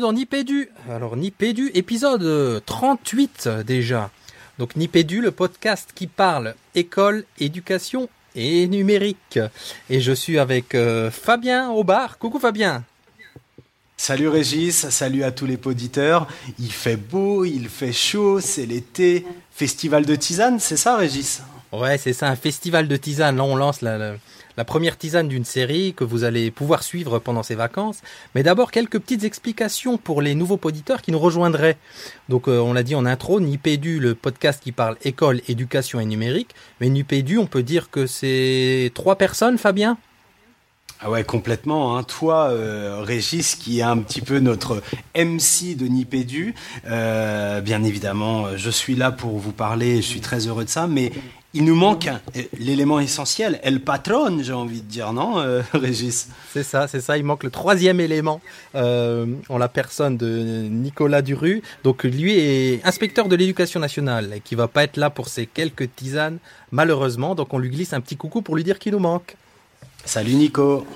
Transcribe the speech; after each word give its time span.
bienvenue 0.00 0.12
dans 0.12 0.12
Nipédu. 0.12 0.68
Alors 0.88 1.16
Nipédu, 1.16 1.70
épisode 1.74 2.62
38 2.64 3.48
déjà. 3.66 4.10
Donc 4.58 4.76
Nipédu, 4.76 5.20
le 5.20 5.30
podcast 5.30 5.90
qui 5.94 6.06
parle 6.06 6.54
école, 6.74 7.24
éducation 7.38 8.08
et 8.34 8.66
numérique. 8.66 9.38
Et 9.90 10.00
je 10.00 10.12
suis 10.12 10.38
avec 10.38 10.74
euh, 10.74 11.10
Fabien 11.10 11.70
au 11.70 11.84
bar. 11.84 12.18
Coucou 12.18 12.38
Fabien. 12.38 12.84
Salut 13.96 14.28
Régis, 14.28 14.88
salut 14.88 15.22
à 15.22 15.32
tous 15.32 15.46
les 15.46 15.58
auditeurs. 15.64 16.26
Il 16.58 16.72
fait 16.72 16.96
beau, 16.96 17.44
il 17.44 17.68
fait 17.68 17.92
chaud, 17.92 18.40
c'est 18.40 18.66
l'été. 18.66 19.26
Festival 19.52 20.06
de 20.06 20.14
tisane, 20.14 20.60
c'est 20.60 20.78
ça 20.78 20.96
Régis? 20.96 21.42
Ouais, 21.72 21.98
c'est 21.98 22.14
ça, 22.14 22.28
un 22.28 22.36
festival 22.36 22.88
de 22.88 22.96
tisane. 22.96 23.36
Là, 23.36 23.44
on 23.44 23.56
lance 23.56 23.82
la, 23.82 23.98
la 23.98 24.14
première 24.64 24.98
tisane 24.98 25.28
d'une 25.28 25.44
série 25.44 25.94
que 25.94 26.04
vous 26.04 26.24
allez 26.24 26.50
pouvoir 26.50 26.82
suivre 26.82 27.18
pendant 27.18 27.42
ces 27.42 27.54
vacances. 27.54 28.00
Mais 28.34 28.42
d'abord, 28.42 28.70
quelques 28.70 28.98
petites 28.98 29.24
explications 29.24 29.98
pour 29.98 30.22
les 30.22 30.34
nouveaux 30.34 30.58
auditeurs 30.62 31.02
qui 31.02 31.12
nous 31.12 31.18
rejoindraient. 31.18 31.78
Donc, 32.28 32.48
euh, 32.48 32.58
on 32.58 32.72
l'a 32.72 32.82
dit 32.82 32.94
en 32.94 33.06
intro, 33.06 33.40
Nipédu, 33.40 34.00
le 34.00 34.14
podcast 34.14 34.62
qui 34.62 34.72
parle 34.72 34.96
école, 35.04 35.40
éducation 35.48 36.00
et 36.00 36.04
numérique. 36.04 36.54
Mais 36.80 36.88
Nipédu, 36.88 37.38
on 37.38 37.46
peut 37.46 37.62
dire 37.62 37.90
que 37.90 38.06
c'est 38.06 38.90
trois 38.94 39.16
personnes, 39.16 39.58
Fabien? 39.58 39.98
Ah 41.02 41.10
ouais, 41.10 41.24
complètement. 41.24 41.96
Hein. 41.96 42.02
Toi, 42.02 42.50
euh, 42.50 43.00
Régis, 43.02 43.54
qui 43.54 43.78
est 43.78 43.82
un 43.82 43.96
petit 43.98 44.20
peu 44.20 44.38
notre 44.38 44.82
MC 45.16 45.74
de 45.74 45.86
Nipédu, 45.86 46.54
euh, 46.86 47.62
bien 47.62 47.82
évidemment, 47.84 48.56
je 48.56 48.68
suis 48.68 48.96
là 48.96 49.10
pour 49.10 49.38
vous 49.38 49.52
parler, 49.52 49.96
je 49.96 50.06
suis 50.06 50.20
très 50.20 50.46
heureux 50.46 50.64
de 50.64 50.68
ça, 50.68 50.86
mais 50.86 51.10
il 51.52 51.64
nous 51.64 51.74
manque 51.74 52.08
l'élément 52.58 53.00
essentiel, 53.00 53.58
El 53.64 53.80
Patron, 53.80 54.40
j'ai 54.40 54.52
envie 54.52 54.82
de 54.82 54.86
dire, 54.86 55.12
non, 55.12 55.40
euh, 55.40 55.62
Régis? 55.74 56.28
C'est 56.52 56.62
ça, 56.62 56.86
c'est 56.86 57.00
ça. 57.00 57.18
Il 57.18 57.24
manque 57.24 57.42
le 57.42 57.50
troisième 57.50 57.98
élément 57.98 58.40
euh, 58.76 59.26
en 59.48 59.58
la 59.58 59.68
personne 59.68 60.16
de 60.16 60.68
Nicolas 60.70 61.22
Duru. 61.22 61.62
Donc 61.82 62.04
lui 62.04 62.38
est 62.38 62.84
inspecteur 62.86 63.26
de 63.28 63.34
l'éducation 63.34 63.80
nationale 63.80 64.34
et 64.36 64.40
qui 64.40 64.54
va 64.54 64.68
pas 64.68 64.84
être 64.84 64.96
là 64.96 65.10
pour 65.10 65.28
ces 65.28 65.46
quelques 65.46 65.94
tisanes, 65.96 66.38
malheureusement. 66.70 67.34
Donc 67.34 67.52
on 67.52 67.58
lui 67.58 67.70
glisse 67.70 67.92
un 67.92 68.00
petit 68.00 68.16
coucou 68.16 68.42
pour 68.42 68.54
lui 68.54 68.62
dire 68.62 68.78
qu'il 68.78 68.92
nous 68.92 69.00
manque. 69.00 69.36
Salut 70.04 70.34
Nico 70.34 70.86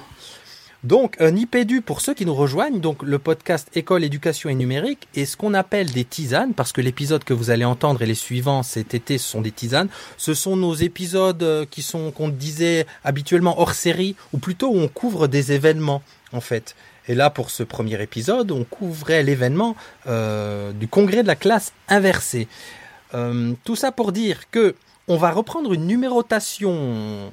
donc, 0.85 1.17
un 1.19 1.35
IPEDU, 1.35 1.81
pour 1.81 2.03
ceux 2.03 2.13
qui 2.13 2.27
nous 2.27 2.35
rejoignent, 2.35 2.79
donc 2.79 3.03
le 3.03 3.19
podcast 3.19 3.71
École, 3.75 4.05
Éducation 4.05 4.51
et 4.51 4.55
Numérique, 4.55 5.09
est 5.17 5.25
ce 5.25 5.35
qu'on 5.35 5.55
appelle 5.55 5.91
des 5.91 6.05
tisanes, 6.05 6.53
parce 6.53 6.73
que 6.73 6.83
l'épisode 6.83 7.25
que 7.25 7.33
vous 7.33 7.49
allez 7.49 7.65
entendre 7.65 8.03
et 8.03 8.07
les 8.07 8.15
suivants 8.15 8.63
cet 8.63 8.93
été, 8.93 9.17
ce 9.17 9.27
sont 9.27 9.41
des 9.41 9.51
tisanes. 9.51 9.89
Ce 10.19 10.35
sont 10.35 10.57
nos 10.59 10.75
épisodes 10.75 11.43
euh, 11.43 11.65
qui 11.71 11.81
sont, 11.81 12.11
qu'on 12.11 12.29
disait 12.29 12.87
habituellement 13.03 13.59
hors 13.59 13.73
série, 13.73 14.15
ou 14.35 14.39
plutôt 14.39 14.69
où 14.69 14.77
on 14.77 14.89
couvre 14.89 15.27
des 15.27 15.53
événements, 15.53 16.03
en 16.33 16.43
fait. 16.43 16.77
Et 17.09 17.15
là, 17.15 17.31
pour 17.31 17.51
ce 17.51 17.63
premier 17.63 18.03
épisode, 18.03 18.51
on 18.51 18.65
couvrait 18.65 19.23
l'événement 19.23 19.77
euh, 20.07 20.73
du 20.73 20.87
congrès 20.87 21.23
de 21.23 21.29
la 21.29 21.37
classe 21.37 21.73
inversée. 21.89 22.47
Euh, 23.15 23.55
tout 23.65 23.77
ça 23.77 23.91
pour 23.91 24.13
dire 24.13 24.51
que 24.51 24.75
on 25.09 25.17
va 25.17 25.31
reprendre 25.31 25.73
une 25.73 25.87
numérotation 25.87 27.31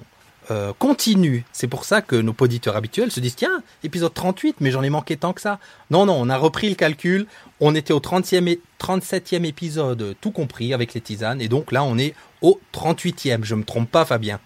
euh, 0.50 0.73
continue. 0.78 1.45
C'est 1.52 1.67
pour 1.67 1.86
ça 1.86 2.02
que 2.02 2.16
nos 2.16 2.36
auditeurs 2.39 2.75
habituels 2.75 3.12
se 3.12 3.19
disent 3.19 3.35
tiens, 3.35 3.62
épisode 3.84 4.13
38, 4.13 4.57
mais 4.59 4.72
j'en 4.72 4.81
ai 4.81 4.90
manqué 4.90 5.16
tant 5.18 5.34
que 5.34 5.41
ça. 5.41 5.59
Non, 5.91 6.06
non, 6.06 6.16
on 6.19 6.29
a 6.29 6.38
repris 6.38 6.69
le 6.69 6.75
calcul. 6.75 7.28
On 7.59 7.75
était 7.75 7.94
au 7.94 8.00
30e 8.00 8.47
et 8.47 8.59
37e 8.79 9.46
épisode, 9.46 10.16
tout 10.19 10.31
compris 10.31 10.74
avec 10.74 10.94
les 10.94 11.02
tisanes. 11.02 11.41
Et 11.41 11.47
donc 11.47 11.72
là, 11.72 11.84
on 11.84 11.97
est 11.97 12.16
au 12.41 12.59
38e. 12.74 13.44
Je 13.44 13.56
me 13.56 13.63
trompe 13.63 13.91
pas, 13.91 14.03
Fabien. 14.06 14.40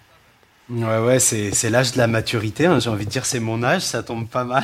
Ouais, 0.69 0.97
ouais, 0.97 1.19
c'est, 1.19 1.69
l'âge 1.69 1.91
de 1.91 2.00
la 2.00 2.07
maturité. 2.07 2.66
Hein. 2.66 2.79
J'ai 2.79 2.89
envie 2.89 3.06
de 3.06 3.12
dire, 3.12 3.25
c'est 3.25 3.39
mon 3.39 3.63
âge, 3.63 3.83
ça 3.83 4.01
tombe 4.01 4.27
pas 4.27 4.44
mal. 4.44 4.63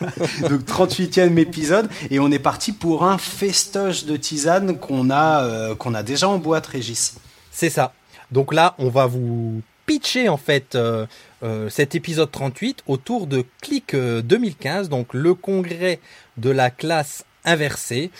Donc, 0.48 0.62
38e 0.62 1.38
épisode. 1.38 1.90
Et 2.10 2.18
on 2.18 2.30
est 2.30 2.38
parti 2.38 2.72
pour 2.72 3.04
un 3.04 3.18
festoche 3.18 4.04
de 4.04 4.16
tisanes 4.16 4.78
qu'on 4.78 5.10
a, 5.10 5.44
euh, 5.44 5.74
qu'on 5.74 5.94
a 5.94 6.02
déjà 6.02 6.28
en 6.28 6.38
boîte, 6.38 6.66
Régis. 6.66 7.16
C'est 7.50 7.70
ça. 7.70 7.92
Donc 8.30 8.54
là, 8.54 8.74
on 8.78 8.88
va 8.88 9.04
vous 9.04 9.60
pitcher 9.86 10.28
en 10.28 10.36
fait 10.36 10.74
euh, 10.74 11.06
euh, 11.42 11.68
cet 11.68 11.94
épisode 11.94 12.30
38 12.30 12.84
autour 12.86 13.26
de 13.26 13.44
Click 13.60 13.94
2015, 13.94 14.86
euh, 14.86 14.88
donc 14.88 15.14
le 15.14 15.34
congrès 15.34 16.00
de 16.36 16.50
la 16.50 16.70
classe 16.70 17.24
inversée. 17.44 18.10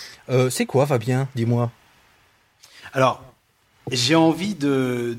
c'est 0.50 0.66
quoi 0.66 0.86
Fabien? 0.86 1.28
Dis-moi. 1.36 1.70
Alors, 2.92 3.22
j'ai 3.90 4.14
envie 4.14 4.54
de, 4.54 5.16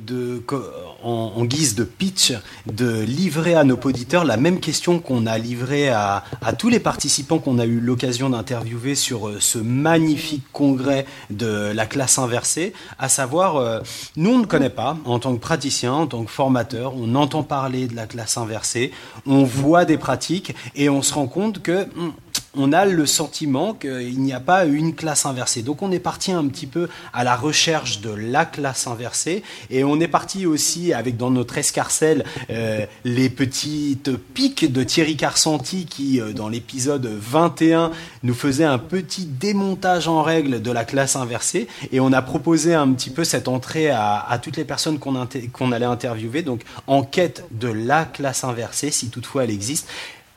en, 1.04 1.44
guise 1.46 1.76
de 1.76 1.84
pitch, 1.84 2.34
de 2.66 3.02
livrer 3.02 3.56
à 3.56 3.64
nos 3.64 3.78
auditeurs 3.84 4.24
la 4.24 4.38
même 4.38 4.60
question 4.60 5.00
qu'on 5.00 5.26
a 5.26 5.38
livrée 5.38 5.90
à, 5.90 6.24
tous 6.58 6.70
les 6.70 6.80
participants 6.80 7.40
qu'on 7.40 7.60
a 7.60 7.66
eu 7.66 7.80
l'occasion 7.80 8.30
d'interviewer 8.30 8.96
sur 8.96 9.28
euh, 9.28 9.40
ce 9.40 9.58
magnifique 9.58 10.44
congrès 10.52 11.06
de 11.30 11.72
la 11.74 11.86
classe 11.86 12.18
inversée, 12.18 12.74
à 13.00 13.10
savoir, 13.10 13.58
euh, 13.58 13.80
nous 14.16 14.32
on 14.32 14.40
ne 14.40 14.46
connaît 14.46 14.70
pas, 14.70 14.98
en 15.06 15.20
tant 15.20 15.34
que 15.36 15.42
praticien, 15.42 15.94
en 15.94 16.08
tant 16.08 16.24
que 16.24 16.32
formateur, 16.32 16.94
on 16.96 17.16
entend 17.16 17.44
parler 17.44 17.88
de 17.88 17.96
la 17.96 18.06
classe 18.06 18.38
inversée, 18.38 18.92
on 19.26 19.44
voit 19.44 19.86
des 19.86 19.98
pratiques 19.98 20.56
et 20.76 20.90
on 20.90 21.02
se 21.02 21.14
rend 21.14 21.28
compte 21.28 21.62
que 21.62 21.86
hmm, 21.86 22.12
on 22.56 22.72
a 22.72 22.86
le 22.86 23.06
sentiment 23.06 23.74
qu'il 23.74 24.20
n'y 24.20 24.34
a 24.34 24.40
pas 24.40 24.66
une 24.66 24.94
classe 24.94 25.26
inversée. 25.26 25.64
Donc 25.64 25.82
on 25.82 25.92
est 25.92 26.00
parti 26.00 26.32
un 26.32 26.46
petit 26.48 26.68
peu 26.68 26.88
à 27.12 27.24
la 27.24 27.36
recherche 27.36 28.02
de 28.02 28.12
la 28.12 28.46
classe 28.46 28.88
inversée. 28.88 29.44
Et 29.70 29.84
on 29.84 30.00
est 30.00 30.08
parti 30.08 30.46
aussi 30.46 30.94
avec 30.94 31.18
dans 31.18 31.32
notre 31.32 31.58
escarcelle 31.58 32.26
euh, 32.50 32.86
les 33.04 33.30
petites 33.30 34.16
piques 34.16 34.72
de 34.72 34.84
Thierry 34.84 35.18
Carsanti 35.18 35.86
qui 35.86 36.22
euh, 36.22 36.34
dans 36.34 36.50
l'épisode 36.50 37.06
21 37.06 37.92
nous 38.22 38.34
faisait 38.36 38.64
un 38.64 38.78
petit 38.78 39.26
démontage 39.26 40.08
en 40.08 40.22
règle 40.22 40.62
de 40.62 40.72
la 40.72 40.86
classe 40.86 41.16
inversée. 41.16 41.68
Et 41.92 42.00
on 42.00 42.14
a 42.14 42.22
proposé 42.22 42.76
un 42.76 42.92
petit 42.94 43.10
peu 43.10 43.24
cette 43.24 43.48
entrée 43.48 43.90
à, 43.90 44.40
toutes 44.42 44.58
les 44.58 44.66
personnes 44.66 45.00
qu'on 45.00 45.72
allait 45.72 45.86
interviewer. 45.86 46.44
Donc 46.44 46.62
en 46.88 47.04
quête 47.04 47.46
de 47.52 47.70
la 47.70 48.06
classe 48.06 48.44
inversée 48.44 48.92
si 48.92 49.10
toutefois 49.10 49.46
elle 49.46 49.52
existe 49.52 49.88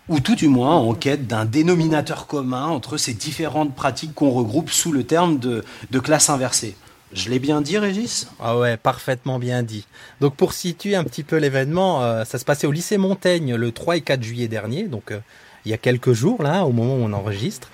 ou 0.09 0.21
tout 0.21 0.35
du 0.35 0.49
moins 0.49 0.77
en 0.77 0.95
quête 0.95 1.27
d'un 1.27 1.45
dénominateur 1.45 2.27
commun 2.27 2.67
entre 2.67 2.97
ces 2.97 3.15
différentes 3.15 3.75
pratiques 3.75 4.15
qu'on 4.15 4.31
regroupe 4.31 4.71
sous 4.71 4.93
le 4.93 5.05
terme 5.05 5.39
de, 5.39 5.65
classe 5.99 6.31
inversée. 6.31 6.77
Je 7.13 7.31
l'ai 7.31 7.39
bien 7.39 7.61
dit, 7.61 7.79
Régis? 7.79 8.29
Ah 8.41 8.59
ouais, 8.59 8.77
parfaitement 8.77 9.39
bien 9.39 9.63
dit. 9.63 9.87
Donc 10.21 10.37
pour 10.37 10.53
situer 10.53 10.97
un 10.97 11.05
petit 11.05 11.23
peu 11.23 11.37
l'événement, 11.37 12.03
euh, 12.03 12.25
ça 12.25 12.39
se 12.39 12.45
passait 12.45 12.67
au 12.67 12.73
lycée 12.73 12.99
Montaigne 12.99 13.55
le 13.55 13.73
3 13.73 13.97
et 13.97 14.01
4 14.01 14.23
juillet 14.23 14.49
dernier, 14.49 14.85
donc 14.85 15.13
euh, 15.13 15.21
il 15.65 15.71
y 15.71 15.75
a 15.75 15.79
quelques 15.79 16.13
jours 16.13 16.43
là, 16.43 16.65
au 16.65 16.73
moment 16.73 16.95
où 16.95 17.09
on 17.09 17.13
enregistre. 17.13 17.71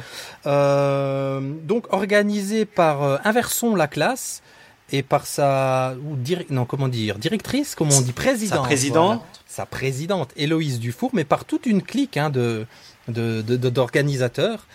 Euh, 0.46 1.40
donc 1.64 1.92
organisé 1.92 2.64
par 2.64 3.20
Inversons 3.26 3.74
la 3.74 3.88
classe 3.88 4.42
et 4.92 5.02
par 5.02 5.26
sa 5.26 5.94
ou 6.04 6.16
non 6.50 6.64
comment 6.66 6.88
dire 6.88 7.18
directrice, 7.18 7.74
comment 7.74 7.96
on 7.96 8.00
dit 8.00 8.12
présidente. 8.12 8.58
Sa 8.58 8.64
présidente 8.64 9.22
sa 9.52 9.66
présidente 9.66 10.30
Héloïse 10.36 10.80
Dufour, 10.80 11.10
mais 11.12 11.24
par 11.24 11.44
toute 11.44 11.66
une 11.66 11.82
clique 11.82 12.16
hein, 12.16 12.30
de, 12.30 12.66
d'organisateurs. 13.08 14.66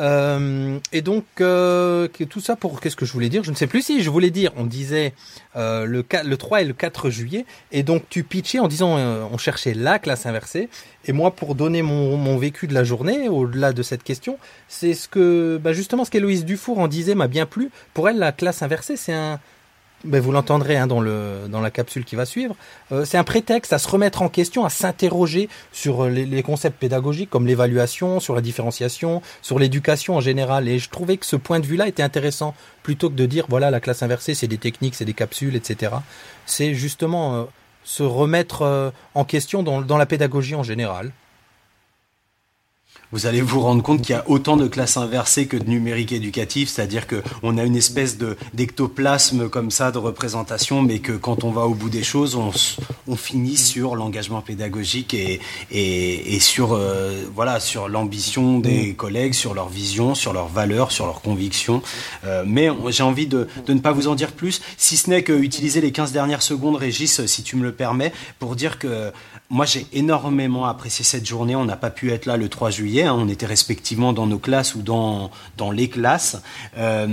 Euh, 0.00 0.78
et 0.92 1.02
donc 1.02 1.24
euh, 1.40 2.08
tout 2.28 2.40
ça 2.40 2.56
pour 2.56 2.80
qu'est-ce 2.80 2.96
que 2.96 3.06
je 3.06 3.12
voulais 3.12 3.28
dire? 3.28 3.44
Je 3.44 3.50
ne 3.50 3.56
sais 3.56 3.66
plus 3.66 3.82
si 3.82 4.02
je 4.02 4.10
voulais 4.10 4.30
dire. 4.30 4.52
On 4.56 4.64
disait 4.64 5.12
euh, 5.56 5.84
le, 5.84 6.04
le 6.24 6.36
3 6.36 6.62
et 6.62 6.64
le 6.64 6.72
4 6.72 7.10
juillet, 7.10 7.46
et 7.72 7.82
donc 7.82 8.04
tu 8.08 8.24
pitchais 8.24 8.58
en 8.58 8.68
disant 8.68 8.96
on 8.96 9.38
cherchait 9.38 9.74
la 9.74 9.98
classe 9.98 10.26
inversée. 10.26 10.68
Et 11.06 11.12
moi, 11.12 11.32
pour 11.32 11.54
donner 11.54 11.82
mon, 11.82 12.38
vécu 12.38 12.66
de 12.66 12.74
la 12.74 12.82
journée, 12.82 13.28
au-delà 13.28 13.72
de 13.72 13.82
cette 13.82 14.02
question, 14.02 14.38
c'est 14.68 14.94
ce 14.94 15.06
que 15.08 15.60
bah, 15.62 15.72
justement 15.72 16.04
ce 16.04 16.10
qu'Héloïse 16.10 16.44
Dufour 16.44 16.78
en 16.78 16.88
disait 16.88 17.14
m'a 17.14 17.28
bien 17.28 17.46
plu. 17.46 17.70
Pour 17.92 18.08
elle, 18.08 18.18
la 18.18 18.32
classe 18.32 18.62
inversée, 18.62 18.96
c'est 18.96 19.12
un 19.12 19.38
ben, 20.04 20.20
vous 20.20 20.32
l'entendrez 20.32 20.76
hein, 20.76 20.86
dans, 20.86 21.00
le, 21.00 21.48
dans 21.48 21.60
la 21.60 21.70
capsule 21.70 22.04
qui 22.04 22.16
va 22.16 22.26
suivre, 22.26 22.54
euh, 22.92 23.04
c'est 23.04 23.18
un 23.18 23.24
prétexte 23.24 23.72
à 23.72 23.78
se 23.78 23.88
remettre 23.88 24.22
en 24.22 24.28
question, 24.28 24.64
à 24.64 24.70
s'interroger 24.70 25.48
sur 25.72 26.04
euh, 26.04 26.08
les, 26.10 26.42
concepts 26.42 26.78
pédagogiques 26.78 27.30
comme 27.30 27.46
l'évaluation, 27.46 28.20
sur 28.20 28.34
la 28.34 28.40
différenciation, 28.40 29.22
sur 29.42 29.58
l'éducation 29.58 30.16
en 30.16 30.20
général. 30.20 30.68
Et 30.68 30.78
je 30.78 30.90
trouvais 30.90 31.16
que 31.16 31.26
ce 31.26 31.36
point 31.36 31.60
de 31.60 31.66
vue-là 31.66 31.88
était 31.88 32.02
intéressant, 32.02 32.54
plutôt 32.82 33.08
que 33.08 33.14
de 33.14 33.26
dire, 33.26 33.46
voilà, 33.48 33.70
la 33.70 33.80
classe 33.80 34.02
inversée, 34.02 34.34
c'est 34.34 34.48
des 34.48 34.58
techniques, 34.58 34.94
c'est 34.94 35.04
des 35.04 35.14
capsules, 35.14 35.56
etc. 35.56 35.92
C'est 36.46 36.74
justement 36.74 37.34
euh, 37.34 37.44
se 37.84 38.02
remettre 38.02 38.92
en 39.14 39.24
question 39.24 39.62
dans, 39.62 39.82
dans 39.82 39.98
la 39.98 40.06
pédagogie 40.06 40.54
en 40.54 40.62
général 40.62 41.12
vous 43.14 43.26
allez 43.26 43.42
vous 43.42 43.60
rendre 43.60 43.80
compte 43.80 44.02
qu'il 44.02 44.10
y 44.10 44.18
a 44.18 44.28
autant 44.28 44.56
de 44.56 44.66
classes 44.66 44.96
inversées 44.96 45.46
que 45.46 45.56
de 45.56 45.70
numérique 45.70 46.10
éducatif, 46.10 46.68
c'est-à-dire 46.68 47.06
qu'on 47.06 47.58
a 47.58 47.62
une 47.62 47.76
espèce 47.76 48.18
de 48.18 48.36
d'ectoplasme 48.54 49.48
comme 49.48 49.70
ça 49.70 49.92
de 49.92 49.98
représentation, 49.98 50.82
mais 50.82 50.98
que 50.98 51.12
quand 51.12 51.44
on 51.44 51.52
va 51.52 51.62
au 51.62 51.74
bout 51.74 51.90
des 51.90 52.02
choses, 52.02 52.34
on, 52.34 52.50
on 53.06 53.14
finit 53.14 53.56
sur 53.56 53.94
l'engagement 53.94 54.40
pédagogique 54.40 55.14
et, 55.14 55.40
et, 55.70 56.34
et 56.34 56.40
sur 56.40 56.72
euh, 56.72 57.22
voilà 57.32 57.60
sur 57.60 57.88
l'ambition 57.88 58.58
des 58.58 58.88
mm. 58.88 58.94
collègues, 58.96 59.34
sur 59.34 59.54
leur 59.54 59.68
vision, 59.68 60.16
sur 60.16 60.32
leurs 60.32 60.48
valeurs, 60.48 60.90
sur 60.90 61.06
leurs 61.06 61.22
convictions. 61.22 61.82
Euh, 62.24 62.42
mais 62.44 62.68
j'ai 62.88 63.04
envie 63.04 63.28
de, 63.28 63.46
de, 63.64 63.74
ne 63.74 63.78
pas 63.78 63.92
vous 63.92 64.08
en 64.08 64.16
dire 64.16 64.32
plus, 64.32 64.60
si 64.76 64.96
ce 64.96 65.08
n'est 65.08 65.22
que 65.22 65.32
utiliser 65.32 65.80
les 65.80 65.92
15 65.92 66.10
dernières 66.10 66.42
secondes, 66.42 66.74
Régis, 66.74 67.24
si 67.26 67.44
tu 67.44 67.54
me 67.54 67.62
le 67.62 67.70
permets, 67.70 68.12
pour 68.40 68.56
dire 68.56 68.80
que 68.80 69.12
moi 69.54 69.66
j'ai 69.66 69.86
énormément 69.92 70.66
apprécié 70.66 71.04
cette 71.04 71.24
journée. 71.24 71.54
On 71.54 71.64
n'a 71.64 71.76
pas 71.76 71.90
pu 71.90 72.10
être 72.10 72.26
là 72.26 72.36
le 72.36 72.48
3 72.48 72.70
juillet 72.70 73.04
hein. 73.04 73.14
on 73.16 73.28
était 73.28 73.46
respectivement 73.46 74.12
dans 74.12 74.26
nos 74.26 74.40
classes 74.40 74.74
ou 74.74 74.82
dans, 74.82 75.30
dans 75.56 75.70
les 75.70 75.88
classes. 75.88 76.42
Euh, 76.76 77.06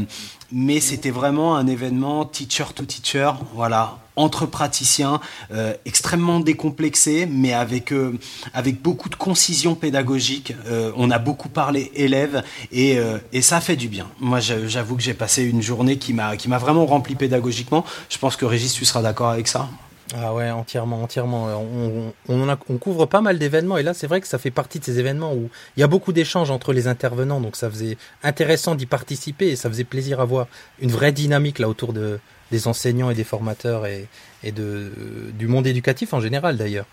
mais 0.51 0.79
c'était 0.79 1.11
vraiment 1.11 1.55
un 1.55 1.67
événement 1.67 2.25
teacher 2.25 2.65
to 2.75 2.83
teacher, 2.83 3.33
voilà, 3.53 3.99
entre 4.15 4.47
praticiens, 4.47 5.21
euh, 5.53 5.75
extrêmement 5.85 6.39
décomplexé, 6.39 7.27
mais 7.27 7.53
avec 7.53 7.93
euh, 7.93 8.19
avec 8.55 8.81
beaucoup 8.81 9.07
de 9.07 9.15
concision 9.15 9.75
pédagogique. 9.75 10.55
On 10.97 11.11
a 11.11 11.19
beaucoup 11.19 11.47
parlé 11.47 11.91
élèves 11.93 12.43
et, 12.71 12.97
et 13.31 13.41
ça 13.43 13.61
fait 13.61 13.75
du 13.75 13.87
bien. 13.87 14.07
Moi, 14.19 14.39
j'avoue 14.39 14.95
que 14.95 15.03
j'ai 15.03 15.13
passé 15.13 15.43
une 15.43 15.61
journée 15.61 15.97
qui 15.97 16.13
m'a 16.13 16.57
vraiment 16.57 16.87
rempli 16.87 17.13
pédagogiquement. 17.13 17.85
Je 18.09 18.17
pense 18.17 18.35
que 18.35 18.45
Régis, 18.45 18.73
tu 18.73 18.83
seras 18.83 19.03
d'accord 19.03 19.29
avec 19.29 19.47
ça? 19.47 19.69
Ah 20.13 20.33
ouais, 20.33 20.51
entièrement, 20.51 21.01
entièrement. 21.03 21.45
On, 21.45 22.13
on, 22.27 22.57
on 22.69 22.77
couvre 22.77 23.05
pas 23.05 23.21
mal 23.21 23.39
d'événements 23.39 23.77
et 23.77 23.83
là, 23.83 23.93
c'est 23.93 24.07
vrai 24.07 24.19
que 24.19 24.27
ça 24.27 24.37
fait 24.37 24.51
partie 24.51 24.79
de 24.79 24.83
ces 24.83 24.99
événements 24.99 25.33
où 25.33 25.49
il 25.77 25.79
y 25.79 25.83
a 25.83 25.87
beaucoup 25.87 26.11
d'échanges 26.11 26.51
entre 26.51 26.73
les 26.73 26.87
intervenants, 26.87 27.39
donc 27.39 27.55
ça 27.55 27.69
faisait 27.69 27.97
intéressant 28.21 28.75
d'y 28.75 28.85
participer 28.85 29.47
et 29.49 29.55
ça 29.55 29.69
faisait 29.69 29.85
plaisir 29.85 30.19
à 30.19 30.25
voir 30.25 30.47
une 30.81 30.91
vraie 30.91 31.13
dynamique 31.13 31.59
là 31.59 31.69
autour 31.69 31.93
de, 31.93 32.19
des 32.51 32.67
enseignants 32.67 33.09
et 33.09 33.15
des 33.15 33.23
formateurs 33.23 33.85
et, 33.85 34.09
et 34.43 34.51
de, 34.51 34.91
du 35.33 35.47
monde 35.47 35.65
éducatif 35.65 36.13
en 36.13 36.19
général 36.19 36.57
d'ailleurs. 36.57 36.87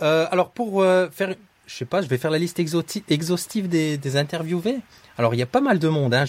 Euh, 0.00 0.26
alors 0.30 0.50
pour 0.50 0.82
euh, 0.82 1.08
faire, 1.10 1.34
je 1.66 1.74
sais 1.74 1.84
pas, 1.84 2.00
je 2.00 2.06
vais 2.06 2.18
faire 2.18 2.30
la 2.30 2.38
liste 2.38 2.58
exhaustive 2.58 3.68
des, 3.68 3.98
des 3.98 4.16
interviewés. 4.16 4.78
Alors 5.18 5.34
il 5.34 5.38
y 5.38 5.42
a 5.42 5.46
pas 5.46 5.60
mal 5.60 5.78
de 5.78 5.88
monde. 5.88 6.14
Hein. 6.14 6.24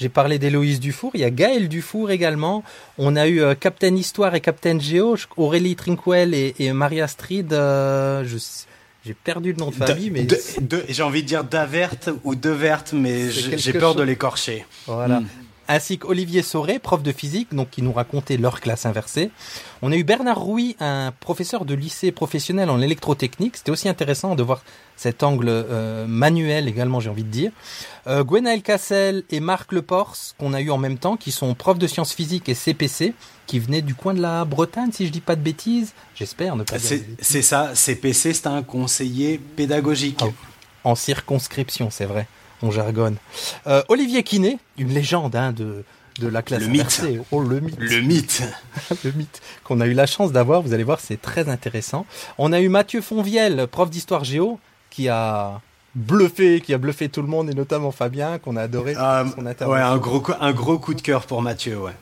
J'ai 0.00 0.08
parlé 0.08 0.38
d'Héloïse 0.38 0.80
Dufour, 0.80 1.10
il 1.14 1.20
y 1.20 1.24
a 1.24 1.30
Gaël 1.30 1.68
Dufour 1.68 2.10
également. 2.10 2.64
On 2.96 3.16
a 3.16 3.28
eu 3.28 3.42
euh, 3.42 3.54
Captain 3.54 3.94
Histoire 3.94 4.34
et 4.34 4.40
Captain 4.40 4.78
Géo, 4.78 5.16
Aurélie 5.36 5.76
Trinquel 5.76 6.32
et, 6.32 6.54
et 6.58 6.72
Maria 6.72 7.06
Strid. 7.06 7.52
Euh, 7.52 8.24
je, 8.24 8.38
j'ai 9.04 9.14
perdu 9.14 9.52
le 9.52 9.58
nom 9.58 9.68
de 9.70 9.74
famille, 9.74 10.10
mais 10.10 10.24
de, 10.24 10.82
j'ai 10.88 11.02
envie 11.02 11.22
de 11.22 11.28
dire 11.28 11.44
Davert 11.44 11.94
ou 12.24 12.34
Devert, 12.34 12.84
mais 12.94 13.30
j'ai 13.30 13.72
peur 13.74 13.92
chose. 13.92 13.96
de 13.96 14.02
l'écorcher. 14.02 14.64
Voilà. 14.86 15.20
Mm 15.20 15.26
ainsi 15.70 15.98
qu'Olivier 15.98 16.42
Sauré, 16.42 16.80
prof 16.80 17.02
de 17.02 17.12
physique, 17.12 17.54
donc 17.54 17.70
qui 17.70 17.82
nous 17.82 17.92
racontait 17.92 18.36
leur 18.36 18.60
classe 18.60 18.86
inversée. 18.86 19.30
On 19.82 19.92
a 19.92 19.96
eu 19.96 20.02
Bernard 20.02 20.40
Rouy, 20.40 20.76
un 20.80 21.12
professeur 21.20 21.64
de 21.64 21.74
lycée 21.74 22.10
professionnel 22.10 22.70
en 22.70 22.80
électrotechnique. 22.80 23.56
C'était 23.56 23.70
aussi 23.70 23.88
intéressant 23.88 24.34
de 24.34 24.42
voir 24.42 24.62
cet 24.96 25.22
angle 25.22 25.48
euh, 25.48 26.06
manuel 26.08 26.66
également, 26.66 26.98
j'ai 26.98 27.08
envie 27.08 27.22
de 27.22 27.30
dire. 27.30 27.52
Euh, 28.08 28.24
Gwenaël 28.24 28.62
Cassel 28.62 29.22
et 29.30 29.38
Marc 29.38 29.70
Leporce, 29.72 30.34
qu'on 30.38 30.54
a 30.54 30.60
eu 30.60 30.70
en 30.70 30.78
même 30.78 30.98
temps, 30.98 31.16
qui 31.16 31.30
sont 31.30 31.54
profs 31.54 31.78
de 31.78 31.86
sciences 31.86 32.12
physiques 32.12 32.48
et 32.48 32.54
CPC, 32.54 33.14
qui 33.46 33.60
venaient 33.60 33.82
du 33.82 33.94
coin 33.94 34.12
de 34.12 34.20
la 34.20 34.44
Bretagne, 34.44 34.90
si 34.92 35.06
je 35.06 35.12
dis 35.12 35.20
pas 35.20 35.36
de 35.36 35.42
bêtises. 35.42 35.92
J'espère 36.16 36.56
ne 36.56 36.64
pas 36.64 36.78
dire 36.78 36.98
C'est 37.20 37.42
ça, 37.42 37.76
CPC, 37.76 38.34
c'est 38.34 38.48
un 38.48 38.64
conseiller 38.64 39.38
pédagogique. 39.38 40.20
Oh, 40.24 40.32
en 40.82 40.96
circonscription, 40.96 41.90
c'est 41.90 42.06
vrai 42.06 42.26
on 42.62 42.70
jargonne. 42.70 43.16
Euh, 43.66 43.82
Olivier 43.88 44.22
Quinet, 44.22 44.58
une 44.78 44.88
légende 44.88 45.36
hein, 45.36 45.52
de, 45.52 45.84
de 46.18 46.28
la 46.28 46.42
classe 46.42 46.62
le. 46.62 46.68
Mythe. 46.68 47.04
Oh, 47.30 47.40
le 47.40 47.60
mythe. 47.60 47.78
Le 47.78 48.00
mythe. 48.00 48.42
le 49.04 49.12
mythe 49.12 49.40
qu'on 49.64 49.80
a 49.80 49.86
eu 49.86 49.92
la 49.94 50.06
chance 50.06 50.32
d'avoir. 50.32 50.62
Vous 50.62 50.72
allez 50.72 50.84
voir, 50.84 51.00
c'est 51.00 51.20
très 51.20 51.48
intéressant. 51.48 52.06
On 52.38 52.52
a 52.52 52.60
eu 52.60 52.68
Mathieu 52.68 53.00
Fonvielle, 53.00 53.66
prof 53.70 53.90
d'histoire 53.90 54.24
géo, 54.24 54.58
qui 54.90 55.08
a 55.08 55.60
bluffé, 55.94 56.60
qui 56.60 56.74
a 56.74 56.78
bluffé 56.78 57.08
tout 57.08 57.22
le 57.22 57.28
monde 57.28 57.50
et 57.50 57.54
notamment 57.54 57.90
Fabien, 57.90 58.38
qu'on 58.38 58.56
a 58.56 58.62
adoré. 58.62 58.94
Euh, 58.96 59.24
son 59.34 59.44
ouais, 59.68 59.80
un 59.80 59.96
gros, 59.96 60.22
un 60.40 60.52
gros 60.52 60.78
coup 60.78 60.94
de 60.94 61.02
cœur 61.02 61.26
pour 61.26 61.42
Mathieu, 61.42 61.78
ouais. 61.78 61.92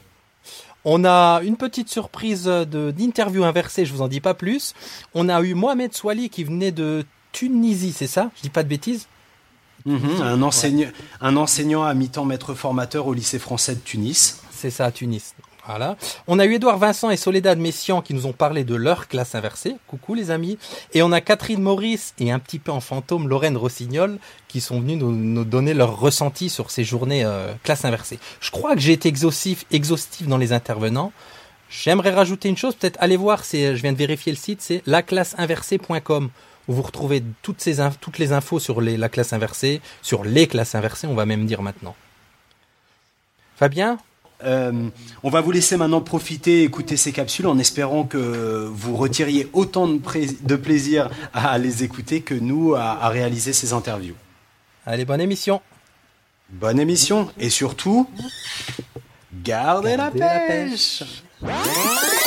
On 0.84 1.04
a 1.04 1.40
une 1.42 1.56
petite 1.56 1.88
surprise 1.88 2.44
de 2.44 2.92
d'interview 2.92 3.44
inversée, 3.44 3.84
je 3.84 3.92
vous 3.92 4.00
en 4.00 4.08
dis 4.08 4.20
pas 4.20 4.34
plus. 4.34 4.74
On 5.12 5.28
a 5.28 5.40
eu 5.42 5.54
Mohamed 5.54 5.92
Souali 5.92 6.30
qui 6.30 6.44
venait 6.44 6.70
de 6.70 7.04
Tunisie, 7.32 7.92
c'est 7.92 8.06
ça? 8.06 8.30
Je 8.36 8.42
dis 8.42 8.50
pas 8.50 8.62
de 8.62 8.68
bêtises? 8.68 9.06
Mmh, 9.88 10.22
un, 10.22 10.42
enseignant, 10.42 10.86
ouais. 10.86 10.92
un 11.20 11.36
enseignant 11.36 11.84
à 11.84 11.94
mi-temps 11.94 12.24
maître 12.24 12.54
formateur 12.54 13.06
au 13.06 13.14
lycée 13.14 13.38
français 13.38 13.74
de 13.74 13.80
Tunis. 13.80 14.40
C'est 14.50 14.70
ça, 14.70 14.86
à 14.86 14.90
Tunis. 14.90 15.34
Voilà. 15.68 15.96
On 16.26 16.38
a 16.38 16.46
eu 16.46 16.54
Édouard 16.54 16.78
Vincent 16.78 17.10
et 17.10 17.18
Soledad 17.18 17.58
Messian 17.58 18.00
qui 18.00 18.14
nous 18.14 18.24
ont 18.24 18.32
parlé 18.32 18.64
de 18.64 18.74
leur 18.74 19.06
classe 19.06 19.34
inversée. 19.34 19.76
Coucou 19.86 20.14
les 20.14 20.30
amis. 20.30 20.56
Et 20.94 21.02
on 21.02 21.12
a 21.12 21.20
Catherine 21.20 21.60
Maurice 21.60 22.14
et 22.18 22.32
un 22.32 22.38
petit 22.38 22.58
peu 22.58 22.72
en 22.72 22.80
fantôme 22.80 23.28
Lorraine 23.28 23.56
Rossignol 23.56 24.18
qui 24.48 24.62
sont 24.62 24.80
venus 24.80 24.96
nous, 24.96 25.12
nous 25.12 25.44
donner 25.44 25.74
leur 25.74 26.00
ressenti 26.00 26.48
sur 26.48 26.70
ces 26.70 26.84
journées 26.84 27.22
euh, 27.22 27.52
classe 27.64 27.84
inversée. 27.84 28.18
Je 28.40 28.50
crois 28.50 28.74
que 28.74 28.80
j'ai 28.80 28.94
été 28.94 29.10
exhaustif, 29.10 29.66
exhaustif 29.70 30.26
dans 30.26 30.38
les 30.38 30.54
intervenants. 30.54 31.12
J'aimerais 31.68 32.12
rajouter 32.12 32.48
une 32.48 32.56
chose, 32.56 32.74
peut-être 32.74 32.96
allez 32.98 33.18
voir, 33.18 33.44
c'est, 33.44 33.76
je 33.76 33.82
viens 33.82 33.92
de 33.92 33.98
vérifier 33.98 34.32
le 34.32 34.38
site, 34.38 34.62
c'est 34.62 34.82
laclasseinversée.com 34.86 36.30
où 36.68 36.74
vous 36.74 36.82
retrouvez 36.82 37.22
toutes, 37.42 37.60
ces 37.60 37.76
toutes 38.00 38.18
les 38.18 38.32
infos 38.32 38.60
sur 38.60 38.80
les, 38.80 38.96
la 38.96 39.08
classe 39.08 39.32
inversée, 39.32 39.80
sur 40.02 40.24
les 40.24 40.46
classes 40.46 40.74
inversées, 40.74 41.06
on 41.06 41.14
va 41.14 41.26
même 41.26 41.46
dire 41.46 41.62
maintenant. 41.62 41.96
Fabien? 43.56 43.98
Euh, 44.44 44.88
on 45.24 45.30
va 45.30 45.40
vous 45.40 45.50
laisser 45.50 45.76
maintenant 45.76 46.00
profiter, 46.00 46.62
écouter 46.62 46.96
ces 46.96 47.10
capsules 47.10 47.48
en 47.48 47.58
espérant 47.58 48.04
que 48.04 48.68
vous 48.72 48.96
retiriez 48.96 49.48
autant 49.52 49.88
de, 49.88 50.00
de 50.42 50.56
plaisir 50.56 51.10
à 51.34 51.58
les 51.58 51.82
écouter 51.82 52.20
que 52.20 52.34
nous 52.34 52.74
à, 52.74 53.02
à, 53.02 53.08
réaliser 53.08 53.52
ces 53.52 53.72
interviews. 53.72 54.14
Allez, 54.86 55.04
bonne 55.04 55.20
émission. 55.20 55.60
Bonne 56.50 56.78
émission 56.78 57.28
et 57.38 57.50
surtout, 57.50 58.08
gardez, 59.42 59.96
gardez 59.96 60.20
la 60.20 60.38
pêche. 60.38 61.02
La 61.42 61.48
pêche. 61.48 62.17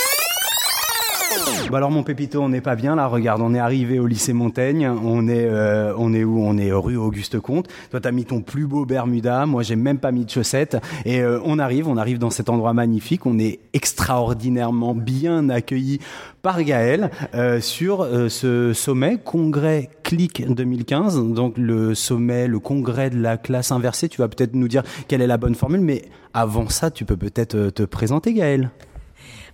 Bah 1.71 1.77
alors 1.77 1.89
mon 1.89 2.03
pépito, 2.03 2.41
on 2.41 2.49
n'est 2.49 2.59
pas 2.59 2.75
bien 2.75 2.97
là. 2.97 3.07
Regarde, 3.07 3.41
on 3.41 3.53
est 3.53 3.59
arrivé 3.59 3.97
au 3.97 4.05
lycée 4.05 4.33
Montaigne. 4.33 4.89
On 4.89 5.29
est, 5.29 5.45
euh, 5.45 5.93
on 5.97 6.13
est 6.13 6.25
où? 6.25 6.43
On 6.43 6.57
est 6.57 6.69
rue 6.73 6.97
Auguste 6.97 7.39
Comte. 7.39 7.69
Toi, 7.91 8.01
t'as 8.01 8.11
mis 8.11 8.25
ton 8.25 8.41
plus 8.41 8.67
beau 8.67 8.85
Bermuda. 8.85 9.45
Moi, 9.45 9.63
j'ai 9.63 9.77
même 9.77 9.97
pas 9.97 10.11
mis 10.11 10.25
de 10.25 10.29
chaussettes. 10.29 10.75
Et 11.05 11.21
euh, 11.21 11.39
on 11.45 11.59
arrive, 11.59 11.87
on 11.87 11.95
arrive 11.95 12.17
dans 12.17 12.29
cet 12.29 12.49
endroit 12.49 12.73
magnifique. 12.73 13.25
On 13.25 13.39
est 13.39 13.59
extraordinairement 13.71 14.93
bien 14.93 15.47
accueillis 15.47 15.99
par 16.41 16.61
Gaël 16.61 17.09
euh, 17.35 17.61
sur 17.61 18.05
ce 18.27 18.73
sommet 18.73 19.17
congrès 19.23 19.91
Click 20.03 20.45
2015. 20.53 21.23
Donc 21.33 21.53
le 21.57 21.95
sommet, 21.95 22.47
le 22.47 22.59
congrès 22.59 23.09
de 23.09 23.21
la 23.21 23.37
classe 23.37 23.71
inversée. 23.71 24.09
Tu 24.09 24.19
vas 24.19 24.27
peut-être 24.27 24.55
nous 24.55 24.67
dire 24.67 24.83
quelle 25.07 25.21
est 25.21 25.27
la 25.27 25.37
bonne 25.37 25.55
formule, 25.55 25.79
mais 25.79 26.01
avant 26.33 26.67
ça, 26.67 26.91
tu 26.91 27.05
peux 27.05 27.15
peut-être 27.15 27.69
te 27.69 27.83
présenter, 27.83 28.33
Gaël. 28.33 28.71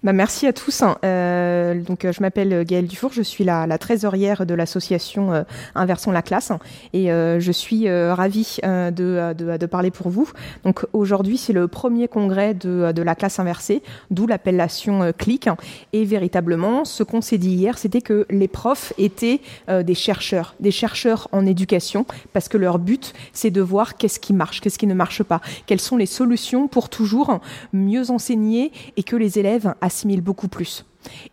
Bah, 0.04 0.14
merci 0.14 0.48
à 0.48 0.54
tous. 0.54 0.84
Euh, 1.04 1.82
donc, 1.82 2.06
je 2.10 2.22
m'appelle 2.22 2.64
Gaëlle 2.66 2.88
Dufour, 2.88 3.12
je 3.14 3.22
suis 3.22 3.44
la, 3.44 3.66
la 3.68 3.78
trésorière 3.78 4.46
de 4.46 4.54
l'association 4.54 5.34
euh, 5.34 5.44
Inversons 5.76 6.12
la 6.12 6.22
classe 6.22 6.52
et 6.94 7.12
euh, 7.12 7.40
je 7.40 7.52
suis 7.52 7.88
euh, 7.88 8.14
ravie 8.14 8.58
euh, 8.64 8.92
de, 8.92 9.34
de, 9.34 9.58
de, 9.58 9.66
parler 9.66 9.92
pour 9.92 10.10
vous. 10.10 10.30
Donc 10.64 10.86
aujourd'hui, 10.94 11.38
c'est 11.38 11.54
le 11.54 11.68
premier 11.68 12.08
congrès 12.08 12.54
de, 12.54 12.92
de 12.92 13.02
la 13.02 13.16
classe 13.16 13.40
inversée, 13.40 13.82
d'où 14.12 14.28
l'appellation 14.28 15.12
CLIC. 15.18 15.50
Et 15.94 16.06
véritablement, 16.06 16.86
ce 16.86 17.04
qu'on 17.04 17.22
s'est 17.22 17.38
dit 17.38 17.52
hier, 17.52 17.78
c'était 17.78 18.02
que 18.02 18.26
les 18.30 18.48
profs 18.48 18.94
étaient 18.98 19.42
des 19.68 19.96
chercheurs, 19.96 20.56
des 20.60 20.72
chercheurs 20.72 21.28
en 21.32 21.46
éducation, 21.46 22.06
parce 22.34 22.50
que 22.50 22.58
leur 22.58 22.80
but, 22.80 23.14
c'est 23.34 23.52
de 23.52 23.62
voir 23.62 23.98
qu'est-ce 23.98 24.20
qui 24.20 24.34
marche, 24.34 24.62
qu'est-ce 24.62 24.80
qui 24.80 24.88
ne 24.88 24.94
marche 24.94 25.24
pas, 25.24 25.42
quelles 25.66 25.82
sont 25.82 25.98
les 25.98 26.06
solutions 26.06 26.68
pour 26.68 26.90
toujours 26.90 27.40
mieux 27.74 28.10
enseigner 28.12 28.72
et 28.96 29.04
que 29.04 29.16
les 29.16 29.40
élèves 29.40 29.74
assimile 29.88 30.22
beaucoup 30.22 30.48
plus. 30.48 30.86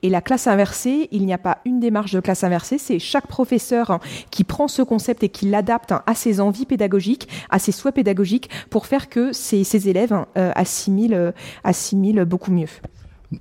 Et 0.02 0.08
la 0.08 0.20
classe 0.20 0.46
inversée, 0.46 1.08
il 1.10 1.26
n'y 1.26 1.34
a 1.34 1.38
pas 1.38 1.58
une 1.64 1.80
démarche 1.80 2.12
de 2.12 2.20
classe 2.20 2.44
inversée, 2.44 2.78
c'est 2.78 2.98
chaque 2.98 3.26
professeur 3.26 4.00
qui 4.30 4.44
prend 4.44 4.68
ce 4.68 4.82
concept 4.82 5.22
et 5.24 5.28
qui 5.28 5.46
l'adapte 5.46 5.92
à 6.06 6.14
ses 6.14 6.40
envies 6.40 6.66
pédagogiques, 6.66 7.28
à 7.50 7.58
ses 7.58 7.72
souhaits 7.72 7.94
pédagogiques, 7.94 8.50
pour 8.70 8.86
faire 8.86 9.08
que 9.08 9.32
ses, 9.32 9.88
élèves 9.88 10.14
euh, 10.36 10.52
assimilent, 10.54 11.14
euh, 11.14 11.32
assimilent 11.64 12.24
beaucoup 12.24 12.52
mieux. 12.52 12.68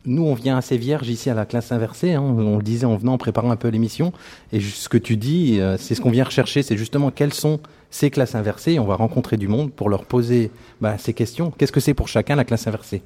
Nous, 0.06 0.24
on 0.24 0.34
vient 0.34 0.58
assez 0.58 0.78
vierge 0.78 1.08
ici 1.10 1.30
à 1.30 1.36
la 1.36 1.46
classe 1.46 1.72
inversée. 1.72 2.14
Hein. 2.14 2.22
On 2.22 2.58
le 2.58 2.64
disait 2.64 2.86
en 2.86 2.96
venant, 2.96 3.14
en 3.14 3.18
préparant 3.18 3.52
un 3.52 3.56
peu 3.56 3.68
l'émission. 3.68 4.12
Et 4.52 4.60
ce 4.60 4.90
que 4.90 4.98
tu 4.98 5.18
dis, 5.18 5.60
euh, 5.60 5.78
c'est 5.78 5.94
ce 5.94 6.02
qu'on 6.02 6.10
vient 6.10 6.24
rechercher, 6.24 6.64
c'est 6.64 6.78
justement 6.78 7.12
quelles 7.12 7.34
sont 7.34 7.60
ces 7.92 8.10
classes 8.10 8.34
inversées. 8.34 8.80
On 8.80 8.86
va 8.86 8.96
rencontrer 8.96 9.38
du 9.38 9.48
monde 9.48 9.72
pour 9.72 9.90
leur 9.90 10.06
poser 10.06 10.50
bah, 10.82 10.98
ces 10.98 11.14
questions. 11.14 11.52
Qu'est-ce 11.52 11.72
que 11.72 11.80
c'est 11.80 11.94
pour 11.94 12.08
chacun 12.08 12.36
la 12.36 12.44
classe 12.44 12.66
inversée? 12.66 13.04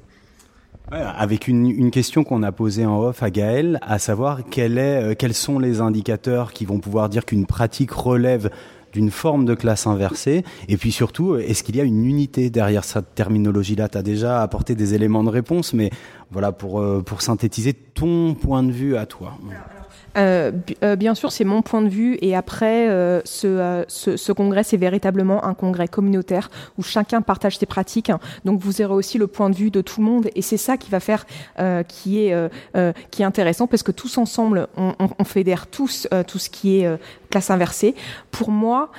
Avec 0.90 1.48
une, 1.48 1.90
question 1.90 2.24
qu'on 2.24 2.42
a 2.42 2.52
posée 2.52 2.86
en 2.86 3.00
off 3.00 3.22
à 3.22 3.30
Gaël, 3.30 3.78
à 3.82 3.98
savoir 3.98 4.40
quel 4.50 4.78
est, 4.78 5.02
euh, 5.02 5.14
quels 5.14 5.34
sont 5.34 5.58
les 5.58 5.80
indicateurs 5.80 6.52
qui 6.52 6.64
vont 6.64 6.80
pouvoir 6.80 7.08
dire 7.08 7.24
qu'une 7.24 7.46
pratique 7.46 7.90
relève 7.90 8.50
d'une 8.92 9.10
forme 9.10 9.44
de 9.44 9.54
classe 9.54 9.86
inversée. 9.86 10.44
Et 10.68 10.76
puis 10.76 10.92
surtout, 10.92 11.36
est-ce 11.36 11.62
qu'il 11.62 11.76
y 11.76 11.80
a 11.80 11.84
une 11.84 12.04
unité 12.04 12.50
derrière 12.50 12.84
cette 12.84 13.14
terminologie-là? 13.14 13.88
Tu 13.88 14.02
déjà 14.02 14.42
apporté 14.42 14.74
des 14.74 14.94
éléments 14.94 15.24
de 15.24 15.30
réponse, 15.30 15.74
mais 15.74 15.90
voilà, 16.30 16.52
pour, 16.52 16.80
euh, 16.80 17.02
pour 17.02 17.22
synthétiser 17.22 17.72
ton 17.72 18.34
point 18.34 18.62
de 18.62 18.70
vue 18.70 18.96
à 18.96 19.06
toi. 19.06 19.38
Euh, 20.16 20.52
euh, 20.82 20.96
bien 20.96 21.14
sûr, 21.14 21.32
c'est 21.32 21.44
mon 21.44 21.62
point 21.62 21.80
de 21.80 21.88
vue. 21.88 22.18
Et 22.20 22.36
après, 22.36 22.88
ce, 23.24 23.84
ce, 23.88 24.32
congrès, 24.32 24.62
c'est 24.62 24.76
véritablement 24.76 25.44
un 25.44 25.54
congrès 25.54 25.88
communautaire 25.88 26.50
où 26.76 26.82
chacun 26.82 27.22
partage 27.22 27.58
ses 27.58 27.66
pratiques. 27.66 28.12
Donc, 28.44 28.60
vous 28.60 28.82
aurez 28.82 28.94
aussi 28.94 29.16
le 29.16 29.26
point 29.26 29.48
de 29.48 29.54
vue 29.54 29.70
de 29.70 29.80
tout 29.80 30.00
le 30.00 30.06
monde. 30.06 30.28
Et 30.34 30.42
c'est 30.42 30.56
ça 30.56 30.76
qui 30.76 30.90
va 30.90 31.00
faire, 31.00 31.26
qui 31.86 32.20
est, 32.20 32.50
qui 33.10 33.22
est 33.22 33.24
intéressant, 33.24 33.66
parce 33.66 33.82
que 33.82 33.92
tous 33.92 34.18
ensemble, 34.18 34.68
on, 34.76 34.94
on 35.18 35.24
fédère 35.24 35.66
tous 35.66 36.08
tout 36.26 36.38
ce 36.38 36.50
qui 36.50 36.80
est 36.80 36.98
classe 37.30 37.50
inversée. 37.50 37.94
Pour 38.30 38.50
moi, 38.50 38.90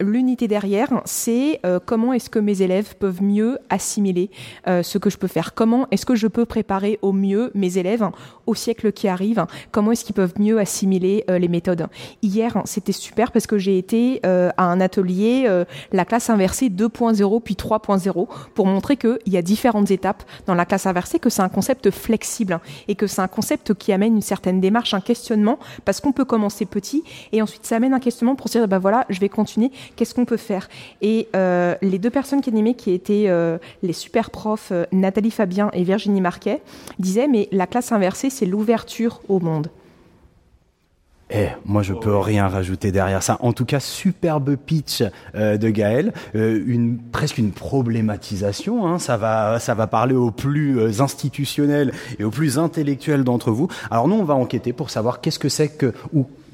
l'unité 0.00 0.48
derrière, 0.48 0.88
c'est 1.04 1.60
comment 1.84 2.12
est-ce 2.12 2.30
que 2.30 2.38
mes 2.38 2.62
élèves 2.62 2.96
peuvent 2.96 3.22
mieux 3.22 3.58
assimiler 3.70 4.30
ce 4.66 4.98
que 4.98 5.10
je 5.10 5.18
peux 5.18 5.28
faire. 5.28 5.54
Comment 5.54 5.86
est-ce 5.90 6.06
que 6.06 6.16
je 6.16 6.26
peux 6.26 6.44
préparer 6.44 6.65
au 7.02 7.12
mieux 7.12 7.50
mes 7.54 7.78
élèves 7.78 8.08
au 8.46 8.54
siècle 8.54 8.92
qui 8.92 9.08
arrive 9.08 9.46
Comment 9.72 9.92
est-ce 9.92 10.04
qu'ils 10.04 10.14
peuvent 10.14 10.34
mieux 10.38 10.58
assimiler 10.58 11.24
euh, 11.30 11.38
les 11.38 11.48
méthodes 11.48 11.86
Hier, 12.22 12.56
c'était 12.64 12.92
super 12.92 13.32
parce 13.32 13.46
que 13.46 13.58
j'ai 13.58 13.78
été 13.78 14.20
euh, 14.24 14.50
à 14.56 14.64
un 14.64 14.80
atelier, 14.80 15.44
euh, 15.46 15.64
la 15.92 16.04
classe 16.04 16.30
inversée 16.30 16.68
2.0 16.68 17.42
puis 17.42 17.54
3.0, 17.54 18.28
pour 18.54 18.66
montrer 18.66 18.96
qu'il 18.96 19.18
y 19.26 19.36
a 19.36 19.42
différentes 19.42 19.90
étapes 19.90 20.22
dans 20.46 20.54
la 20.54 20.64
classe 20.64 20.86
inversée, 20.86 21.18
que 21.18 21.30
c'est 21.30 21.42
un 21.42 21.48
concept 21.48 21.90
flexible 21.90 22.60
et 22.88 22.94
que 22.94 23.06
c'est 23.06 23.20
un 23.20 23.28
concept 23.28 23.74
qui 23.74 23.92
amène 23.92 24.14
une 24.16 24.22
certaine 24.22 24.60
démarche, 24.60 24.94
un 24.94 25.00
questionnement, 25.00 25.58
parce 25.84 26.00
qu'on 26.00 26.12
peut 26.12 26.24
commencer 26.24 26.66
petit 26.66 27.02
et 27.32 27.42
ensuite 27.42 27.66
ça 27.66 27.76
amène 27.76 27.94
un 27.94 28.00
questionnement 28.00 28.36
pour 28.36 28.48
se 28.48 28.58
dire, 28.58 28.68
bah 28.68 28.78
voilà, 28.78 29.04
je 29.08 29.20
vais 29.20 29.28
continuer, 29.28 29.70
qu'est-ce 29.96 30.14
qu'on 30.14 30.24
peut 30.24 30.36
faire? 30.36 30.68
Et 31.02 31.28
les 31.34 31.98
deux 31.98 32.10
personnes 32.10 32.40
qui 32.40 32.50
animaient, 32.50 32.74
qui 32.74 32.92
étaient 32.92 33.28
les 33.82 33.92
super 33.92 34.30
profs, 34.30 34.72
Nathalie 34.92 35.30
Fabien 35.30 35.70
et 35.72 35.84
Virginie 35.84 36.20
Marquet, 36.20 36.55
disaient, 36.98 37.28
mais 37.28 37.48
la 37.52 37.66
classe 37.66 37.92
inversée, 37.92 38.30
c'est 38.30 38.46
l'ouverture 38.46 39.20
au 39.28 39.40
monde. 39.40 39.68
Eh, 41.28 41.48
moi 41.64 41.82
je 41.82 41.92
peux 41.92 42.16
rien 42.16 42.46
rajouter 42.46 42.92
derrière 42.92 43.22
ça. 43.22 43.36
En 43.40 43.52
tout 43.52 43.64
cas, 43.64 43.80
superbe 43.80 44.54
pitch 44.54 45.02
euh, 45.34 45.56
de 45.56 45.70
Gaël, 45.70 46.12
euh, 46.36 46.62
une 46.66 46.98
presque 46.98 47.38
une 47.38 47.50
problématisation. 47.50 48.86
Hein. 48.86 49.00
Ça 49.00 49.16
va, 49.16 49.58
ça 49.58 49.74
va 49.74 49.88
parler 49.88 50.14
aux 50.14 50.30
plus 50.30 50.78
euh, 50.78 51.02
institutionnels 51.02 51.92
et 52.20 52.24
aux 52.24 52.30
plus 52.30 52.58
intellectuels 52.58 53.24
d'entre 53.24 53.50
vous. 53.50 53.66
Alors 53.90 54.06
nous, 54.06 54.14
on 54.14 54.24
va 54.24 54.34
enquêter 54.34 54.72
pour 54.72 54.90
savoir 54.90 55.20
qu'est-ce 55.20 55.40
que 55.40 55.48
c'est 55.48 55.68
que 55.68 55.92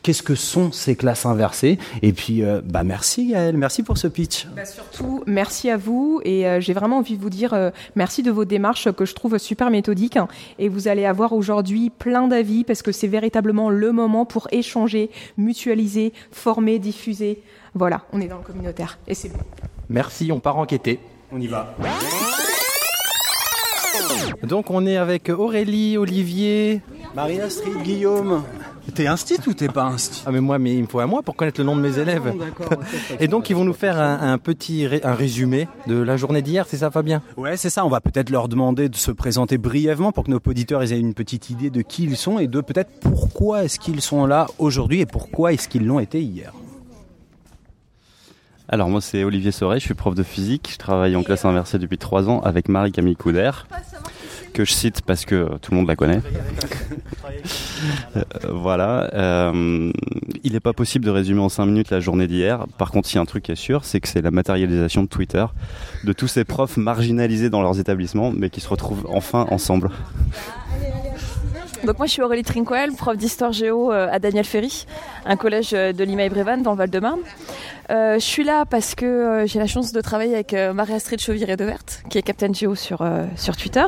qu'est-ce 0.02 0.22
que 0.22 0.34
sont 0.34 0.72
ces 0.72 0.96
classes 0.96 1.26
inversées. 1.26 1.78
Et 2.02 2.12
puis, 2.12 2.42
euh, 2.42 2.60
bah 2.64 2.84
merci 2.84 3.28
Gaëlle, 3.28 3.56
merci 3.56 3.82
pour 3.82 3.98
ce 3.98 4.08
pitch. 4.08 4.46
Bah 4.54 4.64
surtout, 4.64 5.22
merci 5.26 5.70
à 5.70 5.76
vous. 5.76 6.20
Et 6.24 6.46
euh, 6.46 6.60
j'ai 6.60 6.72
vraiment 6.72 6.98
envie 6.98 7.16
de 7.16 7.22
vous 7.22 7.30
dire 7.30 7.54
euh, 7.54 7.70
merci 7.96 8.22
de 8.22 8.30
vos 8.30 8.44
démarches 8.44 8.90
que 8.92 9.04
je 9.04 9.14
trouve 9.14 9.38
super 9.38 9.70
méthodiques. 9.70 10.18
Et 10.58 10.68
vous 10.68 10.88
allez 10.88 11.04
avoir 11.04 11.32
aujourd'hui 11.32 11.90
plein 11.90 12.28
d'avis 12.28 12.64
parce 12.64 12.82
que 12.82 12.92
c'est 12.92 13.06
véritablement 13.06 13.70
le 13.70 13.92
moment 13.92 14.24
pour 14.24 14.48
échanger, 14.50 15.10
mutualiser, 15.36 16.12
former, 16.30 16.78
diffuser. 16.78 17.40
Voilà, 17.74 18.02
on 18.12 18.20
est 18.20 18.28
dans 18.28 18.38
le 18.38 18.42
communautaire 18.42 18.98
et 19.06 19.14
c'est 19.14 19.28
bon. 19.28 19.38
Merci, 19.88 20.30
on 20.32 20.40
part 20.40 20.58
enquêter. 20.58 21.00
On 21.30 21.40
y 21.40 21.46
va. 21.46 21.74
Donc 24.42 24.70
on 24.70 24.86
est 24.86 24.96
avec 24.96 25.28
Aurélie, 25.30 25.96
Olivier, 25.96 26.80
Marie-Astrid, 27.14 27.82
Guillaume. 27.82 28.42
T'es 28.94 29.06
instit 29.06 29.38
ou 29.46 29.54
t'es 29.54 29.68
pas 29.68 29.84
instit 29.84 30.22
Ah 30.26 30.32
mais 30.32 30.40
moi, 30.40 30.58
mais 30.58 30.74
il 30.74 30.82
me 30.82 30.86
faut 30.86 31.00
à 31.00 31.06
moi 31.06 31.22
pour 31.22 31.36
connaître 31.36 31.60
le 31.60 31.64
nom 31.64 31.76
de 31.76 31.80
mes 31.80 31.98
élèves. 31.98 32.34
Et 33.20 33.28
donc 33.28 33.48
ils 33.48 33.56
vont 33.56 33.64
nous 33.64 33.72
faire 33.72 33.98
un, 33.98 34.36
petit 34.38 34.86
un 35.02 35.14
résumé 35.14 35.68
de 35.86 35.96
la 35.96 36.16
journée 36.16 36.42
d'hier, 36.42 36.66
c'est 36.68 36.78
ça 36.78 36.90
Fabien? 36.90 37.22
Ouais, 37.36 37.56
c'est 37.56 37.70
ça. 37.70 37.86
On 37.86 37.88
va 37.88 38.00
peut-être 38.00 38.30
leur 38.30 38.48
demander 38.48 38.88
de 38.88 38.96
se 38.96 39.10
présenter 39.10 39.56
brièvement 39.56 40.12
pour 40.12 40.24
que 40.24 40.30
nos 40.30 40.40
auditeurs 40.44 40.82
aient 40.82 40.98
une 40.98 41.14
petite 41.14 41.48
idée 41.48 41.70
de 41.70 41.80
qui 41.80 42.04
ils 42.04 42.16
sont 42.16 42.38
et 42.38 42.48
de 42.48 42.60
peut-être 42.60 42.90
pourquoi 43.00 43.64
est-ce 43.64 43.78
qu'ils 43.78 44.00
sont 44.00 44.26
là 44.26 44.46
aujourd'hui 44.58 45.00
et 45.00 45.06
pourquoi 45.06 45.52
est-ce 45.52 45.68
qu'ils 45.68 45.86
l'ont 45.86 46.00
été 46.00 46.20
hier. 46.20 46.52
Alors 48.68 48.88
moi 48.88 49.00
c'est 49.00 49.22
Olivier 49.22 49.52
Soret, 49.52 49.78
je 49.80 49.84
suis 49.84 49.94
prof 49.94 50.14
de 50.14 50.22
physique, 50.22 50.70
je 50.72 50.78
travaille 50.78 51.14
en 51.14 51.22
classe 51.22 51.44
inversée 51.44 51.78
depuis 51.78 51.98
trois 51.98 52.28
ans 52.28 52.40
avec 52.40 52.68
Marie-Camille 52.68 53.16
Couder 53.16 53.50
que 54.52 54.64
je 54.64 54.72
cite 54.72 55.02
parce 55.02 55.24
que 55.24 55.58
tout 55.58 55.72
le 55.72 55.78
monde 55.78 55.88
la 55.88 55.96
connaît. 55.96 56.20
Euh, 58.16 58.22
voilà. 58.52 59.10
Euh, 59.14 59.90
il 60.44 60.52
n'est 60.52 60.60
pas 60.60 60.72
possible 60.72 61.04
de 61.04 61.10
résumer 61.10 61.40
en 61.40 61.48
5 61.48 61.66
minutes 61.66 61.90
la 61.90 61.98
journée 61.98 62.28
d'hier. 62.28 62.66
Par 62.78 62.92
contre, 62.92 63.10
il 63.10 63.16
y 63.16 63.18
a 63.18 63.20
un 63.20 63.24
truc 63.24 63.42
qui 63.42 63.52
est 63.52 63.56
sûr, 63.56 63.84
c'est 63.84 64.00
que 64.00 64.06
c'est 64.06 64.22
la 64.22 64.30
matérialisation 64.30 65.02
de 65.02 65.08
Twitter, 65.08 65.44
de 66.04 66.12
tous 66.12 66.28
ces 66.28 66.44
profs 66.44 66.76
marginalisés 66.76 67.50
dans 67.50 67.60
leurs 67.60 67.80
établissements, 67.80 68.30
mais 68.30 68.50
qui 68.50 68.60
se 68.60 68.68
retrouvent 68.68 69.06
enfin 69.10 69.46
ensemble. 69.50 69.90
Donc 71.84 71.98
moi 71.98 72.06
je 72.06 72.12
suis 72.12 72.22
Aurélie 72.22 72.44
Trinquel, 72.44 72.92
prof 72.92 73.16
d'histoire 73.16 73.52
géo 73.52 73.92
euh, 73.92 74.08
à 74.10 74.20
Daniel 74.20 74.44
Ferry, 74.44 74.86
un 75.26 75.36
collège 75.36 75.72
de 75.72 76.04
Limeil-Brévannes 76.04 76.62
dans 76.62 76.72
le 76.72 76.78
Val-de-Marne. 76.78 77.20
Euh, 77.90 78.14
je 78.14 78.24
suis 78.24 78.44
là 78.44 78.64
parce 78.64 78.94
que 78.94 79.04
euh, 79.04 79.46
j'ai 79.46 79.58
la 79.58 79.66
chance 79.66 79.92
de 79.92 80.00
travailler 80.00 80.34
avec 80.34 80.54
euh, 80.54 80.72
Marie-Astrid 80.72 81.20
Chauviré 81.20 81.56
de 81.56 81.64
Verte, 81.64 82.04
qui 82.08 82.18
est 82.18 82.22
Captain 82.22 82.52
Geo 82.52 82.76
sur, 82.76 83.04
sur 83.36 83.56
Twitter, 83.56 83.84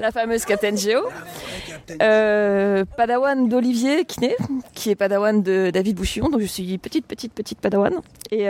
la 0.00 0.10
fameuse 0.10 0.44
Captain 0.46 0.74
Geo. 0.74 1.02
Padawan 2.96 3.48
d'Olivier 3.48 4.04
Kiné, 4.06 4.34
qui 4.72 4.90
est 4.90 4.96
Padawan 4.96 5.42
de 5.42 5.70
David 5.70 5.96
Bouchillon, 5.96 6.30
donc 6.30 6.40
je 6.40 6.46
suis 6.46 6.78
petite, 6.78 7.06
petite, 7.06 7.34
petite 7.34 7.60
Padawan. 7.60 7.92
Et, 8.30 8.48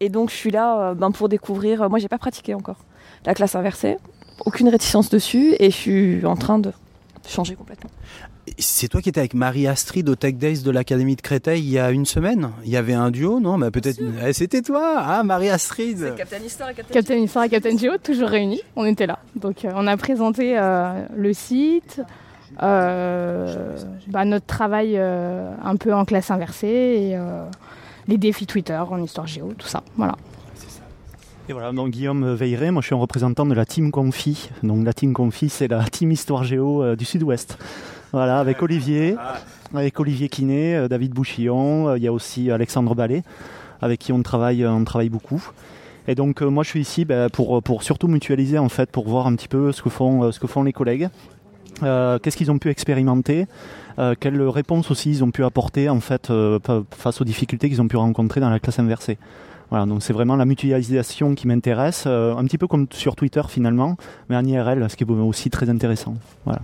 et 0.00 0.08
donc 0.08 0.30
je 0.30 0.34
suis 0.34 0.50
là 0.50 0.94
ben, 0.94 1.10
pour 1.10 1.28
découvrir, 1.28 1.90
moi 1.90 1.98
j'ai 1.98 2.08
pas 2.08 2.18
pratiqué 2.18 2.54
encore 2.54 2.78
la 3.26 3.34
classe 3.34 3.54
inversée, 3.54 3.98
aucune 4.46 4.68
réticence 4.68 5.10
dessus, 5.10 5.54
et 5.58 5.70
je 5.70 5.76
suis 5.76 6.26
en 6.26 6.36
train 6.36 6.58
de 6.58 6.72
complètement. 7.56 7.90
C'est 8.58 8.88
toi 8.88 9.00
qui 9.00 9.08
étais 9.08 9.20
avec 9.20 9.34
Marie-Astrid 9.34 10.08
au 10.08 10.14
Tech 10.14 10.34
Days 10.34 10.62
de 10.62 10.70
l'Académie 10.70 11.16
de 11.16 11.22
Créteil 11.22 11.62
il 11.62 11.70
y 11.70 11.78
a 11.78 11.90
une 11.90 12.06
semaine? 12.06 12.50
Il 12.64 12.70
y 12.70 12.76
avait 12.76 12.92
un 12.92 13.10
duo, 13.10 13.40
non? 13.40 13.58
Bah, 13.58 13.70
peut-être. 13.70 14.00
Eh, 14.24 14.32
c'était 14.32 14.62
toi, 14.62 14.96
ah 14.98 15.22
Marie-Astrid 15.22 15.98
C'est 15.98 16.16
Captain 16.16 16.44
Histoire 16.44 16.70
et 16.70 16.74
Captain 16.74 16.94
Captain 16.94 17.16
Histoire 17.16 17.44
et 17.44 17.48
Captain 17.48 17.76
Geo, 17.76 17.98
toujours 18.02 18.28
réunis. 18.28 18.60
On 18.76 18.84
était 18.84 19.06
là. 19.06 19.18
Donc 19.36 19.64
euh, 19.64 19.70
on 19.74 19.86
a 19.86 19.96
présenté 19.96 20.58
euh, 20.58 21.06
le 21.16 21.32
site, 21.32 22.02
euh, 22.62 23.76
bah, 24.08 24.24
notre 24.24 24.46
travail 24.46 24.98
un 24.98 25.76
peu 25.76 25.94
en 25.94 26.04
classe 26.04 26.30
inversée 26.30 26.66
et 26.66 27.18
les 28.06 28.18
défis 28.18 28.46
Twitter 28.46 28.76
en 28.78 29.02
histoire 29.02 29.26
géo, 29.26 29.52
tout 29.56 29.68
ça. 29.68 29.82
Voilà. 29.96 30.16
Et 31.48 31.52
voilà, 31.52 31.72
donc 31.72 31.90
Guillaume 31.90 32.34
Veilleret, 32.34 32.70
moi 32.70 32.80
je 32.80 32.86
suis 32.86 32.94
un 32.94 32.98
représentant 32.98 33.44
de 33.44 33.54
la 33.54 33.66
Team 33.66 33.90
Confi. 33.90 34.50
Donc 34.62 34.84
la 34.84 34.92
Team 34.94 35.12
Confi, 35.12 35.48
c'est 35.48 35.68
la 35.68 35.84
Team 35.84 36.10
Histoire 36.10 36.44
Géo 36.44 36.96
du 36.96 37.04
Sud-Ouest. 37.04 37.58
Voilà, 38.14 38.38
avec 38.38 38.62
Olivier, 38.62 39.16
avec 39.74 39.98
Olivier 39.98 40.28
Kiné, 40.28 40.76
euh, 40.76 40.86
David 40.86 41.12
Bouchillon, 41.12 41.88
euh, 41.88 41.98
il 41.98 42.04
y 42.04 42.06
a 42.06 42.12
aussi 42.12 42.48
Alexandre 42.50 42.94
Ballet, 42.94 43.24
avec 43.82 43.98
qui 43.98 44.12
on 44.12 44.22
travaille, 44.22 44.62
euh, 44.62 44.70
on 44.70 44.84
travaille 44.84 45.08
beaucoup. 45.08 45.44
Et 46.06 46.14
donc 46.14 46.42
moi 46.42 46.62
je 46.62 46.68
suis 46.68 46.80
ici 46.80 47.04
ben, 47.04 47.28
pour, 47.28 47.60
pour 47.60 47.82
surtout 47.82 48.06
mutualiser 48.06 48.58
en 48.58 48.68
fait, 48.68 48.88
pour 48.90 49.08
voir 49.08 49.26
un 49.26 49.34
petit 49.34 49.48
peu 49.48 49.72
ce 49.72 49.82
que 49.82 49.88
font, 49.88 50.30
ce 50.30 50.38
que 50.38 50.46
font 50.46 50.62
les 50.62 50.72
collègues. 50.72 51.08
qu'est-ce 51.80 52.36
qu'ils 52.36 52.52
ont 52.52 52.58
pu 52.58 52.68
expérimenter, 52.68 53.46
quelles 54.20 54.42
réponses 54.42 54.90
aussi 54.90 55.10
ils 55.10 55.24
ont 55.24 55.30
pu 55.30 55.42
apporter 55.44 55.88
en 55.88 56.00
fait 56.00 56.30
face 56.90 57.22
aux 57.22 57.24
difficultés 57.24 57.70
qu'ils 57.70 57.80
ont 57.80 57.88
pu 57.88 57.96
rencontrer 57.96 58.42
dans 58.42 58.50
la 58.50 58.60
classe 58.60 58.78
inversée. 58.78 59.16
Voilà, 59.70 59.86
donc 59.86 60.02
c'est 60.02 60.12
vraiment 60.12 60.36
la 60.36 60.44
mutualisation 60.44 61.34
qui 61.34 61.46
m'intéresse, 61.46 62.04
euh, 62.06 62.36
un 62.36 62.44
petit 62.44 62.58
peu 62.58 62.66
comme 62.66 62.86
sur 62.92 63.16
Twitter 63.16 63.42
finalement, 63.48 63.96
mais 64.28 64.36
en 64.36 64.44
IRL, 64.44 64.88
ce 64.88 64.96
qui 64.96 65.04
est 65.04 65.10
aussi 65.10 65.50
très 65.50 65.68
intéressant. 65.68 66.14
Voilà. 66.44 66.60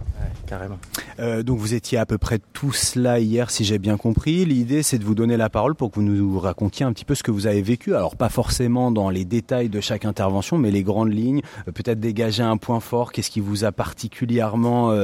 carrément. 0.47 0.79
Euh, 1.19 1.43
donc 1.43 1.59
vous 1.59 1.75
étiez 1.75 1.99
à 1.99 2.07
peu 2.07 2.19
près 2.19 2.39
tous 2.53 2.97
là 2.97 3.19
hier, 3.19 3.51
si 3.51 3.65
j'ai 3.65 3.79
bien 3.79 3.97
compris. 3.97 4.45
L'idée, 4.45 4.83
c'est 4.83 4.99
de 4.99 5.05
vous 5.05 5.15
donner 5.15 5.37
la 5.37 5.49
parole 5.49 5.75
pour 5.75 5.91
que 5.91 5.97
vous 6.01 6.07
nous 6.07 6.39
racontiez 6.39 6.85
un 6.85 6.93
petit 6.93 7.05
peu 7.05 7.15
ce 7.15 7.23
que 7.23 7.31
vous 7.31 7.47
avez 7.47 7.63
vécu. 7.63 7.95
Alors 7.95 8.17
pas 8.17 8.29
forcément 8.29 8.91
dans 8.91 9.11
les 9.11 9.25
détails 9.25 9.69
de 9.69 9.81
chaque 9.81 10.05
intervention, 10.05 10.59
mais 10.59 10.71
les 10.71 10.83
grandes 10.83 11.13
lignes. 11.13 11.43
Euh, 11.69 11.73
peut-être 11.73 12.01
dégager 12.01 12.43
un 12.43 12.57
point 12.57 12.81
fort. 12.81 13.13
Qu'est-ce 13.13 13.31
qui 13.31 13.41
vous 13.41 13.65
a 13.65 13.73
particulièrement 13.73 14.95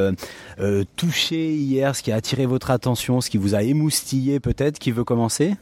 touché 0.96 1.54
hier, 1.54 1.94
ce 1.96 2.02
qui 2.02 2.12
a 2.12 2.16
attiré 2.16 2.46
votre 2.46 2.70
attention, 2.70 3.20
ce 3.20 3.30
qui 3.30 3.38
vous 3.38 3.54
a 3.54 3.62
émoustillé 3.62 4.40
peut-être? 4.40 4.78
Qui 4.78 4.90
veut 4.90 5.04
commencer? 5.04 5.56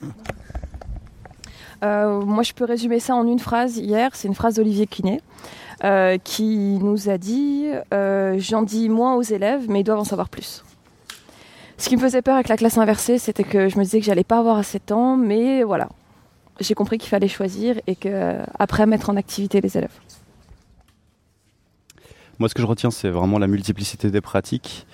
Moi, 1.84 2.42
je 2.42 2.52
peux 2.52 2.64
résumer 2.64 3.00
ça 3.00 3.14
en 3.14 3.26
une 3.26 3.38
phrase. 3.38 3.76
Hier, 3.76 4.10
c'est 4.14 4.28
une 4.28 4.34
phrase 4.34 4.54
d'Olivier 4.54 4.86
Quinet 4.86 5.20
euh, 5.84 6.18
qui 6.22 6.78
nous 6.80 7.08
a 7.10 7.18
dit 7.18 7.66
euh, 7.92 8.36
J'en 8.38 8.62
dis 8.62 8.88
moins 8.88 9.14
aux 9.14 9.22
élèves, 9.22 9.66
mais 9.68 9.80
ils 9.80 9.84
doivent 9.84 9.98
en 9.98 10.04
savoir 10.04 10.28
plus. 10.28 10.64
Ce 11.76 11.88
qui 11.88 11.96
me 11.96 12.00
faisait 12.00 12.22
peur 12.22 12.34
avec 12.34 12.48
la 12.48 12.56
classe 12.56 12.78
inversée, 12.78 13.18
c'était 13.18 13.44
que 13.44 13.68
je 13.68 13.78
me 13.78 13.84
disais 13.84 13.98
que 13.98 14.06
j'allais 14.06 14.24
pas 14.24 14.38
avoir 14.38 14.58
assez 14.58 14.78
de 14.78 14.84
temps, 14.84 15.16
mais 15.16 15.62
voilà. 15.62 15.88
J'ai 16.60 16.74
compris 16.74 16.98
qu'il 16.98 17.08
fallait 17.08 17.28
choisir 17.28 17.80
et 17.88 17.96
que 17.96 18.36
après 18.58 18.86
mettre 18.86 19.10
en 19.10 19.16
activité 19.16 19.60
les 19.60 19.76
élèves. 19.76 19.98
Moi, 22.38 22.48
ce 22.48 22.54
que 22.54 22.62
je 22.62 22.66
retiens, 22.66 22.90
c'est 22.90 23.10
vraiment 23.10 23.38
la 23.38 23.46
multiplicité 23.46 24.10
des 24.10 24.20
pratiques 24.20 24.86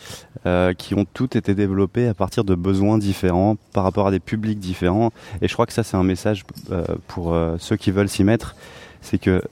euh, 0.47 0.75
qui 0.75 0.95
ont 0.95 1.05
toutes 1.05 1.37
été 1.37 1.55
développées 1.55 2.07
à 2.07 2.15
partir 2.15 2.45
de 2.45 2.55
besoins 2.55 2.99
différents, 2.99 3.57
par 3.73 3.85
rapport 3.85 4.07
à 4.07 4.11
des 4.11 4.21
publics 4.21 4.59
différents. 4.59 5.11
Et 5.41 5.49
je 5.49 5.53
crois 5.55 5.67
que 5.67 5.73
ça, 5.73 5.83
c'est 5.83 5.97
un 5.97 6.03
message 6.03 6.45
euh, 6.71 6.85
pour 7.07 7.33
euh, 7.33 7.57
ceux 7.59 7.77
qui 7.77 7.91
veulent 7.91 8.09
s'y 8.09 8.25
mettre. 8.25 8.57
C'est 9.01 9.19
que 9.19 9.43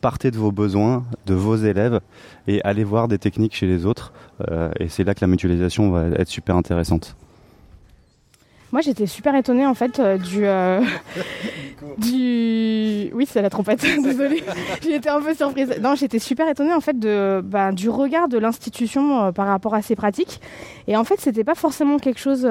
partez 0.00 0.30
de 0.30 0.36
vos 0.36 0.52
besoins, 0.52 1.04
de 1.26 1.34
vos 1.34 1.56
élèves, 1.56 2.00
et 2.48 2.60
allez 2.64 2.84
voir 2.84 3.08
des 3.08 3.18
techniques 3.18 3.54
chez 3.54 3.66
les 3.66 3.86
autres. 3.86 4.12
et 4.80 4.88
c'est 4.88 5.04
là 5.04 5.14
que 5.14 5.20
la 5.20 5.26
mutualisation 5.26 5.90
va 5.90 6.06
être 6.18 6.28
super 6.28 6.56
intéressante. 6.56 7.14
Moi, 8.72 8.80
j'étais 8.80 9.06
super 9.06 9.34
étonnée 9.34 9.64
en 9.64 9.74
fait 9.74 10.00
euh, 10.00 10.18
du, 10.18 10.44
euh, 10.44 10.80
du. 11.98 13.10
Oui, 13.14 13.26
c'est 13.26 13.40
la 13.40 13.48
trompette. 13.50 13.80
Désolée. 14.02 14.42
j'étais 14.82 15.08
un 15.08 15.20
peu 15.20 15.34
surprise. 15.34 15.74
Non, 15.80 15.94
j'étais 15.94 16.18
super 16.18 16.48
étonnée 16.48 16.74
en 16.74 16.80
fait 16.80 16.98
de, 16.98 17.40
bah, 17.44 17.72
du 17.72 17.88
regard 17.88 18.28
de 18.28 18.38
l'institution 18.38 19.24
euh, 19.26 19.32
par 19.32 19.46
rapport 19.46 19.74
à 19.74 19.82
ces 19.82 19.94
pratiques. 19.94 20.40
Et 20.88 20.96
en 20.96 21.04
fait, 21.04 21.20
c'était 21.20 21.44
pas 21.44 21.54
forcément 21.54 21.98
quelque 21.98 22.18
chose 22.20 22.44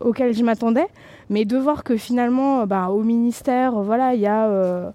auquel 0.00 0.34
je 0.34 0.42
m'attendais, 0.42 0.86
mais 1.28 1.44
de 1.44 1.56
voir 1.58 1.84
que 1.84 1.96
finalement, 1.96 2.66
bah, 2.66 2.88
au 2.88 3.02
ministère, 3.02 3.72
voilà, 3.82 4.14
il 4.14 4.20
y 4.20 4.26
a. 4.26 4.92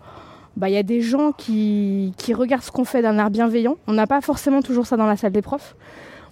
bah, 0.58 0.70
il 0.70 0.74
y 0.74 0.78
a 0.78 0.84
des 0.84 1.02
gens 1.02 1.32
qui, 1.32 2.14
qui 2.18 2.34
regardent 2.34 2.64
ce 2.64 2.72
qu'on 2.72 2.86
fait 2.86 3.02
d'un 3.04 3.18
air 3.20 3.30
bienveillant. 3.30 3.78
On 3.88 3.94
n'a 3.94 4.08
pas 4.08 4.22
forcément 4.22 4.62
toujours 4.62 4.88
ça 4.88 4.98
dans 4.98 5.06
la 5.06 5.18
salle 5.18 5.32
des 5.32 5.42
profs. 5.44 5.76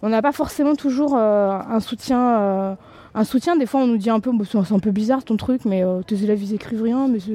On 0.01 0.09
n'a 0.09 0.21
pas 0.21 0.31
forcément 0.31 0.75
toujours 0.75 1.15
euh, 1.15 1.57
un 1.69 1.79
soutien. 1.79 2.19
euh, 2.39 2.75
un 3.15 3.23
soutien, 3.23 3.55
des 3.55 3.65
fois 3.65 3.79
on 3.79 3.87
nous 3.87 3.97
dit 3.97 4.09
un 4.09 4.19
peu, 4.19 4.31
Bah, 4.31 4.45
c'est 4.45 4.73
un 4.73 4.79
peu 4.79 4.91
bizarre 4.91 5.23
ton 5.23 5.37
truc, 5.37 5.65
mais 5.65 5.83
euh, 5.83 6.01
tes 6.01 6.21
élèves 6.23 6.43
ils 6.43 6.53
écrivent 6.53 6.83
rien, 6.83 7.07
mais 7.07 7.19
c'est. 7.19 7.31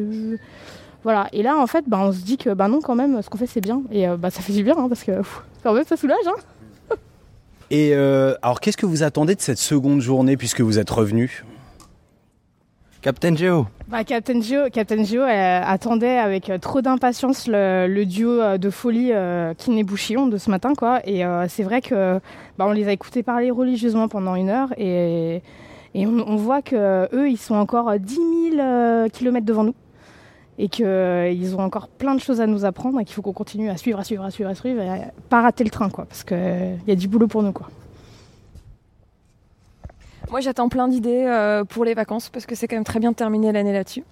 Voilà. 1.02 1.28
Et 1.32 1.42
là 1.42 1.56
en 1.56 1.66
fait, 1.66 1.84
bah, 1.88 1.98
on 2.00 2.12
se 2.12 2.20
dit 2.20 2.36
que 2.36 2.50
bah 2.50 2.68
non, 2.68 2.80
quand 2.80 2.94
même, 2.94 3.22
ce 3.22 3.30
qu'on 3.30 3.38
fait 3.38 3.46
c'est 3.46 3.62
bien. 3.62 3.82
Et 3.90 4.06
euh, 4.06 4.16
bah, 4.16 4.30
ça 4.30 4.42
fait 4.42 4.52
du 4.52 4.62
bien, 4.62 4.76
hein, 4.76 4.88
parce 4.88 5.02
que 5.02 5.12
pff, 5.12 5.42
quand 5.62 5.72
même 5.72 5.84
ça 5.84 5.96
soulage. 5.96 6.18
Hein. 6.26 6.94
Et 7.70 7.94
euh, 7.94 8.34
alors, 8.42 8.60
qu'est-ce 8.60 8.76
que 8.76 8.86
vous 8.86 9.02
attendez 9.02 9.34
de 9.34 9.40
cette 9.40 9.58
seconde 9.58 10.00
journée 10.00 10.36
puisque 10.36 10.60
vous 10.60 10.78
êtes 10.78 10.90
revenu 10.90 11.44
Captain 13.02 13.34
Geo. 13.34 13.66
Bah, 13.88 14.04
Captain 14.04 14.42
Geo, 14.42 14.68
Captain 14.70 15.04
Geo 15.04 15.24
elle 15.24 15.62
attendait 15.64 16.18
avec 16.18 16.50
euh, 16.50 16.58
trop 16.58 16.82
d'impatience 16.82 17.46
le, 17.48 17.86
le 17.88 18.04
duo 18.04 18.40
euh, 18.40 18.58
de 18.58 18.68
folie 18.68 19.12
euh, 19.12 19.54
Kiné 19.54 19.84
Bouchillon 19.84 20.26
de 20.26 20.36
ce 20.36 20.50
matin. 20.50 20.74
Quoi. 20.74 21.00
Et 21.04 21.24
euh, 21.24 21.46
c'est 21.48 21.62
vrai 21.62 21.80
que 21.80 22.20
bah, 22.58 22.66
on 22.68 22.72
les 22.72 22.88
a 22.88 22.92
écoutés 22.92 23.22
parler 23.22 23.50
religieusement 23.50 24.08
pendant 24.08 24.34
une 24.34 24.50
heure. 24.50 24.68
Et, 24.76 25.42
et 25.94 26.06
on, 26.06 26.36
voit 26.36 26.62
que 26.62 27.08
eux, 27.14 27.28
ils 27.28 27.36
sont 27.36 27.54
encore 27.54 27.98
10 27.98 28.14
000 28.54 29.08
kilomètres 29.10 29.46
devant 29.46 29.64
nous. 29.64 29.74
Et 30.58 30.68
qu'ils 30.68 31.56
ont 31.56 31.60
encore 31.60 31.88
plein 31.88 32.14
de 32.14 32.20
choses 32.20 32.40
à 32.40 32.46
nous 32.46 32.64
apprendre 32.64 33.00
et 33.00 33.04
qu'il 33.04 33.14
faut 33.14 33.22
qu'on 33.22 33.32
continue 33.32 33.70
à 33.70 33.76
suivre, 33.76 33.98
à 33.98 34.04
suivre, 34.04 34.22
à 34.24 34.30
suivre, 34.30 34.50
à 34.50 34.54
suivre 34.54 34.82
et 34.82 34.88
à 34.88 35.12
pas 35.30 35.40
rater 35.40 35.64
le 35.64 35.70
train. 35.70 35.88
Quoi, 35.88 36.04
parce 36.04 36.22
qu'il 36.22 36.78
y 36.86 36.92
a 36.92 36.94
du 36.94 37.08
boulot 37.08 37.28
pour 37.28 37.42
nous. 37.42 37.52
Quoi. 37.52 37.70
Moi, 40.30 40.40
j'attends 40.40 40.68
plein 40.68 40.86
d'idées 40.86 41.24
euh, 41.26 41.64
pour 41.64 41.84
les 41.84 41.94
vacances 41.94 42.28
parce 42.28 42.46
que 42.46 42.54
c'est 42.54 42.68
quand 42.68 42.76
même 42.76 42.84
très 42.84 43.00
bien 43.00 43.10
de 43.10 43.16
terminer 43.16 43.52
l'année 43.52 43.72
là-dessus. 43.72 44.04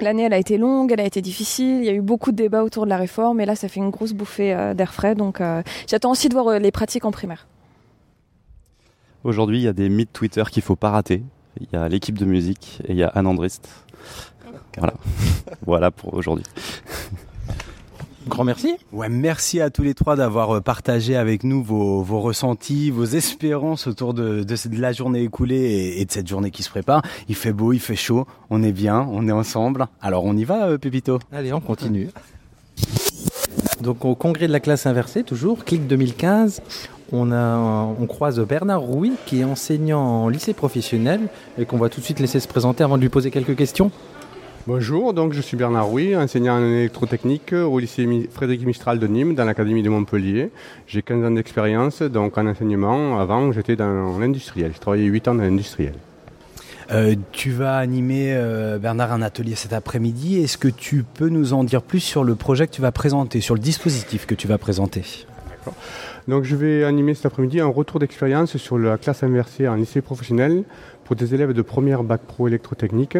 L'année, 0.00 0.22
elle 0.22 0.32
a 0.32 0.38
été 0.38 0.56
longue, 0.56 0.92
elle 0.92 1.00
a 1.00 1.04
été 1.04 1.20
difficile. 1.20 1.78
Il 1.80 1.84
y 1.84 1.88
a 1.90 1.92
eu 1.92 2.00
beaucoup 2.00 2.32
de 2.32 2.36
débats 2.36 2.62
autour 2.62 2.84
de 2.84 2.90
la 2.90 2.96
réforme 2.96 3.40
et 3.40 3.46
là, 3.46 3.54
ça 3.54 3.68
fait 3.68 3.80
une 3.80 3.90
grosse 3.90 4.12
bouffée 4.12 4.54
euh, 4.54 4.72
d'air 4.72 4.94
frais. 4.94 5.14
Donc, 5.14 5.40
euh, 5.40 5.62
j'attends 5.86 6.10
aussi 6.10 6.28
de 6.28 6.34
voir 6.34 6.48
euh, 6.48 6.58
les 6.58 6.70
pratiques 6.70 7.04
en 7.04 7.10
primaire. 7.10 7.46
Aujourd'hui, 9.24 9.58
il 9.58 9.62
y 9.64 9.68
a 9.68 9.72
des 9.72 9.88
mythes 9.88 10.12
Twitter 10.12 10.42
qu'il 10.50 10.62
faut 10.62 10.76
pas 10.76 10.90
rater. 10.90 11.22
Il 11.60 11.66
y 11.72 11.76
a 11.76 11.88
l'équipe 11.88 12.18
de 12.18 12.24
musique 12.24 12.78
et 12.86 12.92
il 12.92 12.96
y 12.96 13.02
a 13.02 13.08
Anne 13.08 13.26
Andrist. 13.26 13.68
Voilà. 14.78 14.94
voilà 15.66 15.90
pour 15.90 16.14
aujourd'hui. 16.14 16.44
Grand 18.28 18.44
merci. 18.44 18.76
Ouais, 18.92 19.08
merci 19.08 19.60
à 19.60 19.70
tous 19.70 19.82
les 19.82 19.94
trois 19.94 20.14
d'avoir 20.14 20.56
euh, 20.56 20.60
partagé 20.60 21.16
avec 21.16 21.42
nous 21.42 21.62
vos, 21.64 22.02
vos 22.02 22.20
ressentis, 22.20 22.90
vos 22.90 23.04
espérances 23.04 23.86
autour 23.86 24.14
de, 24.14 24.44
de, 24.44 24.56
cette- 24.56 24.72
de 24.72 24.80
la 24.80 24.92
journée 24.92 25.22
écoulée 25.22 25.56
et, 25.56 26.00
et 26.00 26.04
de 26.04 26.12
cette 26.12 26.28
journée 26.28 26.50
qui 26.50 26.62
se 26.62 26.70
prépare. 26.70 27.02
Il 27.28 27.34
fait 27.34 27.52
beau, 27.52 27.72
il 27.72 27.80
fait 27.80 27.96
chaud, 27.96 28.26
on 28.50 28.62
est 28.62 28.72
bien, 28.72 29.06
on 29.10 29.26
est 29.26 29.32
ensemble. 29.32 29.86
Alors 30.00 30.24
on 30.24 30.36
y 30.36 30.44
va, 30.44 30.66
euh, 30.68 30.78
Pépito? 30.78 31.18
Allez, 31.32 31.52
on 31.52 31.60
continue. 31.60 32.08
Donc 33.80 34.04
au 34.04 34.14
congrès 34.14 34.46
de 34.46 34.52
la 34.52 34.60
classe 34.60 34.86
inversée, 34.86 35.24
toujours, 35.24 35.64
CLIC 35.64 35.86
2015, 35.86 36.60
on, 37.12 37.32
a, 37.32 37.56
on 38.00 38.06
croise 38.06 38.40
Bernard 38.40 38.80
Rouy, 38.80 39.12
qui 39.26 39.40
est 39.40 39.44
enseignant 39.44 40.00
en 40.00 40.28
lycée 40.28 40.54
professionnel, 40.54 41.20
et 41.58 41.64
qu'on 41.64 41.78
va 41.78 41.88
tout 41.88 42.00
de 42.00 42.04
suite 42.04 42.20
laisser 42.20 42.40
se 42.40 42.48
présenter 42.48 42.84
avant 42.84 42.96
de 42.96 43.02
lui 43.02 43.08
poser 43.08 43.30
quelques 43.30 43.56
questions. 43.56 43.90
Bonjour, 44.66 45.14
donc 45.14 45.32
je 45.32 45.40
suis 45.40 45.56
Bernard 45.56 45.86
Rouy, 45.86 46.14
enseignant 46.14 46.58
en 46.58 46.64
électrotechnique 46.64 47.54
au 47.54 47.78
lycée 47.78 48.28
Frédéric 48.30 48.66
Mistral 48.66 48.98
de 48.98 49.06
Nîmes, 49.06 49.34
dans 49.34 49.44
l'académie 49.44 49.82
de 49.82 49.88
Montpellier. 49.88 50.50
J'ai 50.86 51.00
15 51.00 51.24
ans 51.24 51.30
d'expérience 51.30 52.02
donc 52.02 52.36
en 52.36 52.46
enseignement. 52.46 53.18
Avant, 53.18 53.52
j'étais 53.52 53.74
dans 53.74 54.18
l'industriel. 54.18 54.72
J'ai 54.74 54.78
travaillé 54.78 55.06
8 55.06 55.28
ans 55.28 55.34
dans 55.34 55.42
l'industriel. 55.42 55.94
Euh, 56.92 57.14
tu 57.32 57.52
vas 57.52 57.76
animer, 57.76 58.34
euh, 58.34 58.78
Bernard, 58.78 59.12
un 59.12 59.22
atelier 59.22 59.54
cet 59.54 59.72
après-midi. 59.72 60.42
Est-ce 60.42 60.58
que 60.58 60.68
tu 60.68 61.04
peux 61.04 61.28
nous 61.28 61.52
en 61.52 61.64
dire 61.64 61.82
plus 61.82 62.00
sur 62.00 62.22
le 62.22 62.34
projet 62.34 62.66
que 62.66 62.72
tu 62.72 62.82
vas 62.82 62.92
présenter, 62.92 63.40
sur 63.40 63.54
le 63.54 63.60
dispositif 63.60 64.26
que 64.26 64.34
tu 64.34 64.46
vas 64.46 64.58
présenter? 64.58 65.04
Donc 66.28 66.44
je 66.44 66.56
vais 66.56 66.84
animer 66.84 67.14
cet 67.14 67.26
après-midi 67.26 67.60
un 67.60 67.66
retour 67.66 68.00
d'expérience 68.00 68.56
sur 68.56 68.78
la 68.78 68.98
classe 68.98 69.22
inversée 69.22 69.68
en 69.68 69.74
lycée 69.74 70.00
professionnel 70.00 70.64
pour 71.04 71.16
des 71.16 71.34
élèves 71.34 71.52
de 71.52 71.62
première 71.62 72.04
bac 72.04 72.20
pro 72.26 72.46
électrotechnique 72.46 73.18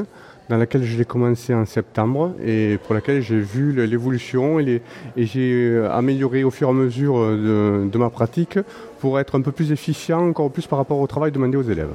dans 0.48 0.56
laquelle 0.56 0.82
je 0.82 0.98
l'ai 0.98 1.04
commencé 1.04 1.54
en 1.54 1.64
septembre 1.64 2.32
et 2.44 2.78
pour 2.84 2.94
laquelle 2.94 3.22
j'ai 3.22 3.38
vu 3.38 3.72
l'évolution 3.86 4.58
et, 4.58 4.82
j'ai 5.16 5.52
euh, 5.52 5.90
amélioré 5.92 6.42
au 6.42 6.50
fur 6.50 6.68
et 6.68 6.70
à 6.70 6.74
mesure 6.74 7.18
euh, 7.18 7.88
de, 7.90 7.98
ma 7.98 8.10
pratique 8.10 8.58
pour 8.98 9.20
être 9.20 9.38
un 9.38 9.42
peu 9.42 9.52
plus 9.52 9.70
efficient, 9.70 10.28
encore 10.28 10.50
plus 10.50 10.66
par 10.66 10.78
rapport 10.78 10.98
au 10.98 11.06
travail 11.06 11.30
demandé 11.30 11.56
aux 11.56 11.62
élèves. 11.62 11.92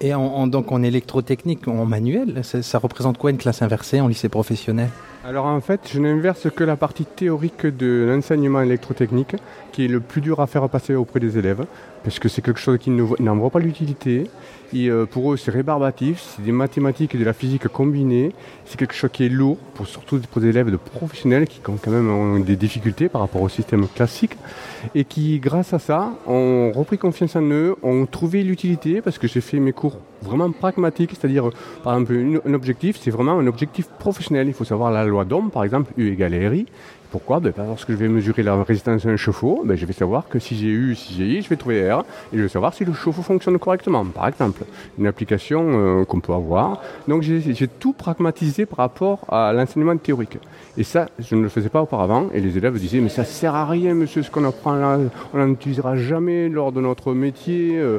Et, 0.00 0.08
et 0.08 0.14
en, 0.14 0.46
donc 0.46 0.70
en 0.70 0.82
électrotechnique, 0.82 1.66
en 1.66 1.84
manuel, 1.84 2.42
ça 2.42 2.78
représente 2.78 3.18
quoi 3.18 3.30
une 3.30 3.38
classe 3.38 3.62
inversée 3.62 4.00
en 4.00 4.06
lycée 4.06 4.28
professionnel? 4.28 4.88
Alors 5.28 5.46
en 5.46 5.60
fait, 5.60 5.80
je 5.92 5.98
n'inverse 5.98 6.48
que 6.54 6.62
la 6.62 6.76
partie 6.76 7.04
théorique 7.04 7.66
de 7.66 8.06
l'enseignement 8.08 8.60
électrotechnique, 8.60 9.34
qui 9.72 9.84
est 9.84 9.88
le 9.88 9.98
plus 9.98 10.20
dur 10.20 10.38
à 10.38 10.46
faire 10.46 10.68
passer 10.68 10.94
auprès 10.94 11.18
des 11.18 11.36
élèves, 11.36 11.64
parce 12.04 12.20
que 12.20 12.28
c'est 12.28 12.42
quelque 12.42 12.60
chose 12.60 12.78
qui 12.78 12.90
n'en 12.90 13.34
voit 13.34 13.50
pas 13.50 13.58
l'utilité. 13.58 14.30
Et 14.72 14.88
euh, 14.88 15.04
pour 15.04 15.32
eux, 15.32 15.36
c'est 15.36 15.50
rébarbatif, 15.50 16.22
c'est 16.22 16.42
des 16.42 16.52
mathématiques 16.52 17.16
et 17.16 17.18
de 17.18 17.24
la 17.24 17.32
physique 17.32 17.66
combinées. 17.66 18.34
C'est 18.66 18.78
quelque 18.78 18.94
chose 18.94 19.10
qui 19.12 19.26
est 19.26 19.28
lourd, 19.28 19.56
pour, 19.74 19.88
surtout 19.88 20.20
pour 20.30 20.40
des 20.40 20.50
élèves 20.50 20.70
de 20.70 20.76
professionnels 20.76 21.48
qui 21.48 21.58
ont 21.68 21.78
quand 21.82 21.90
même 21.90 22.44
des 22.44 22.54
difficultés 22.54 23.08
par 23.08 23.20
rapport 23.20 23.42
au 23.42 23.48
système 23.48 23.88
classique, 23.88 24.36
et 24.94 25.02
qui, 25.02 25.40
grâce 25.40 25.72
à 25.72 25.80
ça, 25.80 26.12
ont 26.28 26.70
repris 26.70 26.98
confiance 26.98 27.34
en 27.34 27.42
eux, 27.42 27.74
ont 27.82 28.06
trouvé 28.06 28.44
l'utilité, 28.44 29.00
parce 29.00 29.18
que 29.18 29.26
j'ai 29.26 29.40
fait 29.40 29.58
mes 29.58 29.72
cours 29.72 29.98
vraiment 30.26 30.50
pragmatiques, 30.50 31.12
c'est-à-dire, 31.18 31.48
euh, 31.48 31.52
par 31.82 31.94
exemple, 31.94 32.40
un 32.44 32.54
objectif, 32.54 32.98
c'est 33.00 33.10
vraiment 33.10 33.38
un 33.38 33.46
objectif 33.46 33.88
professionnel. 33.98 34.48
Il 34.48 34.54
faut 34.54 34.64
savoir 34.64 34.90
la 34.90 35.04
loi 35.04 35.24
d'Ohm, 35.24 35.50
par 35.50 35.64
exemple, 35.64 35.92
U 35.96 36.12
égale 36.12 36.34
RI. 36.48 36.66
Pourquoi? 37.10 37.40
Ben, 37.40 37.52
Parce 37.52 37.84
que 37.84 37.92
je 37.92 37.98
vais 37.98 38.08
mesurer 38.08 38.42
la 38.42 38.62
résistance 38.62 39.06
à 39.06 39.08
un 39.08 39.16
chauffe-eau, 39.16 39.62
ben, 39.64 39.76
je 39.76 39.86
vais 39.86 39.92
savoir 39.92 40.28
que 40.28 40.38
si 40.38 40.56
j'ai 40.56 40.68
U, 40.68 40.94
si 40.94 41.14
j'ai 41.14 41.24
I, 41.24 41.42
je 41.42 41.48
vais 41.48 41.56
trouver 41.56 41.90
R, 41.90 42.04
et 42.32 42.36
je 42.36 42.42
vais 42.42 42.48
savoir 42.48 42.74
si 42.74 42.84
le 42.84 42.92
chauffe-eau 42.92 43.22
fonctionne 43.22 43.58
correctement, 43.58 44.04
par 44.04 44.28
exemple. 44.28 44.64
Une 44.98 45.06
application 45.06 45.64
euh, 45.66 46.04
qu'on 46.04 46.20
peut 46.20 46.32
avoir. 46.32 46.80
Donc 47.08 47.22
j'ai 47.22 47.68
tout 47.68 47.92
pragmatisé 47.92 48.66
par 48.66 48.78
rapport 48.78 49.20
à 49.28 49.52
l'enseignement 49.52 49.96
théorique. 49.96 50.38
Et 50.76 50.84
ça, 50.84 51.08
je 51.18 51.34
ne 51.34 51.42
le 51.42 51.48
faisais 51.48 51.68
pas 51.68 51.82
auparavant, 51.82 52.28
et 52.34 52.40
les 52.40 52.56
élèves 52.58 52.78
disaient, 52.78 53.00
mais 53.00 53.08
ça 53.08 53.24
sert 53.24 53.54
à 53.54 53.66
rien, 53.66 53.94
monsieur, 53.94 54.22
ce 54.22 54.30
qu'on 54.30 54.44
apprend 54.44 54.74
là, 54.74 54.98
on 55.32 55.38
n'en 55.38 55.50
utilisera 55.50 55.96
jamais 55.96 56.48
lors 56.48 56.72
de 56.72 56.80
notre 56.80 57.12
métier, 57.12 57.76
euh, 57.76 57.98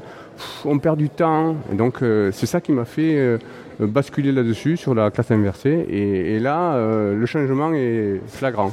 on 0.66 0.78
perd 0.80 0.98
du 0.98 1.10
temps. 1.10 1.56
Et 1.72 1.76
donc 1.76 2.02
euh, 2.02 2.32
c'est 2.32 2.46
ça 2.46 2.62
qui 2.62 2.72
m'a 2.72 2.86
fait... 2.86 3.40
euh, 3.80 3.88
basculer 3.88 4.32
là-dessus 4.32 4.78
sur 4.78 4.96
la 4.96 5.12
classe 5.12 5.32
inversée 5.32 5.86
et, 5.90 6.40
là 6.40 6.74
euh, 6.74 7.16
le 7.16 7.26
changement 7.26 7.72
est 7.74 8.22
flagrant. 8.28 8.72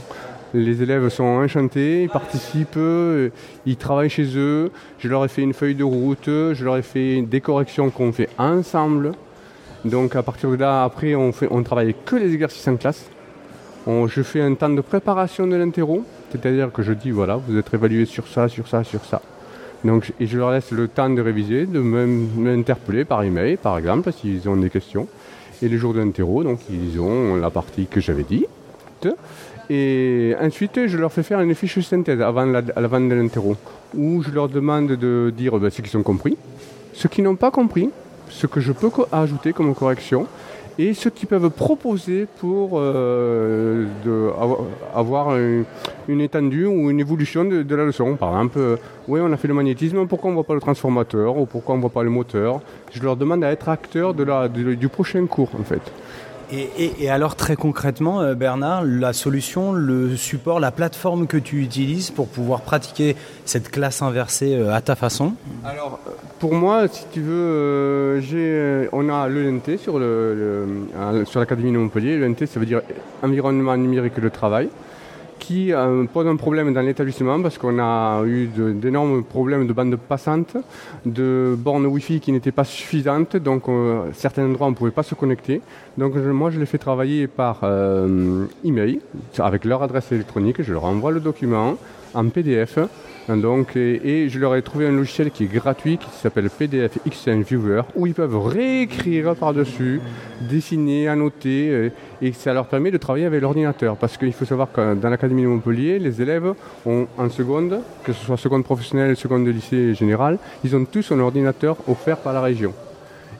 Les 0.54 0.82
élèves 0.82 1.08
sont 1.08 1.24
enchantés, 1.24 2.04
ils 2.04 2.08
participent, 2.08 2.76
euh, 2.76 3.30
ils 3.66 3.76
travaillent 3.76 4.08
chez 4.08 4.36
eux. 4.36 4.70
Je 4.98 5.08
leur 5.08 5.24
ai 5.24 5.28
fait 5.28 5.42
une 5.42 5.52
feuille 5.52 5.74
de 5.74 5.84
route, 5.84 6.26
je 6.26 6.64
leur 6.64 6.76
ai 6.76 6.82
fait 6.82 7.22
des 7.22 7.40
corrections 7.40 7.90
qu'on 7.90 8.12
fait 8.12 8.28
ensemble. 8.38 9.12
Donc 9.84 10.16
à 10.16 10.22
partir 10.22 10.50
de 10.50 10.56
là, 10.56 10.84
après, 10.84 11.14
on 11.14 11.32
on 11.50 11.62
travaille 11.62 11.94
que 12.06 12.16
les 12.16 12.32
exercices 12.32 12.66
en 12.68 12.76
classe. 12.76 13.10
Je 13.86 14.22
fais 14.22 14.40
un 14.40 14.54
temps 14.54 14.70
de 14.70 14.80
préparation 14.80 15.46
de 15.46 15.56
l'interro, 15.56 16.04
c'est-à-dire 16.30 16.72
que 16.72 16.82
je 16.82 16.94
dis 16.94 17.10
voilà, 17.10 17.36
vous 17.36 17.58
êtes 17.58 17.74
évalué 17.74 18.06
sur 18.06 18.26
ça, 18.26 18.48
sur 18.48 18.66
ça, 18.66 18.82
sur 18.82 19.04
ça. 19.04 19.20
Donc, 19.84 20.12
je 20.18 20.38
leur 20.38 20.50
laisse 20.50 20.70
le 20.70 20.88
temps 20.88 21.10
de 21.10 21.20
réviser, 21.20 21.66
de 21.66 21.78
m'in- 21.80 22.06
m'interpeller 22.36 23.04
par 23.04 23.22
email, 23.22 23.56
par 23.56 23.76
exemple, 23.78 24.10
s'ils 24.12 24.48
ont 24.48 24.56
des 24.56 24.70
questions. 24.70 25.06
Et 25.62 25.68
les 25.68 25.76
jours 25.78 25.94
d'interro, 25.94 26.42
donc 26.42 26.58
ils 26.70 26.98
ont 27.00 27.36
la 27.36 27.50
partie 27.50 27.86
que 27.86 28.00
j'avais 28.00 28.24
dit. 28.24 28.44
Et 29.70 30.34
ensuite, 30.40 30.86
je 30.86 30.98
leur 30.98 31.12
fais 31.12 31.22
faire 31.22 31.40
une 31.40 31.54
fiche 31.54 31.78
synthèse 31.80 32.20
avant, 32.20 32.44
la, 32.44 32.62
avant 32.76 33.00
de 33.00 33.14
l'interro, 33.14 33.56
où 33.96 34.22
je 34.22 34.30
leur 34.30 34.48
demande 34.48 34.88
de 34.88 35.32
dire 35.34 35.56
ben, 35.58 35.70
ce 35.70 35.80
qu'ils 35.80 35.96
ont 35.96 36.02
compris, 36.02 36.36
ce 36.92 37.08
qu'ils 37.08 37.24
n'ont 37.24 37.36
pas 37.36 37.50
compris, 37.50 37.88
ce 38.28 38.46
que 38.46 38.60
je 38.60 38.72
peux 38.72 38.90
ajouter 39.12 39.52
comme 39.52 39.74
correction, 39.74 40.26
et 40.78 40.94
ce 40.94 41.08
qu'ils 41.08 41.28
peuvent 41.28 41.50
proposer 41.50 42.26
pour 42.40 42.72
euh, 42.74 43.86
de, 44.04 44.30
avoir, 44.94 45.36
une, 45.36 45.64
une 46.08 46.20
étendue 46.20 46.66
ou 46.66 46.90
une 46.90 47.00
évolution 47.00 47.44
de, 47.44 47.62
de 47.62 47.74
la 47.74 47.84
leçon. 47.84 48.16
Par 48.16 48.30
exemple, 48.30 48.58
euh, 48.58 48.76
oui, 49.08 49.20
on 49.22 49.32
a 49.32 49.36
fait 49.36 49.48
le 49.48 49.54
magnétisme, 49.54 50.06
pourquoi 50.06 50.28
on 50.28 50.32
ne 50.32 50.36
voit 50.36 50.44
pas 50.44 50.54
le 50.54 50.60
transformateur 50.60 51.36
ou 51.38 51.46
pourquoi 51.46 51.74
on 51.74 51.78
ne 51.78 51.82
voit 51.82 51.90
pas 51.90 52.02
le 52.02 52.10
moteur? 52.10 52.60
Je 52.92 53.02
leur 53.02 53.16
demande 53.16 53.44
à 53.44 53.50
être 53.50 53.68
acteur 53.68 54.14
de 54.14 54.24
la, 54.24 54.48
de- 54.48 54.74
du 54.74 54.88
prochain 54.88 55.26
cours, 55.26 55.50
en 55.58 55.64
fait. 55.64 55.82
Et, 56.52 57.08
alors 57.08 57.34
très 57.34 57.56
concrètement, 57.56 58.20
euh, 58.20 58.34
Bernard, 58.34 58.84
la 58.84 59.12
solution, 59.12 59.72
le 59.72 60.14
support, 60.14 60.60
la 60.60 60.70
plateforme 60.70 61.26
que 61.26 61.38
tu 61.38 61.62
utilises 61.62 62.10
pour 62.10 62.28
pouvoir 62.28 62.60
pratiquer 62.60 63.16
cette 63.44 63.70
classe 63.70 64.02
inversée 64.02 64.54
euh, 64.54 64.72
à 64.72 64.80
ta 64.80 64.94
façon? 64.94 65.32
Alors, 65.64 65.98
pour 66.38 66.54
moi, 66.54 66.86
si 66.86 67.06
tu 67.12 67.22
veux, 67.22 68.20
on 68.92 69.08
a 69.08 69.28
l'ENT 69.28 69.76
sur, 69.78 69.98
le, 69.98 70.66
sur 71.24 71.40
l'Académie 71.40 71.72
de 71.72 71.78
Montpellier. 71.78 72.18
L'ENT, 72.18 72.46
ça 72.46 72.60
veut 72.60 72.66
dire 72.66 72.82
Environnement 73.22 73.76
numérique 73.76 74.20
de 74.20 74.28
travail 74.28 74.68
qui 75.38 75.72
euh, 75.72 76.04
pose 76.04 76.26
un 76.26 76.36
problème 76.36 76.72
dans 76.72 76.80
l'établissement 76.80 77.40
parce 77.42 77.58
qu'on 77.58 77.78
a 77.78 78.24
eu 78.24 78.46
d'énormes 78.46 79.22
problèmes 79.22 79.66
de 79.66 79.72
bandes 79.74 79.96
passantes, 79.96 80.56
de 81.04 81.54
bornes 81.58 81.86
Wi-Fi 81.86 82.20
qui 82.20 82.32
n'étaient 82.32 82.52
pas 82.52 82.64
suffisantes, 82.64 83.36
donc 83.36 83.68
euh, 83.68 84.04
certains 84.14 84.44
endroits 84.44 84.68
on 84.68 84.70
ne 84.70 84.74
pouvait 84.76 84.90
pas 84.90 85.02
se 85.02 85.14
connecter. 85.14 85.60
Donc 85.98 86.14
moi 86.14 86.50
je 86.50 86.58
les 86.58 86.66
fais 86.66 86.78
travailler 86.78 87.26
par 87.26 87.60
euh, 87.62 88.46
email 88.64 89.00
avec 89.38 89.66
leur 89.66 89.82
adresse 89.82 90.10
électronique, 90.12 90.62
je 90.62 90.72
leur 90.72 90.84
envoie 90.84 91.10
le 91.10 91.20
document 91.20 91.76
en 92.14 92.28
PDF 92.28 92.78
donc, 93.28 93.76
et, 93.76 94.28
je 94.28 94.38
leur 94.38 94.54
ai 94.54 94.62
trouvé 94.62 94.86
un 94.86 94.92
logiciel 94.92 95.30
qui 95.30 95.44
est 95.44 95.52
gratuit, 95.52 95.96
qui 95.96 96.10
s'appelle 96.10 96.50
PDF 96.50 96.98
Exchange 97.06 97.44
Viewer, 97.44 97.82
où 97.96 98.06
ils 98.06 98.14
peuvent 98.14 98.38
réécrire 98.38 99.34
par-dessus, 99.34 100.00
dessiner, 100.42 101.08
annoter, 101.08 101.70
euh, 101.70 101.90
et 102.20 102.32
ça 102.32 102.52
leur 102.52 102.66
permet 102.66 102.90
de 102.90 102.98
travailler 102.98 103.24
avec 103.24 103.40
l'ordinateur. 103.40 103.96
Parce 103.96 104.16
qu'il 104.16 104.32
faut 104.32 104.44
savoir 104.44 104.70
que 104.70 104.94
dans 104.94 105.08
l'Académie 105.08 105.42
de 105.42 105.48
Montpellier, 105.48 105.98
les 105.98 106.20
élèves 106.20 106.52
ont 106.84 107.06
en 107.16 107.30
seconde, 107.30 107.80
que 108.04 108.12
ce 108.12 108.24
soit 108.24 108.36
seconde 108.36 108.64
professionnelle, 108.64 109.16
seconde 109.16 109.46
de 109.46 109.50
lycée 109.50 109.94
général, 109.94 110.38
ils 110.62 110.76
ont 110.76 110.84
tous 110.84 111.10
un 111.12 111.20
ordinateur 111.20 111.76
offert 111.88 112.18
par 112.18 112.34
la 112.34 112.42
région. 112.42 112.74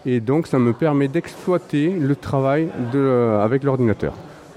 Et 0.07 0.21
donc 0.21 0.47
ça 0.47 0.59
me 0.59 0.73
permet 0.73 1.09
d'exploiter 1.09 1.91
le 1.91 2.17
travail 2.17 2.69
de, 2.93 3.39
avec 3.43 3.65
l'ordinateur. 3.65 4.15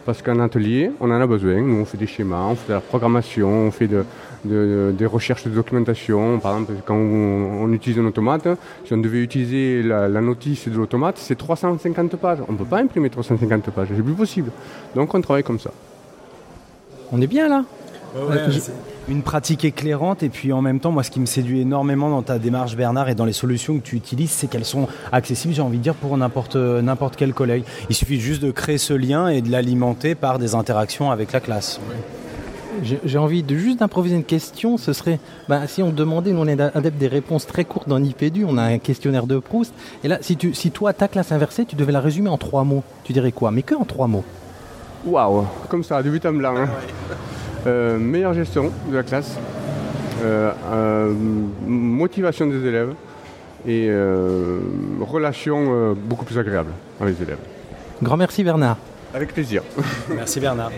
Parce 0.07 0.21
qu'en 0.21 0.39
atelier, 0.39 0.89
on 1.01 1.11
en 1.11 1.19
a 1.19 1.27
besoin. 1.27 1.59
Nous, 1.59 1.81
on 1.81 1.83
fait 1.83 1.97
des 1.97 2.07
schémas, 2.07 2.45
on 2.49 2.55
fait 2.55 2.69
de 2.69 2.73
la 2.75 2.79
programmation, 2.79 3.49
on 3.49 3.71
fait 3.71 3.89
de, 3.89 4.05
des 4.45 5.05
recherches 5.05 5.43
de 5.43 5.49
documentation. 5.49 6.39
Par 6.39 6.53
exemple, 6.53 6.75
quand 6.85 6.95
on, 6.95 7.69
utilise 7.73 7.99
un 7.99 8.05
automate, 8.05 8.47
si 8.85 8.93
on 8.93 8.99
devait 8.99 9.21
utiliser 9.21 9.83
la, 9.83 10.07
notice 10.21 10.69
de 10.69 10.77
l'automate, 10.77 11.17
c'est 11.17 11.37
350 11.37 12.15
pages. 12.15 12.37
On 12.47 12.53
ne 12.53 12.57
peut 12.57 12.63
pas 12.63 12.79
imprimer 12.79 13.09
350 13.09 13.69
pages, 13.71 13.89
c'est 13.93 14.01
plus 14.01 14.13
possible. 14.13 14.49
Donc 14.95 15.13
on 15.13 15.19
travaille 15.19 15.43
comme 15.43 15.59
ça. 15.59 15.71
On 17.11 17.19
est 17.19 17.27
bien 17.27 17.49
là? 17.49 17.65
Une 19.07 19.21
pratique 19.21 19.63
éclairante 19.63 20.23
et 20.23 20.29
puis 20.29 20.51
en 20.51 20.61
même 20.61 20.79
temps, 20.79 20.91
moi, 20.91 21.03
ce 21.03 21.11
qui 21.11 21.19
me 21.19 21.25
séduit 21.25 21.61
énormément 21.61 22.09
dans 22.09 22.21
ta 22.21 22.39
démarche, 22.39 22.75
Bernard, 22.75 23.09
et 23.09 23.15
dans 23.15 23.25
les 23.25 23.33
solutions 23.33 23.77
que 23.77 23.83
tu 23.83 23.95
utilises, 23.95 24.31
c'est 24.31 24.47
qu'elles 24.47 24.65
sont 24.65 24.87
accessibles, 25.11 25.53
j'ai 25.53 25.61
envie 25.61 25.77
de 25.77 25.83
dire, 25.83 25.95
pour 25.95 26.17
n'importe 26.17 26.55
n'importe 26.55 27.15
quel 27.15 27.33
collègue. 27.33 27.63
Il 27.89 27.95
suffit 27.95 28.19
juste 28.19 28.41
de 28.41 28.51
créer 28.51 28.77
ce 28.77 28.93
lien 28.93 29.27
et 29.29 29.41
de 29.41 29.51
l'alimenter 29.51 30.15
par 30.15 30.39
des 30.39 30.55
interactions 30.55 31.11
avec 31.11 31.31
la 31.31 31.39
classe. 31.39 31.79
J'ai 32.83 33.17
envie 33.17 33.41
de 33.41 33.57
juste 33.57 33.79
d'improviser 33.79 34.15
une 34.15 34.23
question. 34.23 34.77
Ce 34.77 34.93
serait, 34.93 35.19
bah, 35.49 35.65
si 35.67 35.81
on 35.81 35.89
demandait, 35.89 36.31
nous 36.31 36.41
on 36.41 36.47
est 36.47 36.59
adepte 36.61 36.97
des 36.97 37.07
réponses 37.07 37.47
très 37.47 37.65
courtes 37.65 37.89
dans 37.89 38.01
IPDU, 38.03 38.45
on 38.47 38.57
a 38.57 38.63
un 38.63 38.77
questionnaire 38.77 39.25
de 39.25 39.39
Proust. 39.39 39.73
Et 40.03 40.07
là, 40.07 40.19
si, 40.21 40.37
tu, 40.37 40.53
si 40.53 40.69
toi, 40.69 40.93
ta 40.93 41.07
classe 41.07 41.31
inversée, 41.31 41.65
tu 41.65 41.75
devais 41.75 41.91
la 41.91 42.01
résumer 42.01 42.29
en 42.29 42.37
trois 42.37 42.63
mots, 42.63 42.83
tu 43.03 43.13
dirais 43.13 43.31
quoi? 43.31 43.49
Mais 43.49 43.63
que 43.63 43.73
en 43.73 43.85
trois 43.85 44.07
mots? 44.07 44.23
Waouh 45.05 45.45
Comme 45.69 45.83
ça, 45.83 46.03
du 46.03 46.11
but 46.11 46.23
à 46.25 46.31
blanc. 46.31 46.55
Hein. 46.55 46.67
Euh, 47.67 47.97
meilleure 47.97 48.33
gestion 48.33 48.71
de 48.89 48.95
la 48.95 49.03
classe, 49.03 49.35
euh, 50.23 50.53
euh, 50.71 51.13
motivation 51.65 52.47
des 52.47 52.65
élèves 52.65 52.93
et 53.67 53.91
relations 55.01 55.93
beaucoup 55.93 56.23
plus 56.23 56.37
agréables 56.37 56.71
avec 57.01 57.17
les 57.17 57.23
élèves. 57.23 57.39
Grand 58.01 58.15
merci 58.15 58.43
Bernard. 58.43 58.77
Avec 59.13 59.33
plaisir. 59.33 59.63
Merci 60.09 60.39
Bernard. 60.39 60.71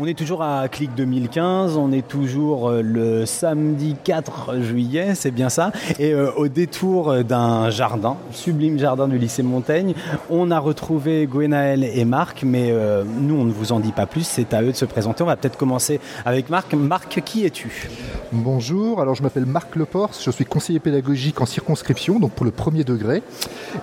On 0.00 0.06
est 0.06 0.18
toujours 0.18 0.42
à 0.42 0.66
Clic 0.66 0.92
2015, 0.96 1.76
on 1.76 1.92
est 1.92 2.06
toujours 2.06 2.68
euh, 2.68 2.82
le 2.82 3.26
samedi 3.26 3.94
4 4.02 4.60
juillet, 4.60 5.14
c'est 5.14 5.30
bien 5.30 5.48
ça. 5.48 5.70
Et 6.00 6.12
euh, 6.12 6.32
au 6.32 6.48
détour 6.48 7.22
d'un 7.22 7.70
jardin, 7.70 8.16
sublime 8.32 8.76
jardin 8.76 9.06
du 9.06 9.18
lycée 9.18 9.44
Montaigne, 9.44 9.94
on 10.30 10.50
a 10.50 10.58
retrouvé 10.58 11.28
Gwenaël 11.28 11.84
et 11.84 12.04
Marc, 12.04 12.42
mais 12.42 12.72
euh, 12.72 13.04
nous 13.04 13.36
on 13.36 13.44
ne 13.44 13.52
vous 13.52 13.70
en 13.70 13.78
dit 13.78 13.92
pas 13.92 14.06
plus, 14.06 14.26
c'est 14.26 14.52
à 14.52 14.62
eux 14.62 14.72
de 14.72 14.76
se 14.76 14.84
présenter. 14.84 15.22
On 15.22 15.26
va 15.26 15.36
peut-être 15.36 15.56
commencer 15.56 16.00
avec 16.24 16.50
Marc. 16.50 16.74
Marc, 16.74 17.22
qui 17.24 17.44
es-tu? 17.44 17.88
Bonjour, 18.32 19.00
alors 19.00 19.14
je 19.14 19.22
m'appelle 19.22 19.46
Marc 19.46 19.76
Lepors, 19.76 20.10
je 20.20 20.30
suis 20.32 20.44
conseiller 20.44 20.80
pédagogique 20.80 21.40
en 21.40 21.46
circonscription, 21.46 22.18
donc 22.18 22.32
pour 22.32 22.44
le 22.44 22.50
premier 22.50 22.82
degré. 22.82 23.22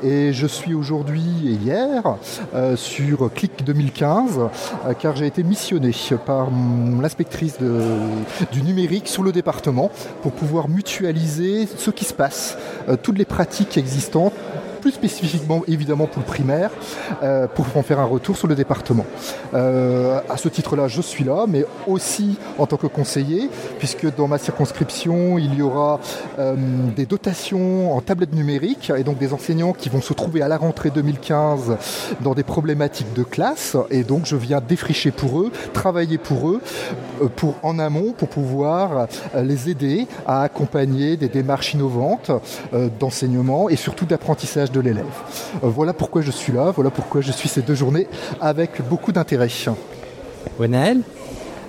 Et 0.04 0.34
je 0.34 0.48
suis 0.48 0.74
aujourd'hui 0.74 1.24
et 1.46 1.52
hier 1.52 2.18
sur 2.76 3.32
Clic 3.34 3.64
2015, 3.64 4.40
car 5.00 5.16
j'ai 5.16 5.28
été 5.28 5.44
missionné 5.44 5.94
par 6.26 6.50
l'inspectrice 7.02 7.58
du 8.52 8.62
numérique 8.64 9.08
sur 9.08 9.24
le 9.24 9.32
département 9.32 9.92
pour 10.22 10.32
pouvoir 10.32 10.68
mutualiser 10.68 11.68
ce 11.68 11.92
qui 11.92 12.06
se 12.06 12.14
passe, 12.14 12.58
euh, 12.90 12.98
toutes 13.02 13.18
les 13.18 13.26
pratiques 13.26 13.78
existantes 13.78 14.34
plus 14.82 14.92
spécifiquement 14.92 15.62
évidemment 15.68 16.08
pour 16.08 16.22
le 16.22 16.26
primaire, 16.26 16.72
euh, 17.24 17.48
pour 17.48 17.66
en 17.76 17.84
faire 17.84 18.00
un 18.00 18.06
retour 18.06 18.36
sur 18.36 18.48
le 18.48 18.56
département. 18.56 19.06
Euh, 19.54 20.20
à 20.30 20.38
ce 20.38 20.50
titre-là, 20.50 20.88
je 20.88 21.02
suis 21.02 21.24
là, 21.24 21.46
mais 21.48 21.66
aussi 21.88 22.38
en 22.58 22.66
tant 22.66 22.78
que 22.78 22.88
conseiller, 22.88 23.50
puisque 23.78 24.14
dans 24.16 24.28
ma 24.28 24.40
circonscription, 24.40 25.38
il 25.38 25.54
y 25.56 25.62
aura 25.62 26.00
euh, 26.40 26.56
des 26.96 27.06
dotations 27.06 27.96
en 27.96 28.02
tablette 28.02 28.34
numérique, 28.34 28.92
et 28.98 29.04
donc 29.04 29.20
des 29.20 29.34
enseignants 29.34 29.74
qui 29.74 29.90
vont 29.90 30.02
se 30.02 30.14
trouver 30.14 30.42
à 30.42 30.48
la 30.48 30.58
rentrée 30.58 30.90
2015 30.90 31.78
dans 32.22 32.34
des 32.34 32.44
problématiques 32.44 33.14
de 33.14 33.24
classe, 33.24 33.78
et 33.92 34.04
donc 34.04 34.26
je 34.26 34.36
viens 34.36 34.62
défricher 34.62 35.12
pour 35.12 35.40
eux, 35.42 35.52
travailler 35.74 36.18
pour 36.18 36.50
eux, 36.50 36.62
pour 37.36 37.56
en 37.62 37.78
amont, 37.78 38.14
pour 38.18 38.30
pouvoir 38.30 39.08
les 39.36 39.70
aider 39.70 40.08
à 40.26 40.42
accompagner 40.42 41.18
des 41.18 41.30
démarches 41.30 41.76
innovantes 41.76 42.32
d'enseignement 43.00 43.70
et 43.70 43.76
surtout 43.76 44.06
d'apprentissage 44.06 44.71
de 44.72 44.80
l'élève. 44.80 45.06
Euh, 45.64 45.68
voilà 45.68 45.94
pourquoi 45.94 46.22
je 46.22 46.32
suis 46.32 46.54
là, 46.54 46.72
voilà 46.72 46.90
pourquoi 46.90 47.22
je 47.22 47.32
suis 47.32 47.50
ces 47.50 47.62
deux 47.62 47.76
journées 47.76 48.08
avec 48.40 48.82
beaucoup 48.88 49.12
d'intérêt. 49.12 49.50
Gwenaël 50.58 51.02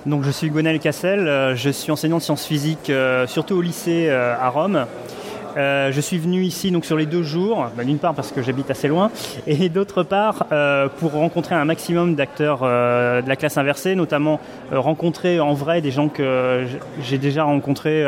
donc 0.04 0.24
je 0.24 0.32
suis 0.32 0.50
Gwenaël 0.50 0.80
Cassel, 0.80 1.28
euh, 1.28 1.54
je 1.54 1.70
suis 1.70 1.92
enseignant 1.92 2.18
de 2.18 2.22
sciences 2.22 2.44
physiques 2.44 2.90
euh, 2.90 3.28
surtout 3.28 3.54
au 3.54 3.62
lycée 3.62 4.10
à 4.10 4.48
Rome. 4.48 4.86
je 5.56 6.00
suis 6.00 6.18
venu 6.18 6.42
ici 6.42 6.72
donc 6.72 6.84
sur 6.84 6.96
les 6.96 7.06
deux 7.06 7.22
jours, 7.22 7.68
bah, 7.76 7.84
d'une 7.84 7.98
part 7.98 8.12
parce 8.12 8.32
que 8.32 8.42
j'habite 8.42 8.68
assez 8.68 8.88
loin, 8.88 9.12
et 9.46 9.68
d'autre 9.76 10.02
part 10.02 10.46
pour 10.98 11.12
rencontrer 11.12 11.54
un 11.54 11.64
maximum 11.64 12.16
d'acteurs 12.16 12.62
de 12.62 13.28
la 13.28 13.36
classe 13.36 13.58
inversée, 13.58 13.94
notamment 13.94 14.40
rencontrer 14.72 15.38
en 15.38 15.54
vrai 15.54 15.80
des 15.80 15.92
gens 15.92 16.08
que 16.08 16.64
j'ai 17.00 17.18
déjà 17.18 17.44
rencontrés 17.44 18.04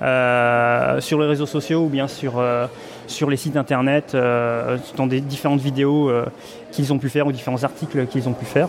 sur 0.00 1.20
les 1.20 1.26
réseaux 1.26 1.46
sociaux 1.46 1.84
ou 1.84 1.88
bien 1.88 2.08
sur 2.08 2.42
sur 3.06 3.30
les 3.30 3.36
sites 3.36 3.56
internet, 3.56 4.12
euh, 4.14 4.78
dans 4.96 5.06
des 5.06 5.20
différentes 5.20 5.60
vidéos 5.60 6.08
euh, 6.08 6.24
qu'ils 6.72 6.92
ont 6.92 6.98
pu 6.98 7.08
faire 7.08 7.26
ou 7.26 7.32
différents 7.32 7.64
articles 7.64 8.06
qu'ils 8.06 8.28
ont 8.28 8.32
pu 8.32 8.44
faire. 8.44 8.68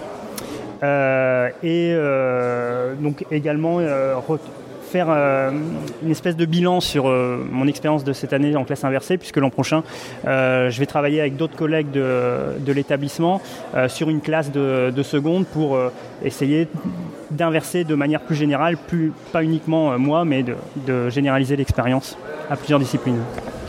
Euh, 0.83 1.49
et 1.63 1.95
donc 3.01 3.25
également 3.31 3.79
faire 4.91 5.09
une 5.09 6.11
espèce 6.11 6.35
de 6.35 6.45
bilan 6.45 6.79
sur 6.79 7.05
mon 7.05 7.67
expérience 7.67 8.03
de 8.03 8.13
cette 8.13 8.33
année 8.33 8.55
en 8.55 8.65
classe 8.65 8.83
inversée, 8.83 9.17
puisque 9.17 9.37
l'an 9.37 9.49
prochain, 9.49 9.83
je 10.25 10.79
vais 10.79 10.85
travailler 10.85 11.21
avec 11.21 11.37
d'autres 11.37 11.55
collègues 11.55 11.91
de, 11.91 12.71
l'établissement 12.71 13.41
sur 13.87 14.09
une 14.09 14.21
classe 14.21 14.51
de, 14.51 15.03
seconde 15.03 15.45
pour 15.47 15.77
essayer 16.23 16.67
d'inverser 17.31 17.83
de 17.83 17.95
manière 17.95 18.21
plus 18.21 18.35
générale, 18.35 18.77
pas 19.31 19.43
uniquement 19.43 19.97
moi, 19.97 20.23
mais 20.25 20.43
de 20.43 21.09
généraliser 21.09 21.55
l'expérience 21.55 22.17
à 22.49 22.55
plusieurs 22.55 22.79
disciplines. 22.79 23.21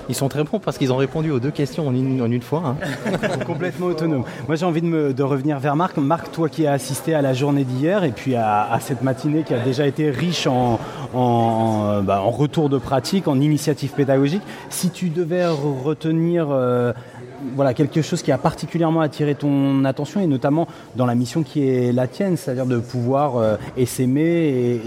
Ils 0.08 0.14
sont 0.14 0.28
très 0.28 0.44
bons 0.44 0.58
parce 0.58 0.78
qu'ils 0.78 0.92
ont 0.92 0.96
répondu 0.96 1.30
aux 1.30 1.40
deux 1.40 1.50
questions 1.50 1.88
en 1.88 1.94
une, 1.94 2.42
fois. 2.42 2.76
Hein. 2.82 3.18
Complètement 3.46 3.86
autonome. 3.86 4.24
Moi, 4.46 4.56
j'ai 4.56 4.66
envie 4.66 4.82
de, 4.82 5.22
revenir 5.22 5.58
vers 5.58 5.76
Marc. 5.76 5.96
Marc, 5.96 6.30
toi 6.30 6.48
qui 6.48 6.66
as 6.66 6.72
assisté 6.72 7.14
à 7.14 7.22
la 7.22 7.32
journée 7.32 7.64
d'hier 7.64 8.04
et 8.04 8.12
puis 8.12 8.36
à, 8.36 8.78
cette 8.80 9.02
matinée 9.02 9.42
qui 9.42 9.54
a 9.54 9.58
déjà 9.58 9.86
été 9.86 10.10
riche 10.10 10.46
en, 10.46 10.78
bah, 12.02 12.18
retour 12.18 12.68
de 12.68 12.78
pratique, 12.78 13.28
en 13.28 13.40
initiative 13.40 13.92
pédagogique, 13.92 14.42
si 14.70 14.90
tu 14.90 15.08
devais 15.08 15.46
retenir 15.46 16.48
euh, 16.50 16.92
voilà, 17.54 17.74
quelque 17.74 18.02
chose 18.02 18.22
qui 18.22 18.32
a 18.32 18.38
particulièrement 18.38 19.00
attiré 19.00 19.34
ton 19.34 19.84
attention 19.84 20.20
et 20.20 20.26
notamment 20.26 20.66
dans 20.96 21.06
la 21.06 21.14
mission 21.14 21.42
qui 21.42 21.68
est 21.68 21.92
la 21.92 22.06
tienne, 22.06 22.36
c'est-à-dire 22.36 22.66
de 22.66 22.78
pouvoir 22.78 23.36
euh, 23.36 23.56
essaimer 23.76 24.80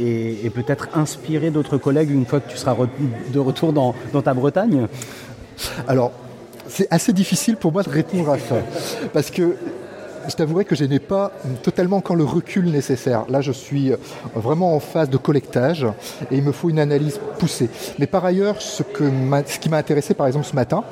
et, 0.44 0.50
peut-être 0.50 0.90
inspirer 0.96 1.52
d'autres 1.52 1.78
collègues 1.78 2.10
une 2.10 2.26
fois 2.26 2.40
que 2.40 2.50
tu 2.50 2.58
seras 2.58 2.76
de 3.32 3.40
retour 3.40 3.72
dans, 3.72 3.94
ta 4.24 4.34
Bretagne? 4.34 4.88
Alors, 5.88 6.12
c'est 6.68 6.88
assez 6.92 7.14
difficile 7.14 7.56
pour 7.56 7.72
moi 7.72 7.84
de 7.84 7.90
répondre 7.90 8.30
à 8.30 8.40
ça 8.40 8.56
parce 9.14 9.30
que 9.30 9.56
je 10.28 10.36
t'avouerai 10.36 10.66
que 10.66 10.76
je 10.76 10.86
n'ai 10.86 11.00
pas 11.00 11.32
totalement 11.64 11.98
encore 11.98 12.16
le 12.16 12.24
recul 12.24 12.66
nécessaire. 12.66 13.26
Là, 13.30 13.42
je 13.42 13.52
suis 13.52 13.92
vraiment 14.36 14.76
en 14.76 14.80
phase 14.80 15.10
de 15.10 15.18
collectage 15.18 15.86
et 16.32 16.38
il 16.38 16.44
me 16.44 16.52
faut 16.52 16.70
une 16.70 16.80
analyse 16.80 17.20
poussée. 17.38 17.70
Mais 17.98 18.08
par 18.08 18.26
ailleurs, 18.26 18.62
ce 18.62 18.84
qui 18.84 19.70
m'a 19.70 19.78
intéressé, 19.78 20.14
par 20.14 20.28
exemple, 20.28 20.46
ce 20.46 20.56
matin, 20.56 20.84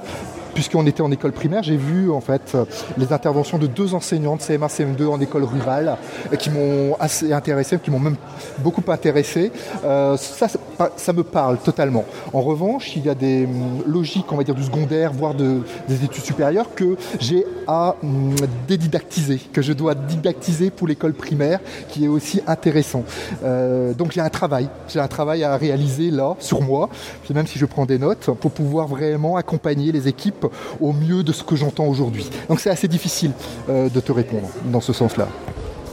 puisqu'on 0.57 0.87
était 0.87 1.01
en 1.01 1.11
école 1.11 1.33
primaire, 1.33 1.61
j'ai 1.61 1.77
vu 1.77 2.09
en 2.09 2.19
fait 2.19 2.57
les 2.97 3.13
interventions 3.13 3.59
de 3.59 3.67
deux 3.67 3.93
enseignantes 3.93 4.41
CM1, 4.41 4.69
CM2 4.69 5.05
en 5.05 5.21
école 5.21 5.43
rurale 5.43 5.97
qui 6.39 6.49
m'ont 6.49 6.95
assez 6.99 7.31
intéressé, 7.31 7.77
qui 7.77 7.91
m'ont 7.91 7.99
même 7.99 8.15
beaucoup 8.63 8.81
intéressé. 8.91 9.51
ça, 9.83 10.47
ça 10.95 11.13
me 11.13 11.23
parle 11.23 11.57
totalement. 11.57 12.05
En 12.33 12.41
revanche, 12.41 12.95
il 12.95 13.05
y 13.05 13.09
a 13.09 13.15
des 13.15 13.45
hum, 13.45 13.83
logiques, 13.85 14.31
on 14.31 14.37
va 14.37 14.43
dire, 14.43 14.55
du 14.55 14.63
secondaire, 14.63 15.11
voire 15.13 15.33
de, 15.33 15.61
des 15.87 16.03
études 16.03 16.23
supérieures, 16.23 16.73
que 16.75 16.97
j'ai 17.19 17.45
à 17.67 17.95
hum, 18.03 18.35
dédidactiser, 18.67 19.39
que 19.51 19.61
je 19.61 19.73
dois 19.73 19.95
didactiser 19.95 20.69
pour 20.69 20.87
l'école 20.87 21.13
primaire, 21.13 21.59
qui 21.89 22.05
est 22.05 22.07
aussi 22.07 22.41
intéressant. 22.47 23.03
Euh, 23.43 23.93
donc 23.93 24.11
j'ai 24.11 24.21
un 24.21 24.29
travail, 24.29 24.69
j'ai 24.87 24.99
un 24.99 25.07
travail 25.07 25.43
à 25.43 25.55
réaliser 25.57 26.11
là, 26.11 26.35
sur 26.39 26.61
moi, 26.61 26.89
même 27.33 27.47
si 27.47 27.59
je 27.59 27.65
prends 27.65 27.85
des 27.85 27.99
notes, 27.99 28.29
pour 28.39 28.51
pouvoir 28.51 28.87
vraiment 28.87 29.35
accompagner 29.37 29.91
les 29.91 30.07
équipes 30.07 30.46
au 30.79 30.93
mieux 30.93 31.23
de 31.23 31.31
ce 31.31 31.43
que 31.43 31.55
j'entends 31.55 31.85
aujourd'hui. 31.85 32.29
Donc 32.49 32.59
c'est 32.59 32.69
assez 32.69 32.87
difficile 32.87 33.31
euh, 33.69 33.89
de 33.89 33.99
te 33.99 34.11
répondre 34.11 34.47
dans 34.65 34.81
ce 34.81 34.93
sens-là. 34.93 35.27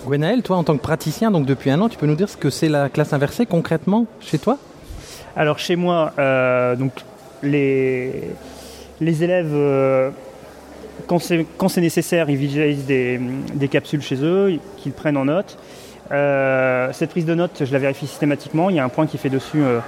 Gwenaël, 0.07 0.43
toi 0.43 0.57
en 0.57 0.65
tant 0.65 0.77
que 0.77 0.83
praticien, 0.83 1.31
donc 1.31 1.47
depuis 1.47 1.71
un 1.71 1.81
an, 1.81 1.89
tu 1.89 1.97
peux 1.97 2.07
nous 2.07 2.17
dire 2.17 2.29
ce 2.29 2.37
que 2.37 2.51
c'est 2.51 2.69
la 2.69 2.89
classe 2.89 3.13
inversée 3.13 3.47
concrètement 3.47 4.07
chez 4.21 4.39
toi? 4.39 4.59
Alors 5.37 5.59
chez 5.59 5.77
moi, 5.77 6.13
euh, 6.19 6.77
donc 6.77 6.93
les, 7.43 8.31
les 9.01 9.25
élèves 9.25 10.13
quand 11.07 11.19
c'est 11.69 11.81
nécessaire, 11.81 12.31
ils 12.31 12.37
visualisent 12.37 12.87
des, 12.87 13.69
capsules 13.71 14.03
chez 14.03 14.17
eux, 14.23 14.59
qu'ils 14.79 14.93
prennent 14.93 15.17
en 15.17 15.27
note. 15.27 15.59
Euh, 16.13 16.91
cette 16.93 17.11
prise 17.11 17.25
de 17.25 17.35
note, 17.35 17.63
je 17.65 17.73
la 17.73 17.79
vérifie 17.79 18.07
systématiquement. 18.07 18.71
Il 18.71 18.77
y 18.77 18.79
a 18.79 18.85
un 18.85 18.89
point 18.89 19.07
qui 19.07 19.19
fait 19.19 19.31
dessus 19.31 19.63
euh, 19.63 19.81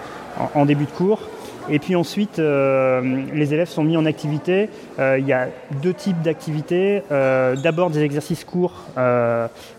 en, 0.54 0.64
début 0.64 0.84
de 0.84 0.90
cours. 0.90 1.20
Et 1.68 1.78
puis 1.78 1.96
ensuite, 1.96 2.38
euh, 2.38 3.24
les 3.32 3.54
élèves 3.54 3.68
sont 3.68 3.82
mis 3.82 3.96
en 3.96 4.06
activité. 4.06 4.68
il 4.98 5.26
y 5.26 5.32
a 5.32 5.48
deux 5.82 5.94
types 5.94 6.20
d'activités. 6.22 7.02
D'abord 7.10 7.90
des 7.90 8.02
exercices 8.02 8.44
courts 8.44 8.84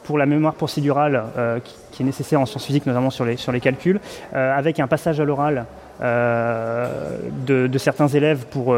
pour 0.03 0.17
la 0.17 0.25
mémoire 0.25 0.53
procédurale 0.53 1.23
qui, 1.91 2.03
est 2.03 2.05
nécessaire 2.05 2.39
en 2.39 2.45
sciences 2.45 2.65
physiques, 2.65 2.85
notamment 2.85 3.09
sur 3.09 3.25
les, 3.25 3.37
sur 3.37 3.51
les 3.51 3.59
calculs, 3.59 3.99
avec 4.33 4.79
un 4.79 4.87
passage 4.87 5.19
à 5.19 5.25
l'oral 5.25 5.65
de, 6.01 7.67
de, 7.67 7.77
certains 7.77 8.07
élèves 8.07 8.45
pour, 8.49 8.75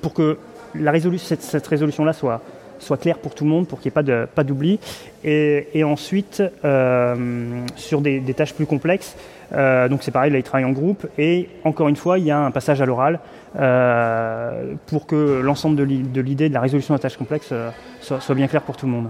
pour 0.00 0.14
que 0.14 0.38
la 0.74 0.90
résolution, 0.90 1.36
cette, 1.38 1.66
résolution-là 1.66 2.12
soit, 2.12 2.40
soit 2.78 2.96
claire 2.96 3.18
pour 3.18 3.34
tout 3.34 3.44
le 3.44 3.50
monde, 3.50 3.66
pour 3.66 3.80
qu'il 3.80 3.90
n'y 3.90 4.00
ait 4.00 4.02
pas, 4.02 4.26
pas 4.26 4.44
d'oubli. 4.44 4.78
Et, 5.24 5.84
ensuite, 5.84 6.42
euh, 6.64 7.64
sur 7.76 8.00
des, 8.00 8.20
tâches 8.34 8.54
plus 8.54 8.66
complexes, 8.66 9.16
euh, 9.52 9.88
donc 9.88 10.02
c'est 10.02 10.10
pareil, 10.10 10.30
là, 10.30 10.38
ils 10.38 10.42
travaillent 10.42 10.64
en 10.64 10.72
groupe. 10.72 11.06
Et 11.18 11.48
encore 11.64 11.88
une 11.88 11.96
fois, 11.96 12.18
il 12.18 12.24
y 12.24 12.30
a 12.30 12.38
un 12.38 12.50
passage 12.50 12.82
à 12.82 12.86
l'oral 12.86 13.20
euh, 13.58 14.74
pour 14.86 15.06
que 15.06 15.40
l'ensemble 15.42 15.76
de 15.76 16.20
l'idée 16.20 16.48
de 16.48 16.54
la 16.54 16.60
résolution 16.60 16.94
de 16.94 16.98
la 16.98 17.02
tâche 17.02 17.16
complexe 17.16 17.52
soit 18.00 18.34
bien 18.34 18.48
clair 18.48 18.62
pour 18.62 18.76
tout 18.76 18.86
le 18.86 18.92
monde 18.92 19.08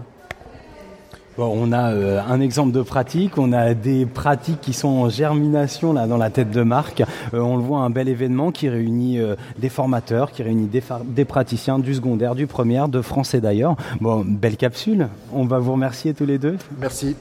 on 1.38 1.72
a 1.72 1.92
euh, 1.92 2.20
un 2.28 2.40
exemple 2.40 2.72
de 2.72 2.82
pratique, 2.82 3.38
on 3.38 3.52
a 3.52 3.74
des 3.74 4.06
pratiques 4.06 4.60
qui 4.60 4.72
sont 4.72 4.88
en 4.88 5.08
germination 5.08 5.92
là 5.92 6.06
dans 6.06 6.16
la 6.16 6.30
tête 6.30 6.50
de 6.50 6.62
Marc. 6.62 7.02
Euh, 7.32 7.40
on 7.40 7.56
le 7.56 7.62
voit 7.62 7.80
un 7.80 7.90
bel 7.90 8.08
événement 8.08 8.52
qui 8.52 8.68
réunit 8.68 9.18
euh, 9.18 9.34
des 9.58 9.68
formateurs, 9.68 10.32
qui 10.32 10.42
réunit 10.42 10.68
des, 10.68 11.24
praticiens 11.24 11.78
du 11.78 11.94
secondaire, 11.94 12.34
du 12.34 12.46
premier, 12.46 12.84
de 12.88 13.00
français 13.00 13.40
d'ailleurs. 13.40 13.76
Bon, 14.00 14.24
belle 14.24 14.56
capsule. 14.56 15.08
On 15.32 15.44
va 15.44 15.58
vous 15.58 15.72
remercier 15.72 16.14
tous 16.14 16.26
les 16.26 16.38
deux. 16.38 16.56
Merci. 16.80 17.16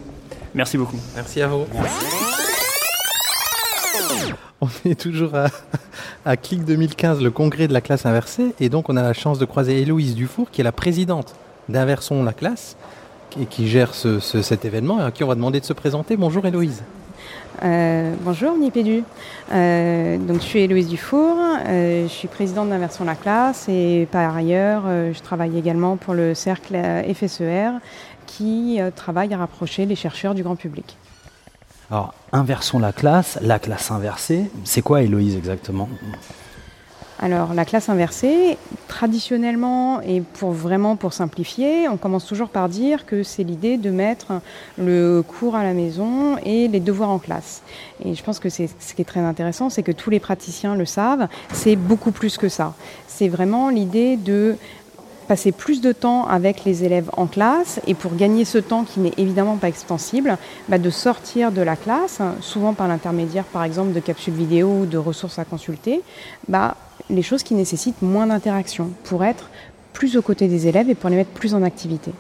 Merci 0.54 0.78
beaucoup. 0.78 0.98
Merci 1.16 1.42
à 1.42 1.48
vous. 1.48 1.66
On 4.62 4.70
est 4.86 5.00
toujours 5.00 5.36
à, 5.36 5.48
à 6.26 6.38
CLIC 6.38 6.64
2015, 6.64 7.22
le 7.22 7.32
congrès 7.32 7.68
de 7.68 7.74
la 7.74 7.82
classe 7.82 8.06
inversée, 8.06 8.54
et 8.60 8.70
donc 8.70 8.90
on 8.90 8.96
a 8.96 9.02
la 9.02 9.14
chance 9.14 9.40
de 9.40 9.46
croiser 9.46 9.82
Héloïse 9.82 10.16
Dufour, 10.16 10.52
qui 10.52 10.62
est 10.62 10.64
la 10.64 10.72
présidente 10.72 11.36
d'Inversons 11.68 12.24
la 12.24 12.34
classe 12.34 12.78
et 13.40 13.46
qui 13.46 13.68
gère 13.68 13.94
cet 13.94 14.66
événement 14.66 15.00
et 15.00 15.04
à 15.04 15.12
qui 15.12 15.24
on 15.24 15.28
va 15.28 15.36
demander 15.36 15.60
de 15.60 15.66
se 15.66 15.74
présenter. 15.74 16.18
Bonjour 16.18 16.46
Héloïse. 16.46 16.84
Euh, 17.64 18.14
bonjour 18.22 18.58
Nipédu. 18.58 19.04
Euh, 19.52 20.18
donc 20.18 20.38
je 20.38 20.46
suis 20.46 20.60
Héloïse 20.60 20.90
Dufour, 20.90 21.38
euh, 21.40 22.04
je 22.04 22.12
suis 22.12 22.28
présidente 22.28 22.70
d'Inversion 22.70 23.06
La 23.06 23.16
Classe 23.16 23.70
et 23.70 24.08
par 24.12 24.36
ailleurs 24.36 24.84
je 24.86 25.20
travaille 25.22 25.58
également 25.58 25.96
pour 25.96 26.14
le 26.14 26.34
cercle 26.34 26.76
FSER 27.14 27.70
qui 28.26 28.80
travaille 28.96 29.34
à 29.34 29.38
rapprocher 29.38 29.86
les 29.86 29.96
chercheurs 29.96 30.34
du 30.34 30.44
grand 30.44 30.56
public. 30.56 30.98
Alors 31.92 32.14
inversons 32.32 32.80
la 32.80 32.92
classe, 32.92 33.38
la 33.42 33.60
classe 33.60 33.92
inversée, 33.92 34.50
c'est 34.64 34.82
quoi 34.82 35.04
Héloïse 35.04 35.36
exactement? 35.36 35.90
Alors 37.24 37.54
la 37.54 37.64
classe 37.64 37.88
inversée, 37.88 38.58
traditionnellement 38.90 40.02
et 40.02 40.20
pour 40.20 40.52
vraiment 40.52 40.98
pour 40.98 41.14
simplifier, 41.14 41.88
on 41.88 41.96
commence 41.96 42.26
toujours 42.26 42.50
par 42.50 42.68
dire 42.68 43.06
que 43.06 43.24
c'est 43.24 43.44
l'idée 43.44 43.78
de 43.78 43.92
mettre 43.92 44.34
le 44.78 45.24
cours 45.26 45.56
à 45.56 45.64
la 45.64 45.72
maison 45.72 46.38
et 46.44 46.68
les 46.68 46.82
devoirs 46.82 47.12
en 47.12 47.20
classe. 47.20 47.62
Et 48.04 48.14
je 48.14 48.22
pense 48.22 48.40
que 48.40 48.50
c'est 48.50 48.70
ce 48.78 48.94
qui 48.94 49.04
est 49.04 49.06
très 49.06 49.22
intéressant, 49.22 49.70
c'est 49.70 49.84
que 49.84 49.94
tous 49.94 50.10
les 50.10 50.20
praticiens 50.20 50.76
le 50.76 50.86
savent, 50.86 51.30
c'est 51.54 51.78
beaucoup 51.78 52.12
plus 52.12 52.38
que 52.38 52.50
ça. 52.50 52.74
C'est 53.08 53.30
vraiment 53.30 53.70
l'idée 53.70 54.18
de 54.18 54.58
passer 55.24 55.54
plus 55.54 55.80
de 55.80 55.94
temps 55.94 56.28
avec 56.28 56.66
les 56.66 56.84
élèves 56.84 57.10
en 57.16 57.28
classe 57.28 57.80
et 57.88 57.94
pour 57.94 58.16
gagner 58.16 58.44
ce 58.44 58.58
temps 58.58 58.84
qui 58.84 59.00
n'est 59.00 59.14
évidemment 59.18 59.56
pas 59.56 59.70
extensible, 59.70 60.38
bah, 60.68 60.78
de 60.78 60.90
sortir 60.90 61.54
de 61.54 61.62
la 61.62 61.78
classe, 61.78 62.20
souvent 62.42 62.74
par 62.74 62.90
l'intermédiaire 62.90 63.46
par 63.46 63.64
exemple 63.64 63.94
de 63.94 64.02
capsules 64.02 64.34
vidéo 64.34 64.82
ou 64.82 64.86
de 64.86 64.98
ressources 64.98 65.40
à 65.40 65.46
consulter, 65.46 66.02
bah, 66.50 66.76
les 67.14 67.22
choses 67.22 67.44
qui 67.44 67.54
nécessitent 67.54 68.02
moins 68.02 68.28
d'interaction 68.28 68.92
pour 69.04 69.24
être 69.24 69.50
plus 69.94 70.18
aux 70.18 70.22
côtés 70.22 70.48
des 70.48 70.68
élèves 70.68 70.90
et 70.90 70.96
pour 70.96 71.10
les 71.10 71.16
mettre 71.16 71.32
plus 71.32 71.54
en 71.54 71.64
activité. 71.64 72.12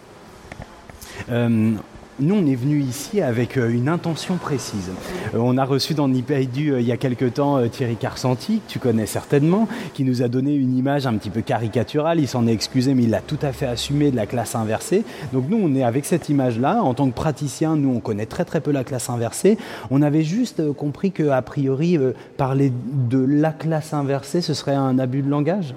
Euh, 1.29 1.73
nous, 2.19 2.35
on 2.35 2.45
est 2.45 2.55
venu 2.55 2.79
ici 2.79 3.21
avec 3.21 3.57
euh, 3.57 3.69
une 3.69 3.89
intention 3.89 4.35
précise. 4.37 4.91
Euh, 5.33 5.39
on 5.39 5.57
a 5.57 5.65
reçu 5.65 5.95
dans 5.95 6.07
Nipaidu 6.07 6.71
euh, 6.71 6.79
il 6.79 6.85
y 6.85 6.91
a 6.91 6.97
quelque 6.97 7.25
temps 7.25 7.67
Thierry 7.67 7.95
Carsanti, 7.95 8.59
que 8.59 8.71
tu 8.71 8.79
connais 8.79 9.07
certainement, 9.07 9.67
qui 9.95 10.03
nous 10.03 10.21
a 10.21 10.27
donné 10.27 10.53
une 10.53 10.77
image 10.77 11.07
un 11.07 11.15
petit 11.15 11.31
peu 11.31 11.41
caricaturale. 11.41 12.19
Il 12.19 12.27
s'en 12.27 12.45
est 12.45 12.53
excusé, 12.53 12.93
mais 12.93 13.03
il 13.03 13.09
l'a 13.09 13.21
tout 13.21 13.39
à 13.41 13.51
fait 13.51 13.65
assumé 13.65 14.11
de 14.11 14.15
la 14.15 14.27
classe 14.27 14.53
inversée. 14.53 15.03
Donc 15.31 15.45
nous, 15.49 15.57
on 15.59 15.73
est 15.75 15.83
avec 15.83 16.05
cette 16.05 16.29
image-là. 16.29 16.83
En 16.83 16.93
tant 16.93 17.09
que 17.09 17.15
praticien, 17.15 17.75
nous, 17.75 17.89
on 17.89 17.99
connaît 17.99 18.27
très 18.27 18.45
très 18.45 18.61
peu 18.61 18.71
la 18.71 18.83
classe 18.83 19.09
inversée. 19.09 19.57
On 19.89 20.01
avait 20.03 20.23
juste 20.23 20.71
compris 20.73 21.11
qu'a 21.11 21.41
priori, 21.41 21.97
parler 22.37 22.71
de 22.93 23.17
la 23.17 23.51
classe 23.51 23.93
inversée, 23.93 24.41
ce 24.41 24.53
serait 24.53 24.75
un 24.75 24.99
abus 24.99 25.23
de 25.23 25.29
langage? 25.29 25.73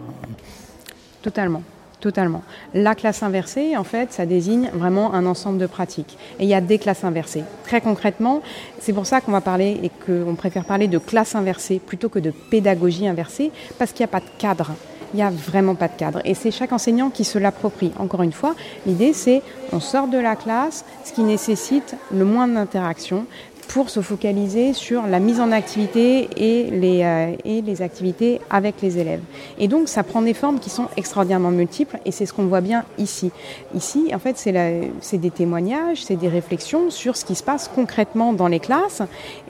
Totalement. 1.23 1.63
Totalement. 2.01 2.43
La 2.75 2.95
classe 2.95 3.23
inversée, 3.23 3.75
en 3.77 3.85
fait, 3.85 4.13
ça 4.13 4.27
désigne 4.27 4.71
vraiment 4.75 5.15
un 5.15 5.25
ensemble 5.25 5.59
de 5.59 5.67
pratiques. 5.67 6.19
Et 6.39 6.45
il 6.45 6.49
y 6.49 6.55
a 6.55 6.61
des 6.61 6.79
classes 6.79 7.05
inversées. 7.05 7.43
Très 7.65 7.81
concrètement, 7.81 8.43
c'est 8.79 8.93
pour 8.93 9.07
ça 9.07 9.23
qu'on 9.23 9.33
va 9.33 9.41
parler 9.41 9.81
et 9.83 9.91
qu'on 10.05 10.35
préfère 10.35 10.67
parler 10.67 10.89
de 10.89 10.99
classe 10.99 11.35
inversée 11.35 11.79
plutôt 11.79 12.11
que 12.11 12.19
de 12.19 12.33
pédagogie 12.51 13.09
inversée, 13.09 13.51
parce 13.79 13.93
qu'il 13.93 14.05
n'y 14.05 14.11
a 14.11 14.21
pas 14.21 14.21
de 14.21 14.31
cadre. 14.39 14.73
Il 15.15 15.17
n'y 15.17 15.23
a 15.23 15.31
vraiment 15.31 15.75
pas 15.75 15.89
de 15.89 15.97
cadre. 15.97 16.21
Et 16.25 16.35
c'est 16.35 16.51
chaque 16.51 16.73
enseignant 16.73 17.09
qui 17.09 17.25
se 17.25 17.39
l'approprie. 17.39 17.93
Encore 17.99 18.23
une 18.23 18.33
fois, 18.33 18.55
l'idée 18.87 19.13
c'est 19.15 19.41
on 19.73 19.81
sort 19.81 20.09
de 20.09 20.19
la 20.19 20.37
classe, 20.37 20.85
ce 21.05 21.13
qui 21.13 21.23
nécessite 21.23 21.95
le 22.13 22.25
moins 22.25 22.49
d'interaction, 22.49 23.25
pour 23.69 23.91
se 23.91 24.01
focaliser 24.01 24.73
sur 24.73 25.07
la 25.07 25.19
mise 25.19 25.41
en 25.41 25.53
activité 25.53 26.29
et 26.37 26.71
les, 26.71 27.03
euh, 27.03 27.37
et 27.45 27.63
les 27.63 27.83
activités 27.83 28.41
avec 28.51 28.81
les 28.83 28.99
élèves. 28.99 29.21
Et 29.59 29.69
donc, 29.69 29.89
ça 29.89 30.03
prend 30.03 30.23
des 30.23 30.35
formes 30.35 30.59
qui 30.59 30.71
sont 30.71 30.89
extraordinairement 30.97 31.51
multiples 31.51 31.99
et 32.05 32.13
c'est 32.13 32.27
ce 32.27 32.33
qu'on 32.33 32.47
voit 32.47 32.61
bien 32.61 32.85
ici. 32.99 33.31
Ici, 33.75 34.11
en 34.15 34.19
fait, 34.19 34.37
c'est 34.37 35.19
des 35.19 35.31
témoignages, 35.31 36.05
c'est 36.05 36.17
des 36.17 36.29
réflexions 36.29 36.91
sur 36.91 37.17
ce 37.17 37.25
qui 37.25 37.35
se 37.35 37.43
passe 37.43 37.69
concrètement 37.73 38.33
dans 38.33 38.49
les 38.49 38.61
classes 38.61 39.03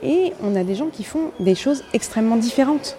et 0.03 0.33
on 0.43 0.57
a 0.57 0.65
des 0.65 0.75
gens 0.75 0.89
qui 0.93 1.05
font 1.05 1.31
des 1.41 1.55
choses 1.55 1.85
extrêmement 1.93 2.37
différentes. 2.37 2.97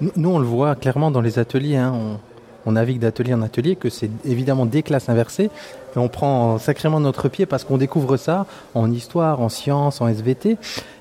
Nous, 0.00 0.30
on 0.30 0.38
le 0.38 0.46
voit 0.46 0.74
clairement 0.74 1.10
dans 1.10 1.20
les 1.20 1.38
ateliers. 1.38 1.76
Hein. 1.76 1.92
On 1.94 2.18
on 2.66 2.72
navigue 2.72 2.98
d'atelier 2.98 3.34
en 3.34 3.42
atelier, 3.42 3.76
que 3.76 3.90
c'est 3.90 4.10
évidemment 4.24 4.66
des 4.66 4.82
classes 4.82 5.08
inversées. 5.08 5.50
On 5.96 6.08
prend 6.08 6.58
sacrément 6.58 7.00
notre 7.00 7.28
pied 7.28 7.46
parce 7.46 7.64
qu'on 7.64 7.78
découvre 7.78 8.16
ça 8.16 8.46
en 8.74 8.90
histoire, 8.90 9.40
en 9.40 9.48
sciences, 9.48 10.00
en 10.00 10.08
SVT. 10.08 10.56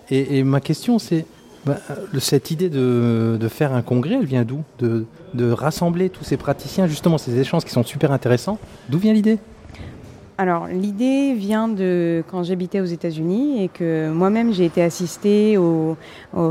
Et, 0.09 0.43
ma 0.43 0.59
question, 0.59 0.99
c'est 0.99 1.25
bah, 1.65 1.77
cette 2.19 2.51
idée 2.51 2.69
de, 2.69 3.47
faire 3.49 3.73
un 3.73 3.81
congrès, 3.81 4.15
elle 4.15 4.25
vient 4.25 4.43
d'où? 4.43 4.63
De, 4.79 5.05
rassembler 5.51 6.09
tous 6.09 6.25
ces 6.25 6.37
praticiens, 6.37 6.87
justement, 6.87 7.17
ces 7.17 7.39
échanges 7.39 7.63
qui 7.63 7.71
sont 7.71 7.83
super 7.83 8.11
intéressants. 8.11 8.59
D'où 8.89 8.97
vient 8.97 9.13
l'idée? 9.13 9.39
Alors, 10.37 10.67
l'idée 10.67 11.33
vient 11.35 11.67
de 11.67 12.23
quand 12.29 12.43
j'habitais 12.43 12.81
aux 12.81 12.85
États-Unis 12.85 13.63
et 13.63 13.67
que 13.67 14.09
moi-même 14.09 14.51
j'ai 14.53 14.65
été 14.65 14.81
assistée 14.81 15.57
au 15.57 15.95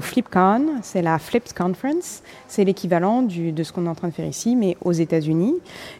FlipCon, 0.00 0.66
c'est 0.82 1.02
la 1.02 1.18
Flips 1.18 1.52
Conference, 1.52 2.22
c'est 2.50 2.64
l'équivalent 2.64 3.22
de 3.22 3.62
ce 3.62 3.72
qu'on 3.72 3.86
est 3.86 3.88
en 3.88 3.94
train 3.94 4.08
de 4.08 4.12
faire 4.12 4.26
ici, 4.26 4.56
mais 4.56 4.76
aux 4.84 4.92
États-Unis. 4.92 5.54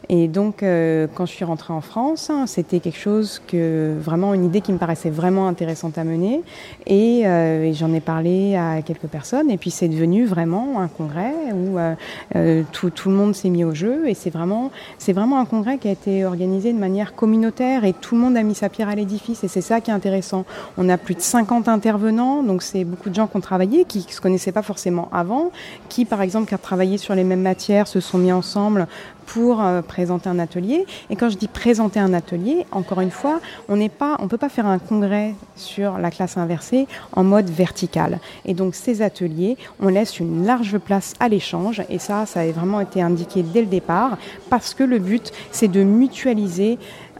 Et 0.09 0.27
donc, 0.27 0.63
euh, 0.63 1.07
quand 1.15 1.25
je 1.25 1.31
suis 1.31 1.45
rentrée 1.45 1.71
en 1.71 1.79
France, 1.79 2.29
hein, 2.29 2.45
c'était 2.45 2.81
quelque 2.81 2.99
chose 2.99 3.41
que 3.47 3.95
vraiment 3.97 4.33
une 4.33 4.43
idée 4.43 4.59
qui 4.59 4.73
me 4.73 4.77
paraissait 4.77 5.09
vraiment 5.09 5.47
intéressante 5.47 5.97
à 5.97 6.03
mener. 6.03 6.41
Et, 6.87 7.25
euh, 7.25 7.71
j'en 7.73 7.93
ai 7.93 8.01
parlé 8.01 8.57
à 8.57 8.81
quelques 8.81 9.07
personnes. 9.07 9.49
Et 9.49 9.57
puis, 9.57 9.71
c'est 9.71 9.87
devenu 9.87 10.25
vraiment 10.25 10.81
un 10.81 10.89
congrès 10.89 11.33
où 11.53 11.77
euh, 11.79 12.63
tout, 12.73 12.89
tout, 12.89 13.09
le 13.09 13.15
monde 13.15 13.33
s'est 13.33 13.49
mis 13.49 13.63
au 13.63 13.73
jeu. 13.73 14.09
Et 14.09 14.13
c'est 14.13 14.29
vraiment, 14.29 14.71
c'est 14.97 15.13
vraiment 15.13 15.39
un 15.39 15.45
congrès 15.45 15.77
qui 15.77 15.87
a 15.87 15.91
été 15.91 16.25
organisé 16.25 16.73
de 16.73 16.79
manière 16.79 17.15
communautaire 17.15 17.85
et 17.85 17.93
tout 17.93 18.15
le 18.15 18.21
monde 18.21 18.35
a 18.35 18.43
mis 18.43 18.55
sa 18.55 18.67
pierre 18.67 18.89
à 18.89 18.95
l'édifice 18.95 19.41
et 19.45 19.47
c'est 19.47 19.61
ça 19.61 19.79
qui 19.79 19.89
est 19.89 19.93
intéressant. 19.93 20.43
On 20.77 20.89
a 20.89 20.97
plus 20.97 21.15
de 21.15 21.21
50 21.21 21.69
intervenants, 21.69 22.43
donc 22.43 22.61
c'est 22.61 22.83
beaucoup 22.83 23.09
de 23.09 23.15
gens 23.15 23.27
qui 23.27 23.37
ont 23.37 23.41
travaillé, 23.41 23.85
qui 23.85 23.99
ne 23.99 24.11
se 24.11 24.19
connaissaient 24.19 24.51
pas 24.51 24.61
forcément 24.61 25.07
avant, 25.13 25.51
qui 25.87 26.03
par 26.03 26.21
exemple 26.21 26.40
qui 26.45 26.55
ont 26.55 26.59
travaillé 26.61 26.97
sur 26.97 27.15
les 27.15 27.23
mêmes 27.23 27.41
matières 27.41 27.87
se 27.87 27.99
sont 27.99 28.17
mis 28.17 28.31
ensemble 28.31 28.87
pour 29.25 29.61
euh, 29.61 29.81
présenter 29.81 30.29
un 30.29 30.39
atelier. 30.39 30.85
Et 31.09 31.15
quand 31.15 31.29
je 31.29 31.37
dis 31.37 31.47
présenter 31.47 31.99
un 31.99 32.13
atelier, 32.13 32.65
encore 32.71 33.01
une 33.01 33.11
fois, 33.11 33.39
on 33.69 33.77
n'est 33.77 33.89
pas, 33.89 34.17
on 34.19 34.27
peut 34.27 34.37
pas 34.37 34.49
faire 34.49 34.65
un 34.65 34.79
congrès 34.79 35.35
sur 35.55 35.97
la 35.97 36.11
classe 36.11 36.37
inversée 36.37 36.87
en 37.13 37.23
mode 37.23 37.49
vertical. 37.49 38.19
Et 38.45 38.53
donc 38.53 38.75
ces 38.75 39.01
ateliers, 39.01 39.57
on 39.79 39.87
laisse 39.87 40.19
une 40.19 40.45
large 40.45 40.77
place 40.77 41.13
à 41.19 41.29
l'échange. 41.29 41.81
Et 41.89 41.99
ça, 41.99 42.25
ça 42.25 42.41
a 42.41 42.51
vraiment 42.51 42.81
été 42.81 43.01
indiqué 43.01 43.43
dès 43.43 43.61
le 43.61 43.67
départ, 43.67 44.17
parce 44.49 44.73
que 44.73 44.83
le 44.83 44.99
but, 44.99 45.31
c'est 45.51 45.69
de 45.69 45.83
mutualiser 45.83 46.77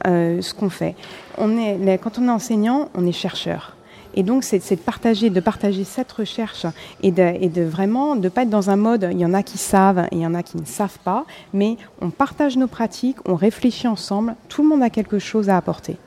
euh, 0.08 0.42
ce 0.42 0.54
qu'on 0.54 0.70
fait. 0.70 0.96
Quand 1.38 2.20
on 2.20 2.28
est 2.28 2.30
enseignant, 2.30 2.90
on 2.96 3.06
est 3.06 3.12
chercheur. 3.12 3.76
Et 4.14 4.24
donc, 4.24 4.44
c'est 4.44 4.60
de 4.60 4.76
partager, 4.82 5.30
de 5.30 5.40
partager 5.40 5.84
cette 5.84 6.12
recherche 6.12 6.66
et 7.02 7.12
de, 7.12 7.48
de 7.48 7.62
vraiment 7.64 8.16
de 8.16 8.30
pas 8.30 8.44
être 8.44 8.50
dans 8.50 8.70
un 8.70 8.76
mode. 8.76 9.10
Il 9.12 9.20
y 9.20 9.26
en 9.26 9.34
a 9.34 9.44
qui 9.44 9.58
savent 9.58 10.08
et 10.12 10.16
il 10.16 10.22
y 10.22 10.28
en 10.28 10.34
a 10.34 10.44
qui 10.44 10.58
ne 10.58 10.66
savent 10.66 11.00
pas, 11.04 11.26
mais 11.54 11.78
on 12.02 12.10
partage 12.10 12.58
nos 12.58 12.68
pratiques, 12.68 13.18
on 13.26 13.36
réfléchit 13.36 13.88
ensemble. 13.88 14.36
Tout 14.50 14.64
le 14.64 14.70
monde 14.70 14.84
a 14.84 14.90
quelque 14.90 15.20
chose 15.20 15.50
à 15.50 15.58
apporter 15.58 15.98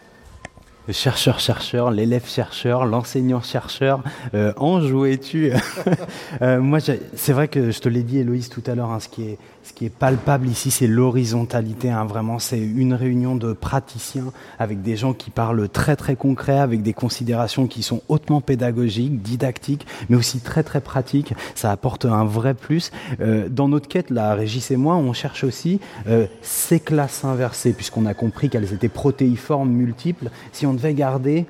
chercheur-chercheur, 0.93 1.91
l'élève-chercheur, 1.91 2.85
l'enseignant-chercheur, 2.85 4.03
euh, 4.35 4.53
en 4.57 4.81
jouais-tu 4.81 5.53
euh, 6.43 6.61
Moi, 6.61 6.79
c'est 6.81 7.33
vrai 7.33 7.49
que 7.49 7.71
je 7.71 7.81
te 7.81 7.89
l'ai 7.89 8.03
dit, 8.03 8.19
Héloïse, 8.19 8.49
tout 8.49 8.63
à 8.67 8.75
l'heure, 8.75 8.91
hein, 8.91 9.01
ce, 9.01 9.09
qui 9.09 9.23
est, 9.23 9.39
ce 9.63 9.73
qui 9.73 9.87
est 9.87 9.91
palpable 9.91 10.47
ici, 10.47 10.71
c'est 10.71 10.87
l'horizontalité. 10.87 11.91
Hein, 11.91 12.05
vraiment, 12.05 12.39
c'est 12.39 12.61
une 12.61 12.93
réunion 12.93 13.35
de 13.37 13.53
praticiens 13.55 14.33
avec 14.59 14.83
des 14.83 14.97
gens 14.97 15.15
qui 15.15 15.31
parlent 15.31 15.69
très 15.69 15.97
très 15.97 16.17
concret, 16.17 16.59
avec 16.59 16.83
des 16.83 16.93
considérations 16.93 17.67
qui 17.67 17.83
sont 17.83 18.03
hautement 18.09 18.43
pédagogiques, 18.43 19.23
didactiques, 19.23 19.87
mais 20.11 20.17
aussi 20.17 20.41
très 20.41 20.63
très 20.63 20.83
pratiques. 20.83 21.35
Ça 21.55 21.71
apporte 21.71 22.05
un 22.05 22.25
vrai 22.25 22.53
plus. 22.53 22.91
Euh, 23.21 23.49
dans 23.49 23.69
notre 23.69 23.89
quête, 23.89 24.11
là, 24.11 24.35
Régis 24.35 24.71
et 24.71 24.77
moi, 24.77 24.97
on 24.97 25.13
cherche 25.13 25.45
aussi 25.45 25.81
euh, 26.09 26.27
ces 26.43 26.81
classes 26.81 27.25
inversées, 27.25 27.73
puisqu'on 27.73 28.07
a 28.07 28.15
compris 28.15 28.51
qu'elles 28.51 28.73
étaient 28.73 28.89
protéiformes 28.89 29.71
multiples. 29.71 30.29
Si 30.53 30.67
on 30.67 30.74
devait 30.75 30.95
garder 30.95 31.47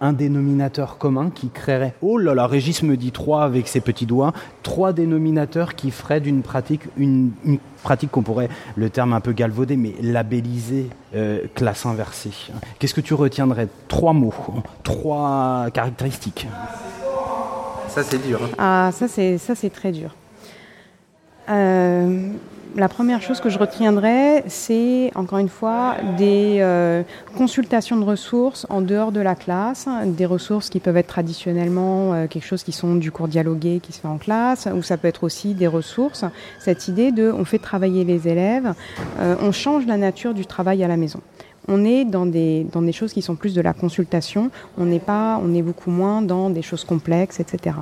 un 0.00 0.12
dénominateur 0.14 0.96
commun 0.96 1.30
qui 1.34 1.50
créerait, 1.50 1.94
oh 2.00 2.16
là 2.16 2.34
là, 2.34 2.46
Régis 2.46 2.82
me 2.82 2.96
dit 2.96 3.12
trois 3.12 3.44
avec 3.44 3.68
ses 3.68 3.80
petits 3.80 4.06
doigts, 4.06 4.32
trois 4.62 4.92
dénominateurs 4.92 5.74
qui 5.74 5.90
feraient 5.90 6.20
d'une 6.20 6.42
pratique 6.42 6.82
une, 6.96 7.32
pratique 7.82 8.10
qu'on 8.10 8.22
pourrait, 8.22 8.48
le 8.76 8.88
terme 8.88 9.12
un 9.12 9.20
peu 9.20 9.32
galvaudé, 9.32 9.76
mais 9.76 9.94
labelliser 10.00 10.88
euh, 11.14 11.42
classe 11.54 11.84
inversée. 11.84 12.32
Qu'est-ce 12.78 12.94
que 12.94 13.02
tu 13.02 13.14
retiendrais? 13.14 13.68
Trois 13.88 14.14
mots, 14.14 14.34
trois 14.82 15.66
caractéristiques. 15.74 16.46
Ça 17.88 18.02
c'est 18.02 18.24
dur. 18.26 18.40
Hein. 18.42 18.54
Ah, 18.56 18.90
ça 18.92 19.08
c'est 19.08 19.36
ça 19.36 19.54
c'est 19.54 19.70
très 19.70 19.92
dur. 19.92 20.14
Euh, 21.50 22.30
la 22.76 22.88
première 22.88 23.22
chose 23.22 23.40
que 23.40 23.48
je 23.48 23.58
retiendrai, 23.58 24.44
c'est 24.46 25.10
encore 25.14 25.38
une 25.38 25.48
fois 25.48 25.96
des 26.18 26.58
euh, 26.60 27.02
consultations 27.36 27.96
de 27.96 28.04
ressources 28.04 28.66
en 28.70 28.80
dehors 28.80 29.12
de 29.12 29.20
la 29.20 29.34
classe, 29.34 29.88
des 30.04 30.26
ressources 30.26 30.70
qui 30.70 30.80
peuvent 30.80 30.96
être 30.96 31.08
traditionnellement 31.08 32.14
euh, 32.14 32.26
quelque 32.26 32.46
chose 32.46 32.62
qui 32.62 32.72
sont 32.72 32.94
du 32.96 33.10
cours 33.10 33.28
dialogué 33.28 33.80
qui 33.82 33.92
se 33.92 34.00
fait 34.00 34.08
en 34.08 34.18
classe, 34.18 34.68
ou 34.74 34.82
ça 34.82 34.96
peut 34.96 35.08
être 35.08 35.24
aussi 35.24 35.54
des 35.54 35.66
ressources. 35.66 36.24
Cette 36.58 36.88
idée 36.88 37.12
de 37.12 37.32
on 37.32 37.44
fait 37.44 37.58
travailler 37.58 38.04
les 38.04 38.28
élèves, 38.28 38.74
euh, 39.20 39.36
on 39.40 39.52
change 39.52 39.86
la 39.86 39.96
nature 39.96 40.34
du 40.34 40.46
travail 40.46 40.84
à 40.84 40.88
la 40.88 40.96
maison. 40.96 41.20
On 41.68 41.84
est 41.84 42.04
dans 42.04 42.26
des, 42.26 42.66
dans 42.72 42.82
des 42.82 42.92
choses 42.92 43.12
qui 43.12 43.22
sont 43.22 43.36
plus 43.36 43.54
de 43.54 43.60
la 43.60 43.72
consultation, 43.72 44.50
on 44.78 44.86
n'est 44.86 44.98
pas, 44.98 45.40
on 45.44 45.54
est 45.54 45.62
beaucoup 45.62 45.90
moins 45.90 46.22
dans 46.22 46.50
des 46.50 46.62
choses 46.62 46.84
complexes, 46.84 47.38
etc. 47.38 47.76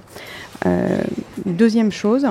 deuxième 1.46 1.92
chose, 1.92 2.26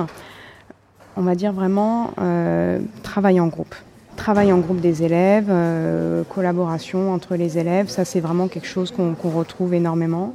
on 1.18 1.22
va 1.22 1.34
dire 1.34 1.52
vraiment 1.52 2.12
euh, 2.20 2.78
travail 3.02 3.40
en 3.40 3.48
groupe. 3.48 3.74
Travail 4.16 4.52
en 4.52 4.58
groupe 4.58 4.80
des 4.80 5.02
élèves, 5.02 5.48
euh, 5.50 6.22
collaboration 6.24 7.12
entre 7.12 7.34
les 7.34 7.58
élèves, 7.58 7.88
ça 7.88 8.04
c'est 8.04 8.20
vraiment 8.20 8.48
quelque 8.48 8.66
chose 8.66 8.92
qu'on 8.92 9.14
retrouve 9.30 9.74
énormément. 9.74 10.34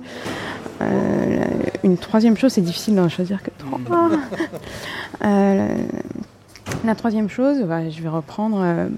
Euh, 0.82 1.46
une 1.84 1.98
troisième 1.98 2.38
chose, 2.38 2.54
c'est 2.54 2.62
difficile 2.62 2.96
d'en 2.96 3.10
choisir 3.10 3.42
que 3.42 3.50
trois. 3.58 3.80
la 6.86 6.96
troisième 6.96 7.30
chose, 7.30 7.62
bah, 7.64 7.90
je 7.90 8.02
vais 8.02 8.10
reprendre 8.10 8.90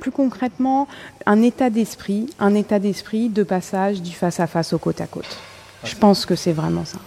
plus 0.00 0.10
concrètement 0.10 0.88
un 1.26 1.42
état 1.42 1.68
d'esprit, 1.68 2.26
un 2.38 2.54
état 2.54 2.78
d'esprit 2.78 3.28
de 3.28 3.42
passage 3.42 4.00
du 4.00 4.12
face 4.12 4.40
à 4.40 4.46
face 4.46 4.72
au 4.72 4.78
côte 4.78 5.00
à 5.02 5.06
côte. 5.06 5.38
Je 5.84 5.94
pense 5.94 6.24
que 6.24 6.36
c'est 6.36 6.52
vraiment 6.52 6.86
ça. 6.86 6.98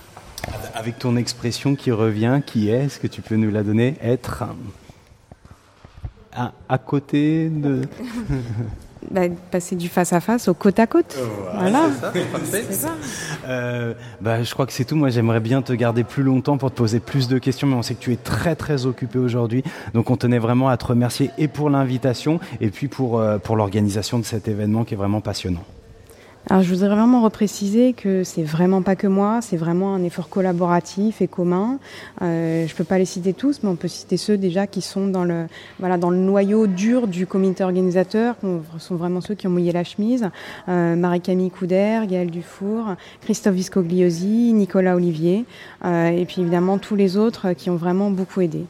Avec 0.77 0.99
ton 0.99 1.15
expression 1.15 1.73
qui 1.73 1.91
revient, 1.91 2.39
qui 2.45 2.69
est, 2.69 2.85
est-ce 2.85 2.99
que 2.99 3.07
tu 3.07 3.23
peux 3.23 3.35
nous 3.35 3.49
la 3.49 3.63
donner 3.63 3.95
Être? 3.99 4.43
À, 6.35 6.77
côté 6.77 7.49
de. 7.49 7.81
Bah, 9.09 9.21
passer 9.51 9.75
du 9.75 9.87
face 9.87 10.11
à 10.11 10.19
face 10.19 10.49
au 10.49 10.53
côte 10.53 10.79
à 10.79 10.87
côte. 10.87 11.17
voilà. 11.53 11.85
C'est 12.43 12.73
ça, 12.73 12.95
euh, 13.47 13.93
bah, 14.19 14.43
je 14.43 14.51
crois 14.51 14.65
que 14.65 14.73
c'est 14.73 14.83
tout. 14.83 14.95
Moi, 14.95 15.09
j'aimerais 15.09 15.39
bien 15.39 15.61
te 15.61 15.71
garder 15.71 16.03
plus 16.03 16.23
longtemps 16.23 16.57
pour 16.57 16.71
te 16.71 16.75
poser 16.75 16.99
plus 16.99 17.27
de 17.29 17.37
questions, 17.37 17.67
mais 17.67 17.75
on 17.75 17.83
sait 17.83 17.93
que 17.95 18.01
tu 18.01 18.11
es 18.11 18.17
très 18.17 18.55
très 18.55 18.85
occupé 18.85 19.17
aujourd'hui. 19.17 19.63
Donc, 19.93 20.09
on 20.09 20.17
tenait 20.17 20.39
vraiment 20.39 20.67
à 20.67 20.77
te 20.77 20.87
remercier 20.87 21.31
et 21.37 21.47
pour 21.47 21.69
l'invitation 21.69 22.39
et 22.59 22.69
puis 22.69 22.87
pour, 22.87 23.19
euh, 23.19 23.37
pour 23.37 23.55
l'organisation 23.55 24.19
de 24.19 24.25
cet 24.25 24.47
événement 24.47 24.83
qui 24.83 24.95
est 24.95 24.97
vraiment 24.97 25.21
passionnant. 25.21 25.63
Alors 26.49 26.63
je 26.63 26.73
voudrais 26.73 26.87
vraiment 26.87 27.23
repréciser 27.23 27.91
que 27.91 28.23
c'est 28.23 28.43
vraiment 28.43 28.81
pas 28.81 28.95
que 28.95 29.07
moi, 29.07 29.39
c'est 29.41 29.57
vraiment 29.57 29.93
un 29.93 30.03
effort 30.03 30.29
collaboratif 30.29 31.21
et 31.21 31.27
commun. 31.27 31.77
Euh, 32.21 32.65
je 32.65 32.73
peux 32.73 32.85
pas 32.85 32.97
les 32.97 33.05
citer 33.05 33.33
tous, 33.33 33.63
mais 33.63 33.69
on 33.69 33.75
peut 33.75 33.89
citer 33.89 34.15
ceux 34.15 34.37
déjà 34.37 34.65
qui 34.65 34.81
sont 34.81 35.07
dans 35.07 35.25
le 35.25 35.47
voilà 35.79 35.97
dans 35.97 36.09
le 36.09 36.17
noyau 36.17 36.65
dur 36.67 37.07
du 37.07 37.27
comité 37.27 37.65
organisateur, 37.65 38.35
qui 38.39 38.47
sont 38.79 38.95
vraiment 38.95 39.19
ceux 39.19 39.35
qui 39.35 39.45
ont 39.47 39.49
mouillé 39.49 39.73
la 39.73 39.83
chemise. 39.83 40.29
Euh, 40.69 40.95
Marie-Camille 40.95 41.51
Couder, 41.51 42.03
Gaël 42.07 42.31
Dufour, 42.31 42.95
Christophe 43.21 43.55
Viscogliosi, 43.55 44.53
Nicolas 44.53 44.95
Olivier, 44.95 45.43
euh, 45.83 46.07
et 46.07 46.23
puis 46.23 46.41
évidemment 46.41 46.77
tous 46.77 46.95
les 46.95 47.17
autres 47.17 47.51
qui 47.53 47.69
ont 47.69 47.75
vraiment 47.75 48.09
beaucoup 48.09 48.39
aidé. 48.39 48.65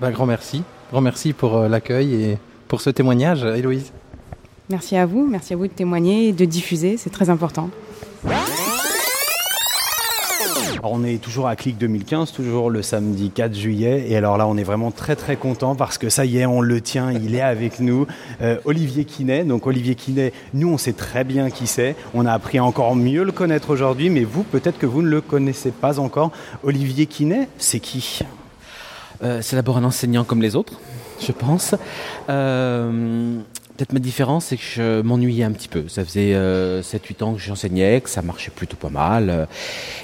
Ben, 0.00 0.12
grand 0.12 0.26
merci, 0.26 0.62
grand 0.92 1.00
merci 1.00 1.32
pour 1.32 1.56
euh, 1.56 1.68
l'accueil 1.68 2.14
et 2.14 2.38
pour 2.68 2.80
ce 2.80 2.90
témoignage, 2.90 3.42
Héloïse. 3.42 3.90
Merci 4.70 4.96
à 4.96 5.04
vous, 5.04 5.26
merci 5.26 5.52
à 5.52 5.56
vous 5.56 5.66
de 5.66 5.72
témoigner 5.72 6.28
et 6.28 6.32
de 6.32 6.44
diffuser, 6.44 6.96
c'est 6.96 7.10
très 7.10 7.28
important. 7.28 7.70
on 10.84 11.04
est 11.04 11.20
toujours 11.20 11.48
à 11.48 11.56
Clic 11.56 11.76
2015, 11.76 12.32
toujours 12.32 12.70
le 12.70 12.80
samedi 12.80 13.30
4 13.30 13.52
juillet. 13.52 14.06
Et 14.08 14.16
alors 14.16 14.38
là, 14.38 14.46
on 14.46 14.56
est 14.56 14.62
vraiment 14.62 14.92
très 14.92 15.16
très 15.16 15.34
content 15.34 15.74
parce 15.74 15.98
que 15.98 16.08
ça 16.08 16.24
y 16.24 16.38
est, 16.38 16.46
on 16.46 16.60
le 16.60 16.80
tient, 16.80 17.10
il 17.10 17.34
est 17.34 17.40
avec 17.40 17.80
nous. 17.80 18.06
Euh, 18.42 18.58
Olivier 18.64 19.04
Quinet. 19.04 19.44
Donc 19.44 19.66
Olivier 19.66 19.96
Quinet, 19.96 20.32
nous 20.54 20.68
on 20.68 20.78
sait 20.78 20.92
très 20.92 21.24
bien 21.24 21.50
qui 21.50 21.66
c'est. 21.66 21.96
On 22.14 22.24
a 22.24 22.32
appris 22.32 22.58
à 22.58 22.64
encore 22.64 22.94
mieux 22.94 23.24
le 23.24 23.32
connaître 23.32 23.70
aujourd'hui, 23.70 24.08
mais 24.08 24.22
vous, 24.22 24.44
peut-être 24.44 24.78
que 24.78 24.86
vous 24.86 25.02
ne 25.02 25.08
le 25.08 25.20
connaissez 25.20 25.72
pas 25.72 25.98
encore. 25.98 26.30
Olivier 26.62 27.06
Quinet, 27.06 27.48
c'est 27.58 27.80
qui? 27.80 28.20
Euh, 29.22 29.40
C'est 29.42 29.56
d'abord 29.56 29.76
un 29.76 29.84
enseignant 29.84 30.22
comme 30.22 30.40
les 30.40 30.54
autres, 30.54 30.80
je 31.20 31.32
pense. 31.32 31.74
Euh, 32.30 33.40
Peut-être 33.80 33.94
ma 33.94 33.98
différence, 33.98 34.44
c'est 34.44 34.58
que 34.58 34.62
je 34.62 35.00
m'ennuyais 35.00 35.42
un 35.42 35.52
petit 35.52 35.68
peu. 35.68 35.88
Ça 35.88 36.04
faisait 36.04 36.32
7-8 36.32 36.34
euh, 36.34 37.24
ans 37.24 37.32
que 37.32 37.40
j'enseignais, 37.40 38.02
que 38.02 38.10
ça 38.10 38.20
marchait 38.20 38.50
plutôt 38.50 38.76
pas 38.76 38.90
mal. 38.90 39.30
Euh, 39.30 39.46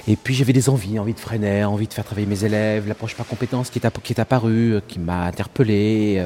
et 0.07 0.15
puis 0.15 0.33
j'avais 0.33 0.51
des 0.51 0.67
envies, 0.69 0.97
envie 0.97 1.13
de 1.13 1.19
freiner, 1.19 1.63
envie 1.63 1.87
de 1.87 1.93
faire 1.93 2.03
travailler 2.03 2.25
mes 2.25 2.43
élèves, 2.43 2.87
l'approche 2.87 3.13
par 3.13 3.27
compétences 3.27 3.69
qui 3.69 3.77
est, 3.77 4.19
apparue, 4.19 4.73
euh, 4.73 4.81
qui 4.87 4.97
m'a 4.97 5.25
interpellé. 5.25 6.19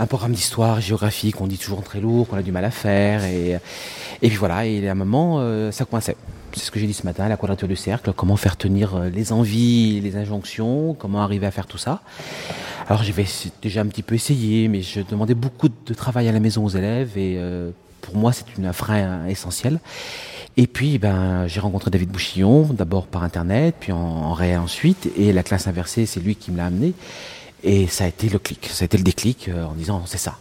un 0.00 0.06
programme 0.06 0.32
d'histoire, 0.32 0.80
géographie 0.80 1.30
qu'on 1.30 1.46
dit 1.46 1.58
toujours 1.58 1.84
très 1.84 2.00
lourd, 2.00 2.26
qu'on 2.26 2.38
a 2.38 2.42
du 2.42 2.50
mal 2.50 2.64
à 2.64 2.72
faire. 2.72 3.22
Et, 3.22 3.56
et 4.20 4.28
puis 4.28 4.36
voilà, 4.36 4.66
et 4.66 4.88
à 4.88 4.90
un 4.90 4.96
moment, 4.96 5.70
ça 5.70 5.84
coinçait. 5.84 6.16
C'est 6.54 6.64
ce 6.64 6.70
que 6.72 6.80
j'ai 6.80 6.88
dit 6.88 6.92
ce 6.92 7.04
matin, 7.04 7.28
la 7.28 7.36
quadrature 7.36 7.68
du 7.68 7.76
cercle, 7.76 8.12
comment 8.16 8.36
faire 8.36 8.56
tenir 8.56 8.98
les 8.98 9.32
envies, 9.32 10.00
les 10.00 10.16
injonctions, 10.16 10.94
comment 10.98 11.22
arriver 11.22 11.46
à 11.46 11.52
faire 11.52 11.68
tout 11.68 11.78
ça. 11.78 12.00
Alors 12.86 13.02
j'avais 13.02 13.26
déjà 13.62 13.80
un 13.80 13.86
petit 13.86 14.02
peu 14.02 14.14
essayé, 14.14 14.68
mais 14.68 14.82
je 14.82 15.00
demandais 15.00 15.34
beaucoup 15.34 15.68
de 15.68 15.94
travail 15.94 16.28
à 16.28 16.32
la 16.32 16.40
maison 16.40 16.64
aux 16.64 16.68
élèves 16.68 17.16
et 17.16 17.36
euh, 17.38 17.70
pour 18.02 18.16
moi, 18.16 18.32
c'est 18.32 18.44
une 18.58 18.70
frein 18.74 19.26
essentiel. 19.26 19.80
Et 20.58 20.66
puis, 20.66 20.98
ben, 20.98 21.46
j'ai 21.46 21.60
rencontré 21.60 21.90
David 21.90 22.10
Bouchillon, 22.10 22.64
d'abord 22.64 23.06
par 23.06 23.24
Internet, 23.24 23.76
puis 23.80 23.92
en, 23.92 23.98
en 23.98 24.32
réel 24.34 24.58
ensuite, 24.58 25.08
et 25.16 25.32
la 25.32 25.42
classe 25.42 25.66
inversée, 25.66 26.04
c'est 26.04 26.20
lui 26.20 26.36
qui 26.36 26.52
me 26.52 26.58
l'a 26.58 26.66
amené. 26.66 26.92
Et 27.62 27.86
ça 27.86 28.04
a 28.04 28.08
été 28.08 28.28
le 28.28 28.38
clic, 28.38 28.68
ça 28.70 28.82
a 28.82 28.86
été 28.86 28.98
le 28.98 29.02
déclic 29.02 29.48
euh, 29.48 29.64
en 29.64 29.72
disant, 29.72 30.02
c'est 30.04 30.18
ça. 30.18 30.36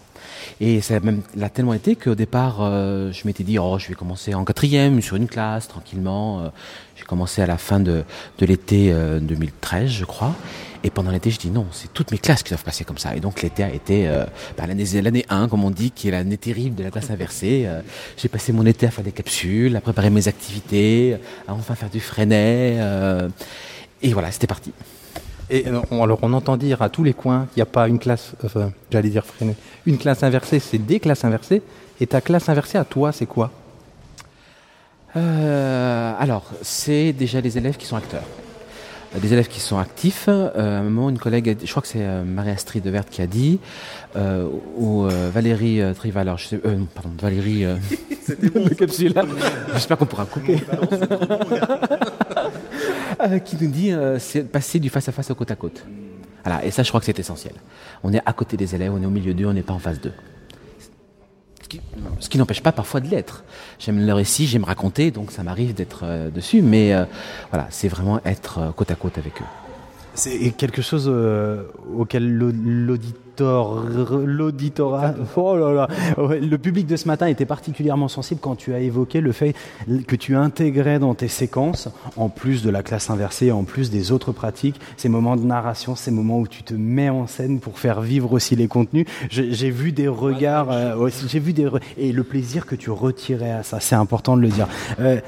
Et 0.59 0.81
ça 0.81 0.99
l'a 1.35 1.49
tellement 1.49 1.73
été 1.73 1.95
qu'au 1.95 2.15
départ, 2.15 2.57
euh, 2.59 3.11
je 3.11 3.25
m'étais 3.25 3.43
dit, 3.43 3.57
oh, 3.59 3.77
je 3.79 3.87
vais 3.87 3.95
commencer 3.95 4.33
en 4.33 4.43
quatrième 4.43 5.01
sur 5.01 5.15
une 5.15 5.27
classe 5.27 5.67
tranquillement. 5.67 6.41
Euh, 6.41 6.49
j'ai 6.95 7.03
commencé 7.03 7.41
à 7.41 7.45
la 7.45 7.57
fin 7.57 7.79
de, 7.79 8.03
de 8.37 8.45
l'été 8.45 8.91
euh, 8.91 9.19
2013, 9.19 9.89
je 9.89 10.05
crois. 10.05 10.35
Et 10.85 10.89
pendant 10.89 11.11
l'été, 11.11 11.31
je 11.31 11.39
dis 11.39 11.49
non, 11.49 11.65
c'est 11.71 11.93
toutes 11.93 12.11
mes 12.11 12.17
classes 12.17 12.43
qui 12.43 12.49
doivent 12.49 12.63
passer 12.63 12.83
comme 12.83 12.97
ça. 12.97 13.15
Et 13.15 13.21
donc 13.21 13.41
l'été 13.41 13.63
a 13.63 13.69
été 13.73 14.07
euh, 14.07 14.25
bah, 14.57 14.65
l'année, 14.67 14.83
l'année 15.01 15.25
1, 15.29 15.47
comme 15.47 15.63
on 15.63 15.71
dit, 15.71 15.91
qui 15.91 16.09
est 16.09 16.11
l'année 16.11 16.35
terrible 16.37 16.75
de 16.75 16.83
la 16.83 16.91
classe 16.91 17.09
inversée. 17.09 17.63
Euh, 17.65 17.79
j'ai 18.17 18.27
passé 18.27 18.51
mon 18.51 18.65
été 18.65 18.85
à 18.85 18.91
faire 18.91 19.03
des 19.05 19.13
capsules, 19.13 19.75
à 19.77 19.81
préparer 19.81 20.09
mes 20.09 20.27
activités, 20.27 21.15
à 21.47 21.53
enfin 21.53 21.75
faire 21.75 21.89
du 21.89 22.01
freinet. 22.01 22.75
euh, 22.79 23.29
et 24.01 24.11
voilà, 24.11 24.29
c'était 24.31 24.47
parti. 24.47 24.73
Et 25.49 25.67
euh, 25.67 25.79
on- 25.89 26.03
alors, 26.03 26.19
on 26.21 26.33
entend 26.33 26.57
dire 26.57 26.81
à 26.81 26.89
tous 26.89 27.03
les 27.05 27.13
coins 27.13 27.47
qu'il 27.53 27.59
n'y 27.59 27.63
a 27.63 27.71
pas 27.71 27.87
une 27.87 27.99
classe, 27.99 28.33
enfin, 28.43 28.73
j'allais 28.91 29.09
dire 29.09 29.25
freinée, 29.25 29.55
une 29.85 29.97
classe 29.97 30.21
inversée, 30.23 30.59
c'est 30.59 30.77
des 30.79 30.99
classes 30.99 31.23
inversées. 31.23 31.61
Et 32.01 32.07
ta 32.07 32.19
classe 32.19 32.49
inversée 32.49 32.77
à 32.77 32.83
toi, 32.83 33.13
c'est 33.13 33.25
quoi? 33.25 33.51
Euh, 35.15 36.13
alors, 36.19 36.43
c'est 36.61 37.13
déjà 37.13 37.39
les 37.39 37.57
élèves 37.57 37.77
qui 37.77 37.85
sont 37.85 37.95
acteurs. 37.95 38.23
Euh, 39.15 39.19
Des 39.19 39.33
élèves 39.33 39.47
qui 39.47 39.59
sont 39.59 39.77
actifs. 39.77 40.25
Euh, 40.27 40.49
à 40.55 40.79
un 40.79 40.83
moment, 40.83 41.09
une 41.09 41.19
collègue, 41.19 41.49
a 41.49 41.53
dit- 41.53 41.65
je 41.65 41.71
crois 41.71 41.81
que 41.81 41.87
c'est 41.87 42.01
euh, 42.03 42.23
Marie-Astrid 42.23 42.83
Devert 42.83 43.05
qui 43.05 43.21
a 43.21 43.27
dit, 43.27 43.59
euh, 44.15 44.47
ou 44.77 45.03
Valérie 45.33 45.81
Trival, 45.95 46.27
alors 46.27 46.37
je 46.37 46.47
sais, 46.47 46.59
euh, 46.65 46.77
pardon, 46.95 47.09
Valérie. 47.21 47.65
Euh, 47.65 47.75
le 48.41 48.69
capsule. 48.75 49.13
J'espère 49.73 49.97
qu'on 49.97 50.05
pourra 50.05 50.25
couper. 50.25 50.57
Euh, 53.21 53.39
qui 53.39 53.55
nous 53.61 53.69
dit, 53.69 53.93
c'est 54.19 54.41
passer 54.43 54.79
du 54.79 54.89
face 54.89 55.07
à 55.07 55.11
face 55.13 55.29
au 55.31 55.35
côte 55.35 55.51
à 55.51 55.55
côte. 55.55 55.85
Voilà, 56.43 56.65
et 56.65 56.71
ça, 56.71 56.83
je 56.83 56.89
crois 56.89 56.99
que 56.99 57.05
c'est 57.05 57.17
essentiel. 57.19 57.53
On 58.03 58.11
est 58.11 58.21
à 58.25 58.33
côté 58.33 58.57
des 58.57 58.75
élèves, 58.75 58.91
on 58.93 59.01
est 59.01 59.05
au 59.05 59.09
milieu 59.11 59.33
d'eux, 59.33 59.45
on 59.45 59.53
n'est 59.53 59.61
pas 59.61 59.71
en 59.73 59.79
face 59.79 60.01
d'eux. 60.01 60.11
Ce 62.19 62.29
qui- 62.29 62.37
n'empêche 62.37 62.61
pas 62.61 62.71
parfois 62.71 62.99
de 62.99 63.07
l'être. 63.09 63.43
J'aime 63.79 64.05
le 64.05 64.13
récit, 64.13 64.47
j'aime 64.47 64.63
raconter, 64.63 65.11
donc 65.11 65.31
ça 65.31 65.43
m'arrive 65.43 65.73
d'être 65.73 66.01
euh, 66.03 66.29
dessus, 66.29 66.61
mais 66.61 66.93
euh, 66.93 67.05
voilà, 67.51 67.67
c'est 67.69 67.87
vraiment 67.87 68.19
être 68.25 68.59
euh, 68.59 68.71
côte 68.71 68.91
à 68.91 68.95
côte 68.95 69.17
avec 69.17 69.41
eux. 69.41 69.45
C'est 70.15 70.51
quelque 70.51 70.81
chose 70.81 71.11
auquel 71.97 72.31
l'au- 72.37 72.97
l'auditor, 73.39 73.83
l'auditorat, 74.25 75.13
oh 75.35 75.55
là 75.57 75.73
là, 75.73 75.87
ouais, 76.17 76.39
le 76.39 76.57
public 76.57 76.87
de 76.87 76.95
ce 76.95 77.07
matin 77.07 77.27
était 77.27 77.45
particulièrement 77.45 78.07
sensible 78.07 78.39
quand 78.41 78.55
tu 78.55 78.73
as 78.73 78.79
évoqué 78.79 79.21
le 79.21 79.31
fait 79.31 79.55
que 80.07 80.15
tu 80.15 80.35
intégrais 80.35 80.99
dans 80.99 81.15
tes 81.15 81.27
séquences, 81.27 81.89
en 82.17 82.29
plus 82.29 82.63
de 82.63 82.69
la 82.69 82.83
classe 82.83 83.09
inversée, 83.09 83.51
en 83.51 83.63
plus 83.63 83.89
des 83.89 84.11
autres 84.11 84.31
pratiques, 84.31 84.79
ces 84.97 85.09
moments 85.09 85.35
de 85.35 85.43
narration, 85.43 85.95
ces 85.95 86.11
moments 86.11 86.39
où 86.39 86.47
tu 86.47 86.63
te 86.63 86.73
mets 86.73 87.09
en 87.09 87.27
scène 87.27 87.59
pour 87.59 87.79
faire 87.79 88.01
vivre 88.01 88.31
aussi 88.33 88.55
les 88.55 88.67
contenus. 88.67 89.05
J'ai 89.29 89.69
vu 89.69 89.91
des 89.91 90.07
regards, 90.07 90.71
euh, 90.71 91.09
j'ai 91.27 91.39
vu 91.39 91.53
des 91.53 91.63
et 91.97 92.11
le 92.11 92.23
plaisir 92.23 92.65
que 92.65 92.75
tu 92.75 92.89
retirais 92.91 93.51
à 93.51 93.63
ça, 93.63 93.79
c'est 93.79 93.95
important 93.95 94.35
de 94.37 94.41
le 94.41 94.49
dire. 94.49 94.67
Euh, 94.99 95.19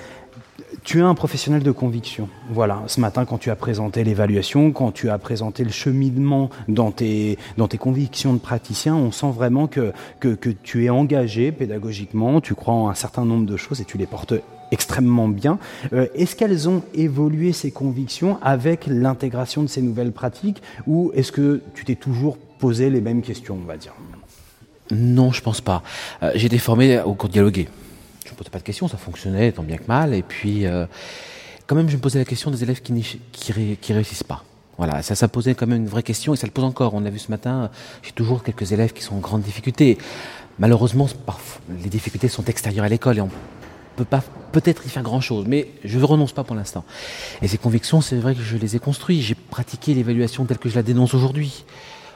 tu 0.86 1.00
es 1.00 1.02
un 1.02 1.16
professionnel 1.16 1.64
de 1.64 1.72
conviction. 1.72 2.30
Voilà, 2.52 2.84
ce 2.86 3.02
matin, 3.02 3.26
quand 3.26 3.40
tu 3.40 3.50
as 3.50 3.56
présenté 3.56 4.04
l'évaluation, 4.04 4.72
quand 4.72 4.92
tu 4.92 5.10
as 5.10 5.18
présenté 5.18 5.64
le 5.64 5.72
cheminement 5.72 6.52
dans 6.68 6.92
tes, 6.92 7.40
dans 7.58 7.68
tes 7.68 7.80
convictions 7.80 8.34
de 8.34 8.40
praticien, 8.40 8.96
on 8.96 9.12
sent 9.12 9.32
vraiment 9.34 9.66
que, 9.66 9.92
que, 10.20 10.50
tu 10.64 10.86
es 10.86 10.90
engagé 10.90 11.52
pédagogiquement, 11.52 12.40
tu 12.40 12.54
crois 12.54 12.76
en 12.76 12.88
un 12.88 12.94
certain 12.94 13.26
nombre 13.26 13.48
de 13.48 13.58
choses 13.58 13.82
et 13.82 13.86
tu 13.86 13.98
les 13.98 14.06
portes 14.06 14.36
extrêmement 14.72 15.28
bien. 15.28 15.58
Euh, 15.92 16.06
est-ce 16.14 16.36
qu'elles 16.36 16.70
ont 16.70 16.84
évolué 16.94 17.52
ces 17.52 17.72
convictions 17.72 18.38
avec 18.44 18.86
l'intégration 18.86 19.64
de 19.64 19.68
ces 19.68 19.82
nouvelles 19.82 20.12
pratiques 20.12 20.62
ou 20.86 21.12
est-ce 21.16 21.32
que 21.32 21.64
tu 21.74 21.84
t'es 21.84 21.96
toujours 21.96 22.38
posé 22.60 22.92
les 22.92 23.02
mêmes 23.02 23.24
questions, 23.24 23.58
on 23.62 23.68
va 23.68 23.78
dire? 23.78 23.94
Non, 24.92 25.32
je 25.32 25.42
pense 25.42 25.62
pas. 25.62 25.82
Euh, 26.22 26.32
j'ai 26.36 26.46
été 26.46 26.60
formé 26.60 27.00
au 27.02 27.16
cours. 27.16 27.32
Je 27.34 27.42
me 28.36 28.40
posais 28.40 28.50
pas 28.50 28.60
de 28.60 28.64
questions, 28.64 28.88
ça 28.88 28.98
fonctionnait 28.98 29.52
tant 29.52 29.64
bien 29.64 29.78
que 29.78 29.88
mal. 29.88 30.14
Et 30.14 30.22
puis, 30.22 30.66
euh, 30.66 30.86
quand 31.68 31.76
même, 31.76 31.90
je 31.90 31.96
me 31.96 32.02
posais 32.02 32.20
la 32.20 32.26
question 32.26 32.52
des 32.52 32.64
élèves 32.64 32.82
qui, 32.82 32.94
qui, 33.32 33.52
ré- 33.52 33.78
qui 33.82 33.94
réussissent 33.94 34.24
pas. 34.24 34.44
Voilà, 34.78 35.02
ça, 35.02 35.28
posait 35.30 35.56
quand 35.56 35.68
même 35.68 35.84
une 35.84 35.88
vraie 35.88 36.04
question 36.04 36.34
et 36.34 36.38
ça 36.38 36.46
le 36.46 36.52
pose 36.52 36.66
encore. 36.66 36.94
On 36.96 37.00
l'a 37.00 37.10
vu 37.10 37.20
ce 37.20 37.32
matin, 37.32 37.70
j'ai 38.04 38.12
toujours 38.12 38.44
quelques 38.44 38.74
élèves 38.74 38.92
qui 38.92 39.04
sont 39.04 39.16
en 39.16 39.20
grande 39.20 39.42
difficulté. 39.42 39.98
Malheureusement, 40.60 41.08
les 41.82 41.90
difficultés 41.90 42.28
sont 42.28 42.44
extérieures 42.44 42.84
à 42.86 42.90
l'école 42.90 43.18
et 43.18 43.22
on 43.22 43.30
peut 43.96 44.04
pas 44.04 44.22
peut-être 44.52 44.86
y 44.86 44.90
faire 44.90 45.04
grand 45.04 45.22
chose, 45.22 45.46
mais 45.48 45.70
je 45.86 45.98
ne 45.98 46.04
renonce 46.04 46.34
pas 46.34 46.44
pour 46.44 46.58
l'instant. 46.58 46.84
Et 47.42 47.48
ces 47.48 47.58
convictions, 47.58 48.02
c'est 48.02 48.18
vrai 48.18 48.36
que 48.36 48.42
je 48.42 48.58
les 48.58 48.76
ai 48.76 48.80
construites. 48.80 49.22
J'ai 49.22 49.36
pratiqué 49.36 49.94
l'évaluation 49.94 50.44
telle 50.44 50.58
que 50.58 50.68
je 50.68 50.76
la 50.76 50.84
dénonce 50.84 51.14
aujourd'hui. 51.14 51.64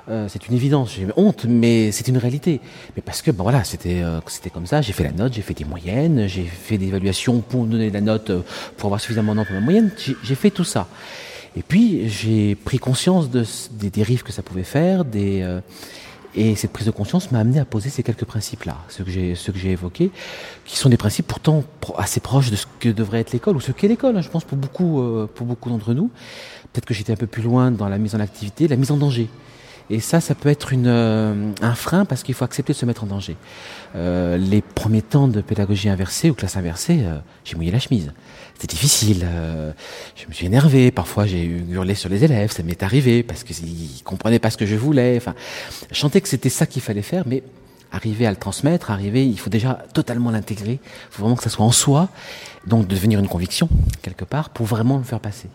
Euh, 0.07 0.27
c'est 0.29 0.47
une 0.47 0.55
évidence, 0.55 0.93
j'ai 0.95 1.07
honte, 1.17 1.45
mais 1.47 1.91
c'est 1.91 2.07
une 2.07 2.17
réalité. 2.17 2.61
Mais 2.95 3.01
parce 3.01 3.21
que, 3.21 3.31
ben 3.31 3.43
voilà, 3.43 3.63
c'était 3.63 4.01
euh, 4.01 4.19
c'était 4.27 4.49
comme 4.49 4.65
ça. 4.65 4.81
J'ai 4.81 4.93
fait 4.93 5.03
la 5.03 5.11
note, 5.11 5.33
j'ai 5.33 5.41
fait 5.41 5.53
des 5.53 5.65
moyennes, 5.65 6.27
j'ai 6.27 6.43
fait 6.45 6.77
des 6.77 6.87
évaluations 6.87 7.41
pour 7.41 7.65
donner 7.65 7.89
la 7.91 8.01
note, 8.01 8.29
euh, 8.31 8.41
pour 8.77 8.87
avoir 8.87 9.01
suffisamment 9.01 9.33
de 9.33 9.37
notes 9.39 9.47
pour 9.47 9.55
ma 9.55 9.61
moyenne. 9.61 9.91
J'ai 10.23 10.35
fait 10.35 10.49
tout 10.51 10.63
ça. 10.63 10.87
Et 11.55 11.61
puis 11.63 12.07
j'ai 12.09 12.55
pris 12.55 12.79
conscience 12.79 13.29
de, 13.29 13.43
ce- 13.43 13.69
des 13.71 13.89
dérives 13.89 14.23
que 14.23 14.31
ça 14.31 14.41
pouvait 14.41 14.63
faire, 14.63 15.03
et 16.35 16.55
cette 16.55 16.71
prise 16.71 16.85
de 16.85 16.91
conscience 16.91 17.31
m'a 17.31 17.39
amené 17.39 17.59
à 17.59 17.65
poser 17.65 17.89
ces 17.89 18.03
quelques 18.03 18.23
principes-là, 18.25 18.77
ceux 18.87 19.03
que 19.03 19.09
j'ai 19.09 19.71
évoqués, 19.71 20.11
qui 20.65 20.77
sont 20.77 20.89
des 20.89 20.95
principes 20.97 21.25
pourtant 21.27 21.63
assez 21.97 22.19
proches 22.19 22.51
de 22.51 22.55
ce 22.55 22.65
que 22.79 22.89
devrait 22.89 23.19
être 23.21 23.31
l'école 23.31 23.57
ou 23.57 23.59
ce 23.59 23.71
qu'est 23.71 23.87
l'école. 23.87 24.15
hein, 24.15 24.21
je 24.21 24.29
pense 24.29 24.43
pour 24.43 24.57
beaucoup 24.57 25.03
pour 25.33 25.47
beaucoup 25.47 25.69
d'entre 25.69 25.93
nous. 25.95 26.11
Peut-être 26.71 26.85
que 26.85 26.93
j'étais 26.93 27.11
un 27.11 27.15
peu 27.17 27.25
plus 27.27 27.41
loin 27.41 27.71
dans 27.71 27.89
la 27.89 27.97
mise 27.97 28.13
en 28.13 28.19
activité, 28.19 28.67
la 28.67 28.75
mise 28.75 28.91
en 28.91 28.97
danger. 28.97 29.27
Et 29.89 29.99
ça, 29.99 30.21
ça 30.21 30.35
peut 30.35 30.49
être 30.49 30.71
une, 30.71 30.87
euh, 30.87 31.51
un 31.61 31.75
frein 31.75 32.05
parce 32.05 32.23
qu'il 32.23 32.35
faut 32.35 32.45
accepter 32.45 32.73
de 32.73 32.77
se 32.77 32.85
mettre 32.85 33.03
en 33.03 33.07
danger. 33.07 33.35
Euh, 33.95 34.37
les 34.37 34.61
premiers 34.61 35.01
temps 35.01 35.27
de 35.27 35.41
pédagogie 35.41 35.89
inversée 35.89 36.29
ou 36.29 36.35
classe 36.35 36.57
inversée, 36.57 36.99
euh, 37.03 37.17
j'ai 37.43 37.55
mouillé 37.55 37.71
la 37.71 37.79
chemise. 37.79 38.11
C'était 38.53 38.75
difficile. 38.75 39.25
euh, 39.25 39.71
je 40.15 40.27
me 40.27 40.33
suis 40.33 40.45
énervé. 40.45 40.91
Parfois, 40.91 41.25
j'ai 41.25 41.43
hurlé 41.43 41.95
sur 41.95 42.09
les 42.09 42.23
élèves. 42.23 42.51
Ça 42.51 42.61
m'est 42.61 42.83
arrivé 42.83 43.23
parce 43.23 43.43
qu'ils 43.43 44.03
comprenaient 44.03 44.39
pas 44.39 44.51
ce 44.51 44.57
que 44.57 44.65
je 44.65 44.75
voulais. 44.75 45.17
Enfin, 45.17 45.33
je 45.91 46.07
que 46.07 46.27
c'était 46.27 46.49
ça 46.49 46.65
qu'il 46.65 46.81
fallait 46.81 47.01
faire, 47.01 47.23
mais 47.25 47.41
arriver 47.91 48.27
à 48.27 48.31
le 48.31 48.35
transmettre, 48.35 48.91
arriver, 48.91 49.25
il 49.25 49.39
faut 49.39 49.49
déjà 49.49 49.85
totalement 49.93 50.31
l'intégrer. 50.31 50.73
Il 50.83 51.11
faut 51.11 51.23
vraiment 51.23 51.35
que 51.35 51.43
ça 51.43 51.49
soit 51.49 51.65
en 51.65 51.71
soi, 51.71 52.09
donc 52.67 52.87
de 52.87 52.93
devenir 52.93 53.19
une 53.19 53.27
conviction 53.27 53.69
quelque 54.01 54.25
part 54.25 54.49
pour 54.49 54.65
vraiment 54.65 54.97
le 54.97 55.03
faire 55.03 55.19
passer. 55.19 55.47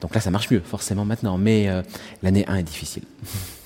Donc 0.00 0.14
là, 0.14 0.20
ça 0.20 0.30
marche 0.30 0.50
mieux, 0.50 0.62
forcément 0.64 1.04
maintenant. 1.04 1.38
Mais 1.38 1.68
euh, 1.68 1.82
l'année 2.22 2.44
1 2.46 2.56
est 2.56 2.62
difficile. 2.62 3.02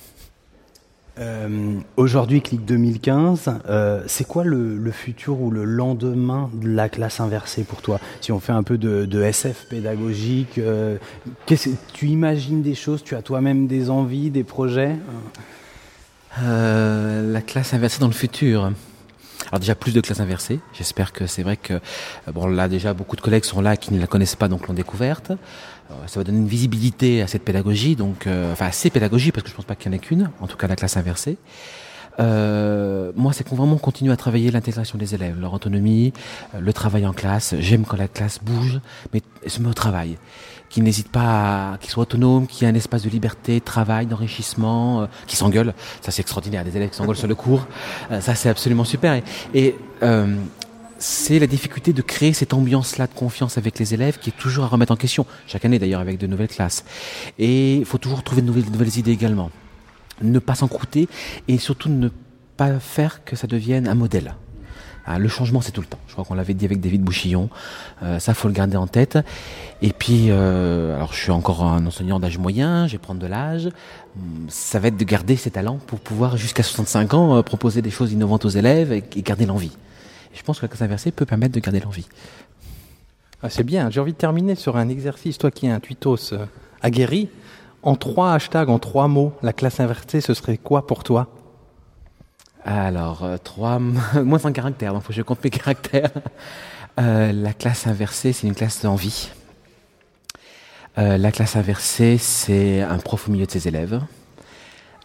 Euh, 1.19 1.79
Aujourd'hui, 1.97 2.41
Clic 2.41 2.65
2015, 2.65 3.51
euh, 3.67 4.03
c'est 4.07 4.25
quoi 4.25 4.43
le, 4.43 4.91
futur 4.91 5.41
ou 5.41 5.51
le 5.51 5.65
lendemain 5.65 6.49
de 6.53 6.69
la 6.69 6.89
classe 6.89 7.19
inversée 7.19 7.63
pour 7.63 7.81
toi? 7.81 7.99
Si 8.21 8.31
on 8.31 8.39
fait 8.39 8.53
un 8.53 8.63
peu 8.63 8.77
de, 8.77 9.21
SF 9.21 9.67
pédagogique, 9.69 10.57
euh, 10.57 10.97
tu 11.93 12.07
imagines 12.07 12.61
des 12.61 12.75
choses, 12.75 13.03
tu 13.03 13.15
as 13.15 13.21
toi-même 13.21 13.67
des 13.67 13.89
envies, 13.89 14.29
des 14.29 14.43
projets? 14.43 14.95
Euh, 16.41 17.31
la 17.31 17.41
classe 17.41 17.73
inversée 17.73 17.99
dans 17.99 18.07
le 18.07 18.13
futur. 18.13 18.71
Alors 19.47 19.59
déjà 19.59 19.75
plus 19.75 19.93
de 19.93 20.01
classes 20.01 20.19
inversées. 20.19 20.59
J'espère 20.73 21.13
que 21.13 21.25
c'est 21.25 21.43
vrai 21.43 21.57
que 21.57 21.73
euh, 21.73 22.31
bon 22.33 22.47
là 22.47 22.67
déjà 22.67 22.93
beaucoup 22.93 23.15
de 23.15 23.21
collègues 23.21 23.45
sont 23.45 23.61
là 23.61 23.77
qui 23.77 23.93
ne 23.93 23.99
la 23.99 24.07
connaissent 24.07 24.35
pas 24.35 24.47
donc 24.47 24.67
l'ont 24.67 24.73
découverte. 24.73 25.31
Euh, 25.31 25.93
ça 26.07 26.19
va 26.19 26.23
donner 26.23 26.37
une 26.37 26.47
visibilité 26.47 27.21
à 27.21 27.27
cette 27.27 27.43
pédagogie 27.43 27.95
donc 27.95 28.27
euh, 28.27 28.51
enfin 28.53 28.67
à 28.67 28.71
ces 28.71 28.89
pédagogies 28.89 29.31
parce 29.31 29.43
que 29.43 29.49
je 29.49 29.55
pense 29.55 29.65
pas 29.65 29.75
qu'il 29.75 29.91
y 29.91 29.95
en 29.95 29.97
ait 29.97 29.99
qu'une. 29.99 30.29
En 30.39 30.47
tout 30.47 30.57
cas 30.57 30.67
la 30.67 30.75
classe 30.75 30.97
inversée. 30.97 31.37
Euh, 32.19 33.11
moi, 33.15 33.33
c'est 33.33 33.47
qu'on 33.47 33.55
vraiment 33.55 33.77
continue 33.77 34.11
à 34.11 34.17
travailler 34.17 34.51
l'intégration 34.51 34.97
des 34.97 35.15
élèves, 35.15 35.39
leur 35.39 35.53
autonomie, 35.53 36.13
euh, 36.53 36.59
le 36.59 36.73
travail 36.73 37.05
en 37.05 37.13
classe. 37.13 37.55
J'aime 37.59 37.85
quand 37.85 37.97
la 37.97 38.07
classe 38.07 38.39
bouge, 38.41 38.79
mais 39.13 39.21
se 39.47 39.61
met 39.61 39.69
au 39.69 39.73
travail. 39.73 40.17
Qui 40.69 40.81
n'hésite 40.81 41.09
pas, 41.09 41.73
à, 41.73 41.77
qui 41.79 41.89
soit 41.89 42.03
autonome, 42.03 42.45
qui 42.47 42.63
ait 42.63 42.67
un 42.67 42.75
espace 42.75 43.03
de 43.03 43.09
liberté, 43.09 43.59
de 43.59 43.65
travail, 43.65 44.05
d'enrichissement, 44.05 45.01
euh, 45.01 45.05
qui 45.27 45.35
s'engueule. 45.35 45.73
Ça, 46.01 46.11
c'est 46.11 46.21
extraordinaire. 46.21 46.63
Des 46.63 46.75
élèves 46.77 46.89
qui 46.89 46.95
s'engueulent 46.97 47.15
sur 47.15 47.27
le 47.27 47.35
cours, 47.35 47.67
Euh, 48.11 48.21
ça, 48.21 48.35
c'est 48.35 48.49
absolument 48.49 48.85
super. 48.85 49.13
Et, 49.13 49.23
et, 49.53 49.75
euh, 50.03 50.35
c'est 50.99 51.39
la 51.39 51.47
difficulté 51.47 51.93
de 51.93 52.01
créer 52.01 52.33
cette 52.33 52.53
ambiance-là 52.53 53.07
de 53.07 53.13
confiance 53.13 53.57
avec 53.57 53.79
les 53.79 53.93
élèves 53.93 54.19
qui 54.19 54.29
est 54.29 54.37
toujours 54.37 54.65
à 54.65 54.67
remettre 54.67 54.91
en 54.91 54.97
question. 54.97 55.25
Chaque 55.47 55.65
année, 55.65 55.79
d'ailleurs, 55.79 56.01
avec 56.01 56.17
de 56.17 56.27
nouvelles 56.27 56.49
classes. 56.49 56.83
Et 57.39 57.77
il 57.77 57.85
faut 57.85 57.97
toujours 57.97 58.21
trouver 58.21 58.41
de 58.41 58.47
nouvelles, 58.47 58.65
de 58.65 58.69
nouvelles 58.71 58.97
idées 58.97 59.11
également 59.11 59.49
ne 60.21 60.39
pas 60.39 60.55
s'encrouter 60.55 61.07
et 61.47 61.57
surtout 61.57 61.89
ne 61.89 62.09
pas 62.57 62.79
faire 62.79 63.23
que 63.23 63.35
ça 63.35 63.47
devienne 63.47 63.87
un 63.87 63.95
modèle. 63.95 64.35
Ah, 65.05 65.17
le 65.17 65.27
changement, 65.27 65.61
c'est 65.61 65.71
tout 65.71 65.81
le 65.81 65.87
temps. 65.87 65.99
Je 66.07 66.13
crois 66.13 66.23
qu'on 66.23 66.35
l'avait 66.35 66.53
dit 66.53 66.65
avec 66.65 66.79
David 66.79 67.01
Bouchillon. 67.01 67.49
Euh, 68.03 68.19
ça, 68.19 68.33
faut 68.33 68.47
le 68.47 68.53
garder 68.53 68.77
en 68.77 68.87
tête. 68.87 69.17
Et 69.81 69.91
puis, 69.91 70.27
euh, 70.29 70.95
alors, 70.95 71.13
je 71.13 71.19
suis 71.19 71.31
encore 71.31 71.63
un 71.63 71.85
enseignant 71.85 72.19
d'âge 72.19 72.37
moyen. 72.37 72.85
Je 72.87 72.93
vais 72.93 72.97
prendre 72.99 73.19
de 73.19 73.27
l'âge. 73.27 73.69
Ça 74.49 74.79
va 74.79 74.89
être 74.89 74.97
de 74.97 75.03
garder 75.03 75.35
ces 75.35 75.51
talents 75.51 75.79
pour 75.87 75.99
pouvoir, 75.99 76.37
jusqu'à 76.37 76.63
65 76.63 77.13
ans, 77.13 77.37
euh, 77.37 77.41
proposer 77.41 77.81
des 77.81 77.89
choses 77.89 78.11
innovantes 78.11 78.45
aux 78.45 78.49
élèves 78.49 78.91
et, 78.91 79.03
garder 79.21 79.45
l'envie. 79.45 79.71
Je 80.33 80.43
pense 80.43 80.59
que 80.59 80.65
la 80.65 80.67
classe 80.67 80.81
inversée 80.81 81.11
peut 81.11 81.25
permettre 81.25 81.55
de 81.55 81.59
garder 81.59 81.79
l'envie. 81.79 82.07
Ah, 83.41 83.49
c'est 83.49 83.63
bien. 83.63 83.89
J'ai 83.89 84.01
envie 84.01 84.13
de 84.13 84.17
terminer 84.17 84.55
sur 84.55 84.77
un 84.77 84.89
exercice. 84.89 85.37
Toi 85.37 85.49
qui 85.49 85.67
es 85.67 85.69
un 85.71 85.79
tweetos 85.79 86.33
euh, 86.33 86.45
aguerri, 86.81 87.29
en 87.83 87.95
trois 87.95 88.33
hashtags, 88.33 88.69
en 88.69 88.79
trois 88.79 89.07
mots, 89.07 89.33
la 89.41 89.53
classe 89.53 89.79
inversée, 89.79 90.21
ce 90.21 90.33
serait 90.33 90.57
quoi 90.57 90.85
pour 90.85 91.03
toi? 91.03 91.27
Alors, 92.65 93.23
euh, 93.23 93.37
trois, 93.37 93.79
moins 94.23 94.45
un 94.45 94.51
caractère, 94.51 94.93
donc 94.93 95.03
faut 95.03 95.09
que 95.09 95.13
je 95.13 95.21
compte 95.21 95.43
mes 95.43 95.49
caractères. 95.51 96.11
Euh, 96.99 97.31
la 97.31 97.53
classe 97.53 97.87
inversée, 97.87 98.33
c'est 98.33 98.47
une 98.47 98.55
classe 98.55 98.81
d'envie. 98.81 99.29
Euh, 100.97 101.17
la 101.17 101.31
classe 101.31 101.55
inversée, 101.55 102.17
c'est 102.17 102.81
un 102.81 102.97
prof 102.97 103.29
au 103.29 103.31
milieu 103.31 103.45
de 103.45 103.51
ses 103.51 103.67
élèves. 103.67 104.01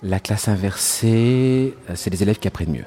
La 0.02 0.18
classe 0.18 0.48
inversée, 0.48 1.74
euh, 1.88 1.92
c'est 1.94 2.10
des 2.10 2.22
élèves 2.22 2.38
qui 2.38 2.48
apprennent 2.48 2.72
mieux. 2.72 2.84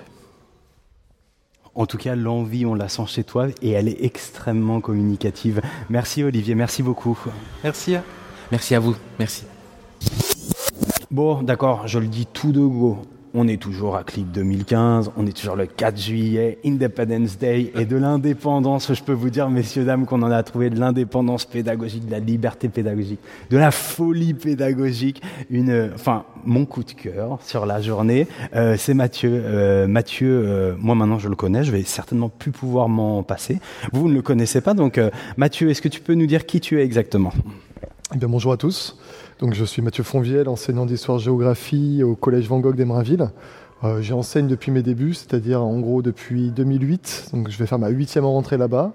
En 1.74 1.86
tout 1.86 1.98
cas, 1.98 2.16
l'envie, 2.16 2.66
on 2.66 2.74
la 2.74 2.90
sent 2.90 3.06
chez 3.08 3.24
toi 3.24 3.48
et 3.62 3.72
elle 3.72 3.88
est 3.88 4.04
extrêmement 4.04 4.82
communicative. 4.82 5.62
Merci 5.90 6.24
Olivier, 6.24 6.56
merci 6.56 6.84
beaucoup. 6.84 7.18
Merci. 7.64 7.96
Merci 8.52 8.76
à 8.76 8.80
vous, 8.80 8.96
merci. 9.20 9.46
Bon, 11.12 11.42
d'accord, 11.44 11.88
je 11.88 12.00
le 12.00 12.08
dis 12.08 12.26
tout 12.26 12.52
de 12.52 12.62
go. 12.62 13.02
On 13.34 13.48
est 13.48 13.62
toujours 13.62 13.96
à 13.98 14.04
Click 14.04 14.32
2015, 14.32 15.12
on 15.18 15.28
est 15.28 15.36
toujours 15.36 15.56
le 15.56 15.66
4 15.66 16.00
juillet, 16.00 16.60
Independence 16.66 17.38
Day 17.38 17.72
et 17.76 17.86
de 17.86 17.98
l'indépendance. 17.98 18.94
Je 18.94 19.04
peux 19.04 19.14
vous 19.14 19.30
dire, 19.30 19.50
messieurs, 19.50 19.84
dames, 19.84 20.06
qu'on 20.06 20.22
en 20.22 20.32
a 20.32 20.42
trouvé 20.44 20.70
de 20.70 20.80
l'indépendance 20.80 21.46
pédagogique, 21.46 22.06
de 22.06 22.12
la 22.12 22.20
liberté 22.20 22.70
pédagogique, 22.70 23.20
de 23.50 23.58
la 23.58 23.72
folie 23.72 24.34
pédagogique. 24.34 25.22
Une, 25.50 25.92
enfin, 25.94 26.24
mon 26.46 26.66
coup 26.66 26.84
de 26.84 26.92
cœur 26.92 27.40
sur 27.42 27.66
la 27.66 27.82
journée, 27.82 28.28
euh, 28.56 28.76
c'est 28.78 28.94
Mathieu. 28.94 29.42
Euh, 29.46 29.88
Mathieu, 29.88 30.44
euh, 30.46 30.76
moi 30.80 30.96
maintenant 30.96 31.20
je 31.20 31.30
le 31.30 31.36
connais, 31.36 31.64
je 31.64 31.72
vais 31.72 31.84
certainement 31.84 32.30
plus 32.30 32.52
pouvoir 32.52 32.88
m'en 32.88 33.24
passer. 33.24 33.60
Vous, 33.92 34.04
vous 34.04 34.10
ne 34.10 34.16
le 34.16 34.22
connaissez 34.22 34.62
pas, 34.62 34.74
donc 34.74 35.00
Mathieu, 35.36 35.70
est-ce 35.70 35.82
que 35.82 35.90
tu 35.90 36.00
peux 36.00 36.14
nous 36.14 36.28
dire 36.28 36.46
qui 36.46 36.62
tu 36.62 36.80
es 36.80 36.84
exactement? 36.84 37.34
Eh 38.16 38.18
bien, 38.18 38.30
bonjour 38.30 38.54
à 38.54 38.58
tous. 38.58 38.98
Donc, 39.40 39.54
je 39.54 39.64
suis 39.64 39.84
Mathieu 39.84 40.04
Fonvielle, 40.04 40.50
enseignant 40.50 40.88
d'histoire-géographie 40.88 42.02
au 42.02 42.16
Collège 42.16 42.48
Van 42.48 42.60
Gogh 42.60 42.76
d'Emerainville. 42.76 43.30
Euh, 43.84 44.02
J'enseigne 44.02 44.48
depuis 44.48 44.72
mes 44.72 44.82
débuts, 44.82 45.14
c'est-à-dire 45.14 45.62
en 45.62 45.80
gros 45.80 46.02
depuis 46.02 46.50
2008. 46.50 47.30
Donc, 47.34 47.52
je 47.52 47.58
vais 47.60 47.68
faire 47.68 47.78
ma 47.78 47.90
huitième 47.90 48.26
rentrée 48.26 48.58
là-bas. 48.58 48.94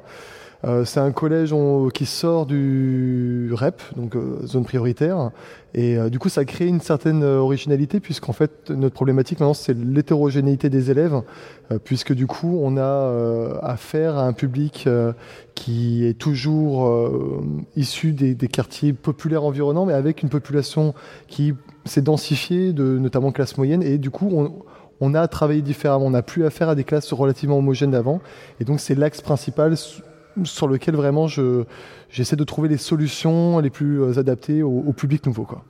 Euh, 0.65 0.85
c'est 0.85 1.01
un 1.01 1.11
collège 1.11 1.55
qui 1.93 2.07
sort 2.07 2.47
du 2.47 3.51
REP, 3.53 3.83
donc 3.97 4.15
euh, 4.15 4.47
zone 4.47 4.65
prioritaire, 4.65 5.31
et 5.75 5.97
euh, 5.97 6.09
du 6.09 6.21
coup 6.21 6.29
ça 6.29 6.45
crée 6.45 6.67
une 6.67 6.81
certaine 6.81 7.25
originalité 7.25 7.99
puisqu'en 7.99 8.33
fait 8.33 8.71
notre 8.71 8.95
problématique 8.95 9.41
maintenant 9.41 9.55
c'est 9.55 9.77
l'hétérogénéité 9.77 10.71
des 10.71 10.91
élèves, 10.91 11.21
puisque 11.85 12.13
du 12.13 12.27
coup 12.27 12.61
on 12.63 12.77
a 12.77 13.59
affaire 13.63 14.19
à 14.19 14.27
un 14.27 14.33
public 14.33 14.89
qui 15.55 16.07
est 16.07 16.19
toujours 16.19 17.03
issu 17.77 18.13
des, 18.13 18.35
quartiers 18.49 18.93
populaires 18.93 19.45
environnants, 19.45 19.87
mais 19.87 19.95
avec 19.95 20.23
une 20.23 20.29
population 20.29 20.95
qui 21.29 21.55
s'est 21.87 22.03
densifiée, 22.03 22.73
de 22.73 22.99
notamment 22.99 23.33
classe 23.33 23.57
moyenne, 23.57 23.83
et 23.83 23.99
du 23.99 24.11
coup 24.11 24.29
on, 24.33 24.53
on 25.01 25.15
a 25.15 25.21
à 25.23 25.29
travailler 25.29 25.63
différemment, 25.63 26.07
on 26.07 26.11
n'a 26.11 26.23
plus 26.23 26.45
affaire 26.45 26.69
à 26.69 26.75
des 26.75 26.85
classes 26.85 27.13
relativement 27.13 27.59
homogènes 27.59 27.93
d'avant, 27.93 28.21
et 28.61 28.65
donc 28.65 28.79
c'est 28.79 28.95
l'axe 28.95 29.23
principal 29.23 29.77
sur 30.45 30.69
lequel 30.69 30.97
vraiment 30.97 31.27
je 31.27 31.65
j'essaie 32.11 32.37
de 32.37 32.45
trouver 32.45 32.69
les 32.69 32.77
solutions 32.77 33.59
les 33.59 33.71
plus 33.71 34.03
euh, 34.03 34.19
adaptées 34.19 34.63
au, 34.63 34.85
au 34.87 34.93
public 34.93 35.27
nouveau. 35.27 35.45
Quoi. 35.45 35.65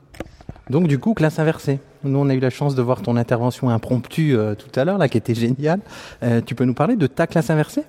Donc 0.70 0.88
du 0.88 0.98
coup, 0.98 1.14
classe 1.14 1.38
inversée. 1.38 1.80
Nous, 2.04 2.18
on 2.18 2.28
a 2.28 2.34
eu 2.34 2.40
la 2.40 2.50
chance 2.50 2.74
de 2.74 2.82
voir 2.82 3.02
ton 3.02 3.16
intervention 3.16 3.68
impromptue 3.68 4.34
euh, 4.34 4.54
tout 4.54 4.78
à 4.78 4.84
l'heure, 4.84 4.98
là, 4.98 5.08
qui 5.08 5.18
était 5.18 5.34
géniale. 5.34 5.80
Euh, 6.22 6.40
tu 6.44 6.54
peux 6.54 6.64
nous 6.64 6.74
parler 6.74 6.96
de 6.96 7.06
ta 7.06 7.26
classe 7.26 7.50
inversée? 7.50 7.84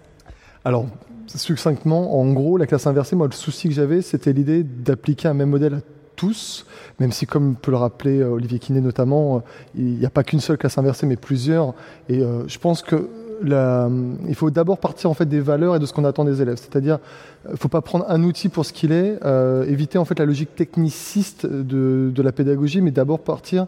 Alors, 0.65 0.86
succinctement, 1.28 2.19
en 2.19 2.32
gros, 2.34 2.57
la 2.57 2.67
classe 2.67 2.88
inversée, 2.88 3.15
moi, 3.15 3.28
le 3.28 3.34
souci 3.34 3.69
que 3.69 3.74
j'avais, 3.74 4.01
c'était 4.01 4.34
l'idée 4.34 4.63
d'appliquer 4.63 5.30
un 5.30 5.34
même 5.34 5.49
modèle 5.49 5.76
à 5.76 5.80
tous, 6.15 6.65
même 6.99 7.11
si, 7.11 7.26
comme 7.26 7.55
peut 7.55 7.71
le 7.71 7.78
rappeler 7.78 8.24
Olivier 8.24 8.59
Kiné 8.59 8.82
notamment, 8.82 9.43
il 9.76 9.97
n'y 9.97 10.05
a 10.05 10.11
pas 10.11 10.24
qu'une 10.24 10.39
seule 10.39 10.57
classe 10.57 10.78
inversée, 10.78 11.07
mais 11.07 11.15
plusieurs. 11.15 11.74
Et 12.07 12.21
euh, 12.21 12.47
je 12.47 12.59
pense 12.59 12.82
que 12.82 13.09
il 13.45 14.36
faut 14.36 14.49
d'abord 14.49 14.77
partir 14.77 15.09
en 15.09 15.13
fait 15.13 15.25
des 15.25 15.39
valeurs 15.39 15.75
et 15.75 15.79
de 15.79 15.86
ce 15.86 15.93
qu'on 15.93 16.05
attend 16.05 16.23
des 16.25 16.41
élèves. 16.41 16.57
C'est-à-dire, 16.57 16.99
il 17.45 17.51
ne 17.51 17.57
faut 17.57 17.69
pas 17.69 17.81
prendre 17.81 18.05
un 18.09 18.23
outil 18.23 18.49
pour 18.49 18.65
ce 18.65 18.73
qu'il 18.73 18.91
est, 18.91 19.17
euh, 19.25 19.65
éviter 19.65 19.97
en 19.97 20.05
fait 20.05 20.17
la 20.19 20.25
logique 20.25 20.55
techniciste 20.55 21.45
de, 21.45 22.21
la 22.21 22.31
pédagogie, 22.31 22.81
mais 22.81 22.91
d'abord 22.91 23.19
partir 23.19 23.67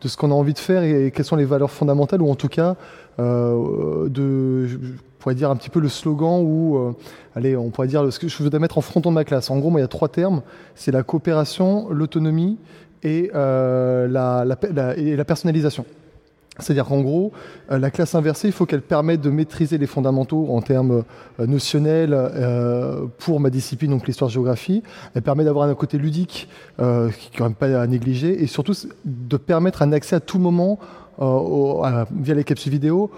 de 0.00 0.08
ce 0.08 0.16
qu'on 0.16 0.30
a 0.30 0.34
envie 0.34 0.52
de 0.52 0.58
faire 0.58 0.82
et, 0.82 1.10
quelles 1.10 1.24
sont 1.24 1.36
les 1.36 1.44
valeurs 1.44 1.70
fondamentales, 1.70 2.22
ou 2.22 2.30
en 2.30 2.34
tout 2.34 2.48
cas 2.48 2.76
euh, 3.18 4.08
de, 4.08 4.66
je 4.66 4.76
pourrais 5.18 5.34
dire 5.34 5.50
un 5.50 5.56
petit 5.56 5.70
peu 5.70 5.80
le 5.80 5.88
slogan 5.88 6.42
ou, 6.44 6.76
euh, 6.76 6.92
allez, 7.34 7.56
on 7.56 7.70
pourrait 7.70 7.88
dire 7.88 8.12
ce 8.12 8.18
que 8.18 8.28
je 8.28 8.42
voudrais 8.42 8.58
mettre 8.58 8.78
en 8.78 8.82
fronton 8.82 9.10
de 9.10 9.14
ma 9.14 9.24
classe. 9.24 9.50
En 9.50 9.58
gros, 9.58 9.70
il 9.76 9.80
y 9.80 9.84
a 9.84 9.88
trois 9.88 10.08
termes 10.08 10.42
c'est 10.74 10.92
la 10.92 11.02
coopération, 11.02 11.88
l'autonomie 11.90 12.58
et, 13.02 13.30
euh, 13.34 14.06
la, 14.06 14.44
la, 14.44 14.58
la- 14.72 14.96
et 14.96 15.16
la 15.16 15.24
personnalisation. 15.24 15.84
C'est-à-dire 16.58 16.86
qu'en 16.86 17.00
gros, 17.00 17.32
euh, 17.70 17.78
la 17.78 17.90
classe 17.90 18.14
inversée, 18.14 18.48
il 18.48 18.52
faut 18.52 18.66
qu'elle 18.66 18.82
permette 18.82 19.20
de 19.20 19.30
maîtriser 19.30 19.78
les 19.78 19.86
fondamentaux 19.86 20.48
en 20.50 20.62
termes 20.62 21.04
euh, 21.40 21.46
notionnels 21.46 22.14
euh, 22.14 23.06
pour 23.18 23.40
ma 23.40 23.50
discipline, 23.50 23.90
donc 23.90 24.06
l'histoire-géographie. 24.06 24.82
Elle 25.14 25.22
permet 25.22 25.44
d'avoir 25.44 25.68
un 25.68 25.74
côté 25.74 25.98
ludique 25.98 26.48
qui 26.78 26.82
est 26.82 27.36
quand 27.36 27.44
même 27.44 27.54
pas 27.54 27.80
à 27.80 27.86
négliger 27.86 28.42
et 28.42 28.46
surtout 28.46 28.74
de 29.04 29.36
permettre 29.36 29.82
un 29.82 29.92
accès 29.92 30.16
à 30.16 30.20
tout 30.20 30.38
moment 30.38 30.78
via 31.18 32.34
les 32.34 32.44
capsules 32.44 32.72
vidéo 32.72 33.10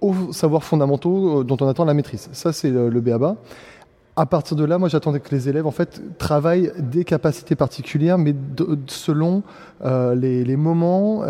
aux 0.00 0.32
savoirs 0.32 0.64
fondamentaux 0.64 1.44
dont 1.44 1.56
on 1.60 1.68
attend 1.68 1.84
la 1.84 1.94
maîtrise. 1.94 2.28
Ça, 2.32 2.52
c'est 2.52 2.70
le, 2.70 3.00
BABA. 3.00 3.36
À 4.16 4.26
partir 4.26 4.56
de 4.56 4.64
là, 4.64 4.78
moi, 4.78 4.88
j'attendais 4.88 5.20
que 5.20 5.34
les 5.34 5.48
élèves, 5.48 5.66
en 5.66 5.70
fait, 5.70 6.00
travaillent 6.18 6.72
des 6.78 7.04
capacités 7.04 7.56
particulières, 7.56 8.18
mais 8.18 8.32
de- 8.32 8.78
selon 8.86 9.42
euh, 9.84 10.14
les, 10.14 10.44
les 10.44 10.56
moments, 10.56 11.22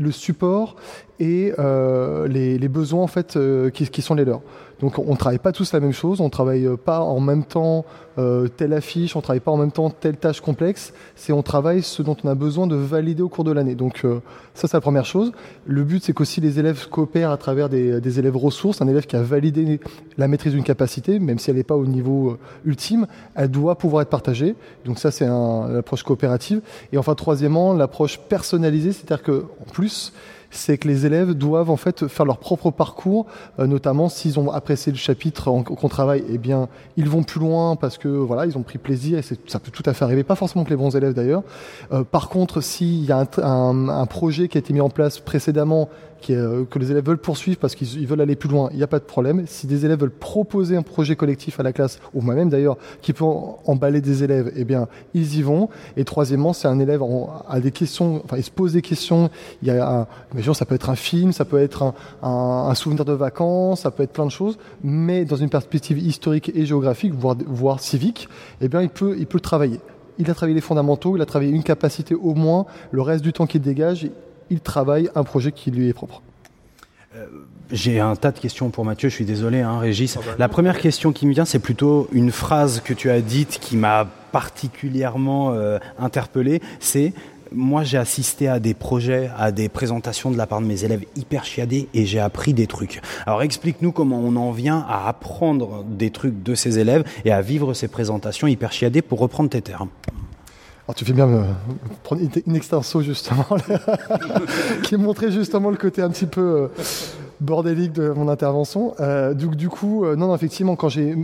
le 0.00 0.10
support 0.10 0.76
et 1.18 1.52
euh, 1.58 2.26
les, 2.26 2.68
besoins, 2.68 3.02
en 3.02 3.06
fait, 3.06 3.36
euh, 3.36 3.70
qui 3.70 4.02
sont 4.02 4.14
les 4.14 4.24
leurs. 4.24 4.42
Donc, 4.80 4.98
on 4.98 5.12
ne 5.12 5.16
travaille 5.16 5.38
pas 5.38 5.52
tous 5.52 5.72
la 5.72 5.80
même 5.80 5.92
chose, 5.92 6.20
on 6.20 6.30
travaille 6.30 6.66
euh, 6.66 6.76
pas 6.76 7.00
en 7.00 7.20
même 7.20 7.44
temps 7.44 7.84
euh, 8.18 8.48
telle 8.48 8.72
affiche, 8.72 9.14
on 9.14 9.20
travaille 9.20 9.40
pas 9.40 9.50
en 9.50 9.56
même 9.56 9.72
temps 9.72 9.90
telle 9.90 10.16
tâche 10.16 10.40
complexe. 10.40 10.92
C'est 11.14 11.32
on 11.32 11.42
travaille 11.42 11.82
ce 11.82 12.02
dont 12.02 12.16
on 12.24 12.28
a 12.28 12.34
besoin 12.34 12.66
de 12.66 12.76
valider 12.76 13.22
au 13.22 13.28
cours 13.28 13.44
de 13.44 13.52
l'année. 13.52 13.74
Donc, 13.74 14.00
euh, 14.04 14.20
ça, 14.54 14.68
c'est 14.68 14.76
la 14.76 14.80
première 14.80 15.04
chose. 15.04 15.32
Le 15.66 15.84
but, 15.84 16.02
c'est 16.02 16.12
qu'aussi 16.12 16.40
les 16.40 16.58
élèves 16.58 16.88
coopèrent 16.88 17.30
à 17.30 17.36
travers 17.36 17.68
des, 17.68 18.00
des 18.00 18.18
élèves 18.18 18.36
ressources. 18.36 18.82
Un 18.82 18.88
élève 18.88 19.06
qui 19.06 19.16
a 19.16 19.22
validé 19.22 19.80
la 20.18 20.28
maîtrise 20.28 20.52
d'une 20.52 20.64
capacité, 20.64 21.18
même 21.18 21.38
si 21.38 21.50
elle 21.50 21.56
n'est 21.56 21.62
pas 21.62 21.76
au 21.76 21.86
niveau 21.86 22.30
euh, 22.30 22.38
ultime, 22.64 23.06
elle 23.34 23.50
doit 23.50 23.76
pouvoir 23.76 24.02
être 24.02 24.10
partagée. 24.10 24.54
Donc 24.84 24.98
ça, 24.98 25.10
c'est 25.10 25.26
l'approche 25.26 26.02
coopérative. 26.02 26.60
Et 26.92 26.98
enfin, 26.98 27.14
troisièmement, 27.14 27.72
l'approche 27.72 28.18
personnalisée, 28.18 28.92
c'est-à-dire 28.92 29.22
que 29.22 29.44
en 29.60 29.70
plus, 29.70 30.12
c'est 30.50 30.78
que 30.78 30.88
les 30.88 31.06
élèves 31.06 31.32
doivent 31.34 31.70
en 31.70 31.76
fait 31.76 32.08
faire 32.08 32.26
leur 32.26 32.38
propre 32.38 32.70
parcours, 32.70 33.26
euh, 33.58 33.66
notamment 33.66 34.08
s'ils 34.08 34.38
ont 34.40 34.50
apprécié 34.50 34.90
le 34.92 34.98
chapitre 34.98 35.50
qu'on 35.62 35.88
travaille, 35.88 36.24
eh 36.28 36.38
bien 36.38 36.68
ils 36.96 37.08
vont 37.08 37.22
plus 37.22 37.40
loin 37.40 37.76
parce 37.76 37.98
que 37.98 38.08
voilà 38.08 38.46
ils 38.46 38.58
ont 38.58 38.62
pris 38.62 38.78
plaisir 38.78 39.18
et 39.18 39.22
ça 39.22 39.58
peut 39.60 39.70
tout 39.70 39.84
à 39.86 39.92
fait 39.94 40.04
arriver, 40.04 40.24
pas 40.24 40.34
forcément 40.34 40.64
que 40.64 40.70
les 40.70 40.76
bons 40.76 40.96
élèves 40.96 41.14
d'ailleurs. 41.14 41.42
Euh, 41.92 42.02
par 42.02 42.28
contre, 42.28 42.60
s'il 42.60 43.04
y 43.04 43.12
a 43.12 43.18
un, 43.18 43.28
un- 43.42 43.88
un 43.88 44.06
projet 44.06 44.48
qui 44.48 44.58
a 44.58 44.60
été 44.60 44.72
mis 44.72 44.80
en 44.80 44.90
place 44.90 45.18
précédemment 45.20 45.88
euh, 46.28 46.64
que 46.64 46.78
les 46.78 46.90
élèves 46.90 47.06
veulent 47.06 47.18
poursuivre 47.18 47.58
parce 47.58 47.74
qu'ils 47.74 48.00
ils 48.00 48.06
veulent 48.06 48.20
aller 48.20 48.36
plus 48.36 48.48
loin, 48.48 48.68
il 48.72 48.76
n'y 48.76 48.82
a 48.82 48.86
pas 48.86 48.98
de 48.98 49.04
problème. 49.04 49.44
Si 49.46 49.66
des 49.66 49.84
élèves 49.84 50.00
veulent 50.00 50.10
proposer 50.10 50.76
un 50.76 50.82
projet 50.82 51.16
collectif 51.16 51.58
à 51.58 51.62
la 51.62 51.72
classe, 51.72 51.98
ou 52.12 52.20
moi-même 52.20 52.48
d'ailleurs, 52.48 52.76
qui 53.00 53.12
peut 53.12 53.24
emballer 53.24 54.00
des 54.00 54.22
élèves, 54.22 54.52
eh 54.56 54.64
bien, 54.64 54.88
ils 55.14 55.36
y 55.36 55.42
vont. 55.42 55.68
Et 55.96 56.04
troisièmement, 56.04 56.52
c'est 56.52 56.68
un 56.68 56.78
élève 56.78 57.02
a 57.48 57.60
des 57.60 57.70
questions, 57.70 58.22
enfin, 58.24 58.36
il 58.36 58.44
se 58.44 58.50
pose 58.50 58.74
des 58.74 58.82
questions. 58.82 59.30
Il 59.62 59.68
y 59.68 59.70
a, 59.70 60.00
un, 60.00 60.06
imaginons, 60.32 60.54
ça 60.54 60.66
peut 60.66 60.74
être 60.74 60.90
un 60.90 60.96
film, 60.96 61.32
ça 61.32 61.44
peut 61.44 61.58
être 61.58 61.94
un, 62.22 62.74
souvenir 62.74 63.04
de 63.04 63.12
vacances, 63.12 63.80
ça 63.80 63.90
peut 63.90 64.02
être 64.02 64.12
plein 64.12 64.26
de 64.26 64.30
choses, 64.30 64.58
mais 64.82 65.24
dans 65.24 65.36
une 65.36 65.50
perspective 65.50 65.98
historique 65.98 66.52
et 66.54 66.66
géographique, 66.66 67.14
voire, 67.14 67.36
voire 67.46 67.80
civique, 67.80 68.28
eh 68.60 68.68
bien, 68.68 68.82
il 68.82 68.90
peut, 68.90 69.16
il 69.18 69.26
peut 69.26 69.38
le 69.38 69.42
travailler. 69.42 69.80
Il 70.18 70.30
a 70.30 70.34
travaillé 70.34 70.54
les 70.54 70.60
fondamentaux, 70.60 71.16
il 71.16 71.22
a 71.22 71.26
travaillé 71.26 71.50
une 71.50 71.62
capacité 71.62 72.14
au 72.14 72.34
moins, 72.34 72.66
le 72.90 73.00
reste 73.00 73.24
du 73.24 73.32
temps 73.32 73.46
qu'il 73.46 73.62
dégage, 73.62 74.06
il 74.50 74.60
travaille 74.60 75.08
un 75.14 75.24
projet 75.24 75.52
qui 75.52 75.70
lui 75.70 75.88
est 75.88 75.92
propre. 75.92 76.22
J'ai 77.72 78.00
un 78.00 78.14
tas 78.14 78.30
de 78.30 78.38
questions 78.38 78.70
pour 78.70 78.84
Mathieu, 78.84 79.08
je 79.08 79.14
suis 79.14 79.24
désolé, 79.24 79.60
hein, 79.60 79.78
Régis. 79.78 80.18
La 80.38 80.48
première 80.48 80.78
question 80.78 81.12
qui 81.12 81.26
me 81.26 81.32
vient, 81.32 81.44
c'est 81.44 81.58
plutôt 81.58 82.08
une 82.12 82.30
phrase 82.30 82.80
que 82.80 82.94
tu 82.94 83.10
as 83.10 83.20
dite 83.20 83.58
qui 83.60 83.76
m'a 83.76 84.06
particulièrement 84.32 85.52
euh, 85.52 85.78
interpellé. 85.98 86.60
C'est 86.78 87.12
moi, 87.52 87.82
j'ai 87.82 87.98
assisté 87.98 88.48
à 88.48 88.60
des 88.60 88.74
projets, 88.74 89.30
à 89.36 89.50
des 89.50 89.68
présentations 89.68 90.30
de 90.30 90.36
la 90.36 90.46
part 90.46 90.60
de 90.60 90.66
mes 90.66 90.84
élèves 90.84 91.04
hyper 91.16 91.44
chiadés 91.44 91.88
et 91.94 92.06
j'ai 92.06 92.20
appris 92.20 92.54
des 92.54 92.66
trucs. 92.66 93.00
Alors 93.26 93.42
explique-nous 93.42 93.92
comment 93.92 94.20
on 94.20 94.36
en 94.36 94.52
vient 94.52 94.86
à 94.88 95.08
apprendre 95.08 95.84
des 95.84 96.10
trucs 96.10 96.42
de 96.42 96.54
ces 96.54 96.78
élèves 96.78 97.04
et 97.24 97.32
à 97.32 97.42
vivre 97.42 97.74
ces 97.74 97.88
présentations 97.88 98.46
hyper 98.46 98.72
chiadées 98.72 99.02
pour 99.02 99.18
reprendre 99.18 99.50
tes 99.50 99.62
termes. 99.62 99.88
Alors 100.90 100.96
tu 100.96 101.04
fais 101.04 101.12
bien 101.12 101.28
me 101.28 101.42
prendre 102.02 102.20
une- 102.46 102.56
extenso 102.56 103.00
justement, 103.00 103.44
qui 104.82 104.96
montrait 104.96 105.30
justement 105.30 105.70
le 105.70 105.76
côté 105.76 106.02
un 106.02 106.10
petit 106.10 106.26
peu, 106.26 106.40
euh, 106.40 106.66
bordélique 107.40 107.92
de 107.92 108.10
mon 108.10 108.26
intervention. 108.26 108.94
Euh, 108.98 109.32
du, 109.32 109.46
du 109.50 109.68
coup, 109.68 110.04
euh, 110.04 110.16
non, 110.16 110.26
non, 110.26 110.34
effectivement, 110.34 110.74
quand 110.74 110.88
j'ai 110.88 111.16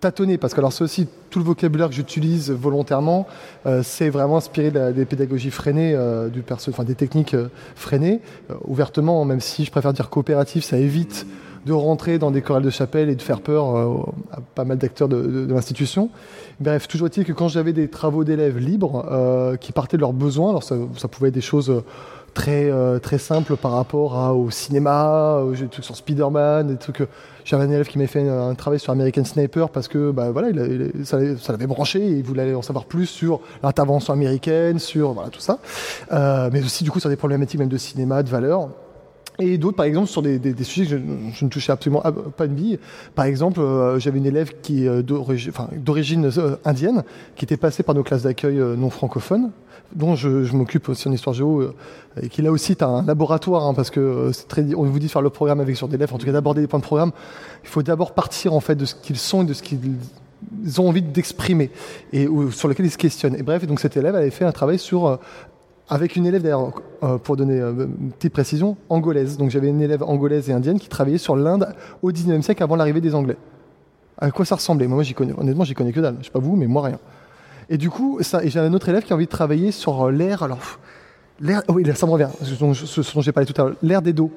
tâtonné, 0.00 0.38
parce 0.38 0.54
que 0.54 0.60
alors 0.60 0.72
c'est 0.72 0.84
aussi 0.84 1.06
tout 1.28 1.38
le 1.38 1.44
vocabulaire 1.44 1.90
que 1.90 1.94
j'utilise 1.94 2.50
volontairement, 2.50 3.26
euh, 3.66 3.82
c'est 3.84 4.08
vraiment 4.08 4.38
inspiré 4.38 4.70
de 4.70 4.78
la- 4.78 4.92
des 4.92 5.04
pédagogies 5.04 5.50
freinées, 5.50 5.94
du 6.32 6.40
perso, 6.40 6.70
enfin 6.70 6.84
des 6.84 6.94
techniques 6.94 7.36
freinées, 7.76 8.22
ouvertement, 8.66 9.22
même 9.26 9.40
si 9.40 9.66
je 9.66 9.70
préfère 9.70 9.92
dire 9.92 10.08
coopératif, 10.08 10.64
ça 10.64 10.78
évite 10.78 11.26
de 11.66 11.72
rentrer 11.74 12.18
dans 12.18 12.30
des 12.30 12.40
chorales 12.42 12.62
de 12.62 12.68
chapelle 12.70 13.08
et 13.10 13.16
de 13.16 13.22
faire 13.22 13.40
peur 13.40 13.74
à 14.32 14.40
pas 14.54 14.64
mal 14.64 14.78
d'acteurs 14.78 15.08
de, 15.08 15.20
de- 15.22 15.44
de 15.46 15.54
l'institution. 15.54 16.08
Bref, 16.60 16.86
toujours 16.88 17.06
est-il 17.08 17.24
que 17.24 17.32
quand 17.32 17.48
j'avais 17.48 17.72
des 17.72 17.88
travaux 17.88 18.24
d'élèves 18.24 18.58
libres 18.58 19.06
euh, 19.10 19.56
qui 19.56 19.72
partaient 19.72 19.96
de 19.96 20.02
leurs 20.02 20.12
besoins, 20.12 20.50
alors 20.50 20.62
ça, 20.62 20.76
ça 20.96 21.08
pouvait 21.08 21.28
être 21.28 21.34
des 21.34 21.40
choses 21.40 21.70
euh, 21.70 21.82
très 22.32 22.70
euh, 22.70 22.98
très 22.98 23.18
simples 23.18 23.56
par 23.56 23.72
rapport 23.72 24.16
à- 24.16 24.34
au 24.34 24.50
cinéma, 24.50 25.40
jeux- 25.52 25.64
des 25.64 25.70
trucs 25.70 25.84
sur 25.84 25.96
Spider-Man, 25.96 26.68
des 26.68 26.76
trucs. 26.76 27.00
euh, 27.00 27.06
J'avais 27.44 27.64
un 27.64 27.70
élève 27.70 27.86
qui 27.88 27.98
m'a 27.98 28.06
fait 28.06 28.26
un, 28.28 28.54
travail 28.54 28.78
sur 28.80 28.92
American 28.92 29.24
Sniper 29.24 29.68
parce 29.68 29.86
que 29.88 30.10
bah 30.12 30.30
voilà, 30.30 30.48
il 30.50 30.92
il 30.96 31.04
ça, 31.06 31.18
l'avait- 31.18 31.36
ça 31.36 31.52
l'avait 31.52 31.66
branché 31.66 32.00
et 32.00 32.10
il 32.12 32.22
voulait 32.24 32.54
en 32.54 32.62
savoir 32.62 32.86
plus 32.86 33.06
sur 33.06 33.40
l'intervention 33.62 34.12
américaine, 34.14 34.78
sur 34.78 35.12
voilà 35.12 35.28
tout 35.30 35.40
ça, 35.40 35.58
Euh, 36.12 36.48
mais 36.52 36.60
aussi 36.62 36.84
du 36.84 36.90
coup 36.90 37.00
sur 37.00 37.10
des 37.10 37.16
problématiques 37.16 37.58
même 37.60 37.68
de 37.68 37.76
cinéma, 37.76 38.22
de 38.22 38.30
valeurs. 38.30 38.68
Et 39.40 39.58
d'autres, 39.58 39.76
par 39.76 39.86
exemple, 39.86 40.08
sur 40.08 40.22
des, 40.22 40.38
sujets 40.62 40.96
que 40.96 41.02
je, 41.32 41.44
ne 41.44 41.50
touchais 41.50 41.72
absolument 41.72 42.02
ab- 42.02 42.30
pas 42.36 42.44
une 42.44 42.54
bille. 42.54 42.78
Par 43.16 43.24
exemple, 43.24 43.60
euh, 43.60 43.98
j'avais 43.98 44.18
une 44.18 44.26
élève 44.26 44.52
qui 44.62 44.88
enfin, 44.88 45.68
d'origine 45.76 46.30
euh, 46.38 46.56
indienne, 46.64 47.02
qui 47.34 47.44
était 47.44 47.56
passée 47.56 47.82
par 47.82 47.94
nos 47.96 48.04
classes 48.04 48.22
d'accueil 48.22 48.60
euh, 48.60 48.76
non 48.76 48.90
francophones, 48.90 49.50
dont 49.94 50.14
je, 50.14 50.54
m'occupe 50.54 50.88
aussi 50.88 51.08
en 51.08 51.12
histoire 51.12 51.34
géo, 51.34 51.60
euh, 51.60 51.74
et 52.22 52.28
qui 52.28 52.42
là 52.42 52.52
aussi 52.52 52.72
est 52.72 52.82
un 52.82 53.02
laboratoire, 53.02 53.64
hein, 53.64 53.74
parce 53.74 53.90
que 53.90 54.00
euh, 54.00 54.74
on 54.76 54.84
vous 54.84 54.98
dit 54.98 55.06
de 55.06 55.10
faire 55.10 55.22
le 55.22 55.30
programme 55.30 55.60
avec 55.60 55.76
sur 55.76 55.88
des 55.88 55.96
élèves, 55.96 56.14
en 56.14 56.18
tout 56.18 56.26
cas 56.26 56.32
d'aborder 56.32 56.60
des 56.60 56.68
points 56.68 56.80
de 56.80 56.84
programme. 56.84 57.12
Il 57.64 57.68
faut 57.68 57.82
d'abord 57.82 58.14
partir 58.14 58.54
en 58.54 58.60
fait 58.60 58.76
de 58.76 58.84
ce 58.84 58.94
qu'ils 58.94 59.16
sont 59.16 59.42
et 59.42 59.46
de 59.46 59.52
ce 59.52 59.62
qu'ils 59.62 59.80
ils 60.62 60.80
ont 60.80 60.88
envie 60.88 61.02
d'exprimer 61.02 61.70
et 62.12 62.28
sur 62.50 62.68
lequel 62.68 62.86
ils 62.86 62.90
se 62.90 62.98
questionnent. 62.98 63.36
Et 63.36 63.42
bref, 63.42 63.66
donc 63.66 63.80
cet 63.80 63.96
élève 63.96 64.14
avait 64.14 64.30
fait 64.30 64.44
un 64.44 64.52
travail 64.52 64.78
sur 64.78 65.06
euh, 65.06 65.16
avec 65.88 66.16
une 66.16 66.26
élève 66.26 66.42
d'ailleurs, 66.42 66.72
euh, 67.02 67.18
pour 67.18 67.36
donner 67.36 67.60
euh, 67.60 67.86
une 68.00 68.12
petite 68.12 68.32
précision, 68.32 68.76
angolaise. 68.88 69.36
Donc 69.36 69.50
j'avais 69.50 69.68
une 69.68 69.80
élève 69.80 70.02
angolaise 70.02 70.48
et 70.48 70.52
indienne 70.52 70.78
qui 70.78 70.88
travaillait 70.88 71.18
sur 71.18 71.36
l'Inde 71.36 71.68
au 72.02 72.10
19e 72.10 72.42
siècle 72.42 72.62
avant 72.62 72.76
l'arrivée 72.76 73.00
des 73.00 73.14
Anglais. 73.14 73.36
À 74.18 74.30
quoi 74.30 74.44
ça 74.44 74.54
ressemblait? 74.54 74.86
Moi, 74.86 75.02
j'y 75.02 75.14
connais, 75.14 75.34
honnêtement, 75.36 75.64
j'y 75.64 75.74
connais 75.74 75.92
que 75.92 76.00
dalle. 76.00 76.16
Je 76.20 76.26
sais 76.26 76.30
pas 76.30 76.38
vous, 76.38 76.56
mais 76.56 76.66
moi 76.66 76.82
rien. 76.82 76.98
Et 77.68 77.76
du 77.78 77.90
coup, 77.90 78.20
j'ai 78.44 78.58
un 78.58 78.72
autre 78.72 78.88
élève 78.88 79.02
qui 79.02 79.12
a 79.12 79.16
envie 79.16 79.24
de 79.26 79.30
travailler 79.30 79.72
sur 79.72 80.06
euh, 80.06 80.10
l'air. 80.10 80.42
Alors, 80.42 80.78
l'air, 81.40 81.62
oh 81.68 81.74
oui, 81.74 81.84
là, 81.84 81.94
ça 81.94 82.06
me 82.06 82.12
revient. 82.12 82.28
Ce 82.42 82.54
dont, 82.54 82.72
dont 82.72 83.20
j'ai 83.20 83.32
parlé 83.32 83.46
tout 83.46 83.60
à 83.60 83.66
l'heure, 83.66 83.76
l'air 83.82 84.02
d'Edo 84.02 84.30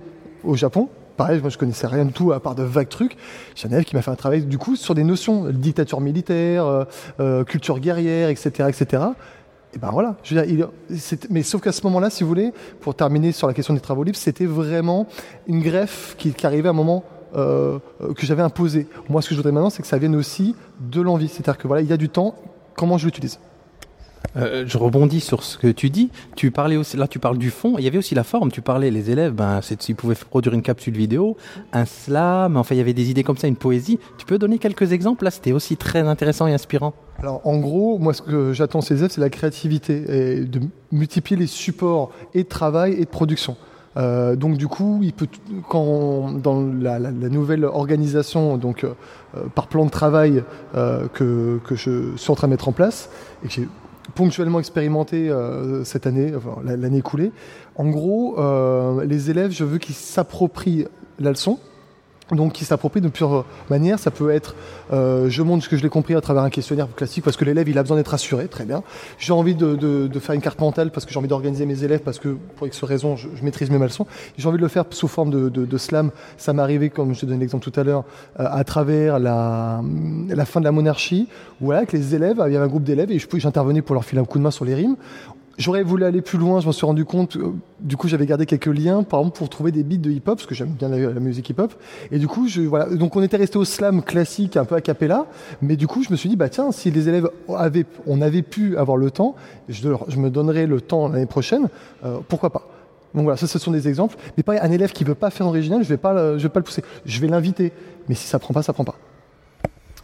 au 0.44 0.56
Japon. 0.56 0.90
Pareil, 1.16 1.42
moi 1.42 1.50
je 1.50 1.58
connaissais 1.58 1.88
rien 1.88 2.06
du 2.06 2.14
tout 2.14 2.32
à 2.32 2.40
part 2.40 2.54
de 2.54 2.62
vagues 2.62 2.90
trucs. 2.90 3.18
J'ai 3.56 3.68
un 3.68 3.72
élève 3.72 3.86
qui 3.86 3.96
m'a 3.96 4.04
fait 4.04 4.12
un 4.12 4.16
travail 4.16 4.46
du 4.46 4.60
coup 4.60 4.76
sur 4.76 4.94
des 4.94 5.04
notions, 5.04 5.46
dictature 5.50 6.00
militaire, 6.00 6.86
culture 7.48 7.80
guerrière, 7.80 8.30
etc., 8.30 8.70
etc. 8.70 9.02
Et 9.74 9.80
ben 9.80 9.90
voilà. 9.92 10.16
Je 10.24 10.34
veux 10.36 10.46
dire, 10.46 10.70
il- 10.90 10.98
mais 11.30 11.44
sauf 11.44 11.62
qu'à 11.62 11.72
ce 11.72 11.82
moment-là, 11.84 12.10
si 12.10 12.24
vous 12.24 12.30
voulez, 12.30 12.54
pour 12.82 12.96
terminer 12.96 13.32
sur 13.32 13.48
la 13.48 13.54
question 13.54 13.74
des 13.74 13.80
travaux 13.80 14.04
libres, 14.04 14.18
c'était 14.18 14.46
vraiment 14.46 15.08
une 15.48 15.62
greffe 15.62 16.16
qui, 16.18 16.32
qui 16.34 16.46
arrivait 16.46 16.68
à 16.70 16.72
un 16.72 16.76
moment 16.76 17.04
euh, 17.36 17.78
euh, 18.02 18.14
que 18.14 18.26
j'avais 18.26 18.42
imposé. 18.42 18.88
Moi, 19.10 19.22
ce 19.22 19.28
que 19.30 19.36
je 19.36 19.40
voudrais 19.40 19.52
maintenant, 19.52 19.70
c'est 19.70 19.82
que 19.82 19.88
ça 19.88 19.98
vienne 19.98 20.16
aussi 20.16 20.56
de 20.80 21.02
l'envie. 21.02 21.28
C'est-à-dire 21.28 21.58
que 21.58 21.68
voilà, 21.68 21.82
il 21.82 21.90
y 21.90 21.94
a 21.94 21.98
du 21.98 22.08
temps. 22.10 22.36
Comment 22.76 22.98
je 22.98 23.06
l'utilise? 23.06 23.40
Euh, 24.38 24.66
je 24.68 24.78
rebondis 24.78 25.20
sur 25.20 25.44
ce 25.44 25.58
que 25.58 25.68
tu 25.68 25.90
dis. 25.90 26.10
Tu 26.36 26.52
parlais 26.52 26.78
aussi, 26.78 26.98
là, 26.98 27.08
tu 27.08 27.20
parles 27.20 27.38
du 27.38 27.50
fond. 27.50 27.76
Il 27.78 27.84
y 27.84 27.88
avait 27.88 27.98
aussi 27.98 28.16
la 28.16 28.24
forme. 28.24 28.52
Tu 28.52 28.62
parlais, 28.62 28.92
les 28.92 29.10
élèves, 29.10 29.34
ben, 29.34 29.62
s'ils 29.62 29.96
pouvaient 29.96 30.16
produire 30.16 30.54
une 30.54 30.62
capsule 30.62 30.96
vidéo, 30.96 31.38
un 31.74 31.86
slam. 31.86 32.58
Enfin, 32.58 32.76
il 32.76 32.78
y 32.78 32.82
avait 32.82 32.94
des 32.94 33.10
idées 33.10 33.24
comme 33.24 33.38
ça, 33.38 33.48
une 33.48 33.56
poésie. 33.56 34.00
Tu 34.18 34.26
peux 34.26 34.38
donner 34.38 34.60
quelques 34.60 34.92
exemples? 34.92 35.24
Là, 35.24 35.32
c'était 35.32 35.54
aussi 35.54 35.78
très 35.78 36.02
intéressant 36.02 36.48
et 36.48 36.54
inspirant. 36.54 36.94
Alors 37.20 37.42
en 37.46 37.58
gros, 37.58 37.98
moi 37.98 38.14
ce 38.14 38.22
que 38.22 38.54
j'attends 38.54 38.82
ces 38.82 39.00
élèves, 39.00 39.10
c'est 39.10 39.22
la 39.22 39.32
créativité 39.32 40.04
et 40.08 40.42
de 40.42 40.60
multiplier 40.92 41.36
les 41.36 41.48
supports 41.48 42.12
et 42.36 42.44
de 42.44 42.48
travail 42.48 42.94
et 42.94 43.06
de 43.06 43.10
production. 43.10 43.58
Euh, 43.98 44.36
donc 44.36 44.58
du 44.58 44.68
coup, 44.68 45.00
il 45.02 45.14
peut 45.14 45.26
quand 45.68 46.32
dans 46.32 46.62
la, 46.62 47.00
nouvelle 47.00 47.66
organisation, 47.66 48.58
donc 48.58 48.84
euh, 48.84 48.94
par 49.56 49.66
plan 49.66 49.86
de 49.86 49.90
travail 49.90 50.44
que, 50.76 51.60
que 51.66 51.76
je 51.76 52.16
suis 52.16 52.32
en 52.32 52.36
train 52.36 52.48
de 52.48 52.52
mettre 52.52 52.68
en 52.68 52.72
place 52.72 53.10
et 53.44 53.48
que 53.48 53.54
j'ai 53.56 53.68
ponctuellement 54.16 54.60
expérimenté 54.60 55.30
euh, 55.30 55.84
cette 55.84 56.08
année, 56.08 56.34
l'année 56.64 56.98
écoulée. 56.98 57.32
En 57.76 57.90
gros, 57.90 58.40
euh, 58.40 59.06
les 59.06 59.30
élèves, 59.30 59.52
je 59.52 59.64
veux 59.64 59.78
qu'ils 59.78 59.96
s'approprient 59.96 60.86
la 61.20 61.32
leçon. 61.32 61.60
Donc, 62.32 62.54
qui 62.54 62.66
s'approprient 62.66 63.02
de 63.02 63.08
plusieurs 63.08 63.46
manières. 63.70 64.00
Ça 64.00 64.12
peut 64.12 64.32
être, 64.32 64.56
euh, 64.92 65.30
je 65.30 65.42
montre 65.44 65.64
ce 65.64 65.70
que 65.70 65.78
je 65.78 65.84
l'ai 65.84 65.90
compris 65.90 66.14
à 66.14 66.22
travers 66.22 66.44
un 66.44 66.50
questionnaire 66.50 66.88
classique 66.94 67.24
parce 67.24 67.38
que 67.38 67.46
l'élève 67.46 67.70
il 67.70 67.78
a 67.78 67.84
besoin 67.84 67.96
d'être 67.98 68.14
assuré, 68.14 68.48
très 68.48 68.66
bien. 68.66 68.84
J'ai 69.18 69.34
envie 69.34 69.56
de, 69.56 70.10
faire 70.20 70.36
une 70.36 70.42
carte 70.42 70.60
mentale 70.60 70.92
parce 70.92 71.06
que 71.06 71.14
j'ai 71.14 71.20
envie 71.20 71.28
d'organiser 71.28 71.66
mes 71.66 71.84
élèves 71.84 72.02
parce 72.02 72.20
que 72.20 72.38
pour 72.56 72.68
X 72.68 72.84
raison 72.84 73.16
je, 73.16 73.28
maîtrise 73.42 73.70
mes 73.70 73.78
leçons. 73.78 74.06
J'ai 74.38 74.48
envie 74.48 74.58
de 74.58 74.62
le 74.62 74.68
faire 74.68 74.84
sous 74.90 75.08
forme 75.08 75.30
de, 75.30 75.78
slam. 75.78 76.12
Ça 76.38 76.54
m'est 76.54 76.62
arrivé, 76.62 76.90
comme 76.90 77.14
je 77.14 77.22
te 77.22 77.26
donne 77.26 77.40
l'exemple 77.40 77.70
tout 77.70 77.80
à 77.80 77.84
l'heure, 77.84 78.04
euh, 78.40 78.46
à 78.50 78.64
travers 78.64 79.20
la, 79.20 79.82
fin 80.46 80.60
de 80.60 80.66
la 80.66 80.72
monarchie. 80.72 81.28
Où, 81.62 81.66
voilà, 81.66 81.80
avec 81.80 81.94
les 81.94 82.14
élèves, 82.14 82.42
il 82.46 82.54
y 82.54 82.56
avait 82.56 82.66
un 82.66 82.68
groupe 82.68 82.84
d'élèves 82.84 83.12
et 83.12 83.20
j'intervenais 83.20 83.82
pour 83.82 83.94
leur 83.96 84.04
filer 84.04 84.22
un 84.22 84.26
coup 84.26 84.38
de 84.38 84.44
main 84.44 84.52
sur 84.52 84.66
les 84.66 84.76
rimes. 84.76 84.98
J'aurais 85.58 85.82
voulu 85.82 86.04
aller 86.04 86.22
plus 86.22 86.38
loin, 86.38 86.62
je 86.62 86.68
m'en 86.68 86.72
suis 86.72 86.86
rendu 86.86 87.04
compte. 87.04 87.36
euh, 87.36 87.52
Du 87.80 87.98
coup, 87.98 88.08
j'avais 88.08 88.28
gardé 88.28 88.46
quelques 88.46 88.68
liens, 88.68 89.02
par 89.02 89.22
exemple, 89.22 89.38
pour 89.38 89.50
trouver 89.50 89.72
des 89.72 89.84
beats 89.84 89.98
de 89.98 90.12
hip-hop, 90.12 90.38
parce 90.38 90.46
que 90.46 90.54
j'aime 90.54 90.70
bien 90.70 90.88
la, 90.88 90.98
la 90.98 91.20
musique 91.20 91.50
hip-hop. 91.50 91.74
Et 92.12 92.20
du 92.20 92.28
coup, 92.28 92.48
je, 92.48 92.62
voilà. 92.62 92.86
Donc, 92.86 93.16
on 93.16 93.24
était 93.24 93.38
resté 93.38 93.58
au 93.58 93.66
slam 93.66 94.04
classique, 94.04 94.56
un 94.56 94.66
peu 94.66 94.76
a 94.76 94.82
cappella. 94.82 95.26
Mais 95.64 95.76
du 95.76 95.88
coup, 95.88 96.04
je 96.04 96.12
me 96.12 96.16
suis 96.16 96.30
dit, 96.30 96.36
bah 96.36 96.50
tiens, 96.50 96.72
si 96.72 96.92
les 96.92 97.10
élèves 97.10 97.30
avaient, 97.56 97.86
on 98.06 98.22
avait 98.22 98.44
pu 98.44 98.78
avoir 98.78 98.98
le 98.98 99.10
temps, 99.10 99.36
je, 99.68 99.90
me 100.20 100.30
donnerai 100.30 100.68
le 100.68 100.80
temps 100.80 101.08
l'année 101.08 101.26
prochaine, 101.26 101.70
euh, 102.06 102.20
pourquoi 102.28 102.52
pas? 102.52 102.68
Donc 103.16 103.24
voilà, 103.24 103.38
ça 103.38 103.48
ce 103.48 103.58
sont 103.58 103.72
des 103.72 103.88
exemples. 103.88 104.16
Mais 104.36 104.44
pareil, 104.44 104.60
un 104.62 104.70
élève 104.72 104.92
qui 104.92 105.04
veut 105.04 105.16
pas 105.16 105.32
faire 105.32 105.48
original, 105.48 105.82
je 105.82 105.90
vais 105.90 105.98
pas, 105.98 106.38
je 106.38 106.44
vais 106.44 106.50
pas 106.50 106.60
le 106.60 106.66
pousser. 106.66 106.84
Je 107.06 107.20
vais 107.20 107.28
l'inviter. 107.28 107.72
Mais 108.10 108.14
si 108.16 108.28
ça 108.28 108.38
prend 108.38 108.54
pas, 108.54 108.62
ça 108.62 108.74
prend 108.74 108.84
pas. 108.84 108.96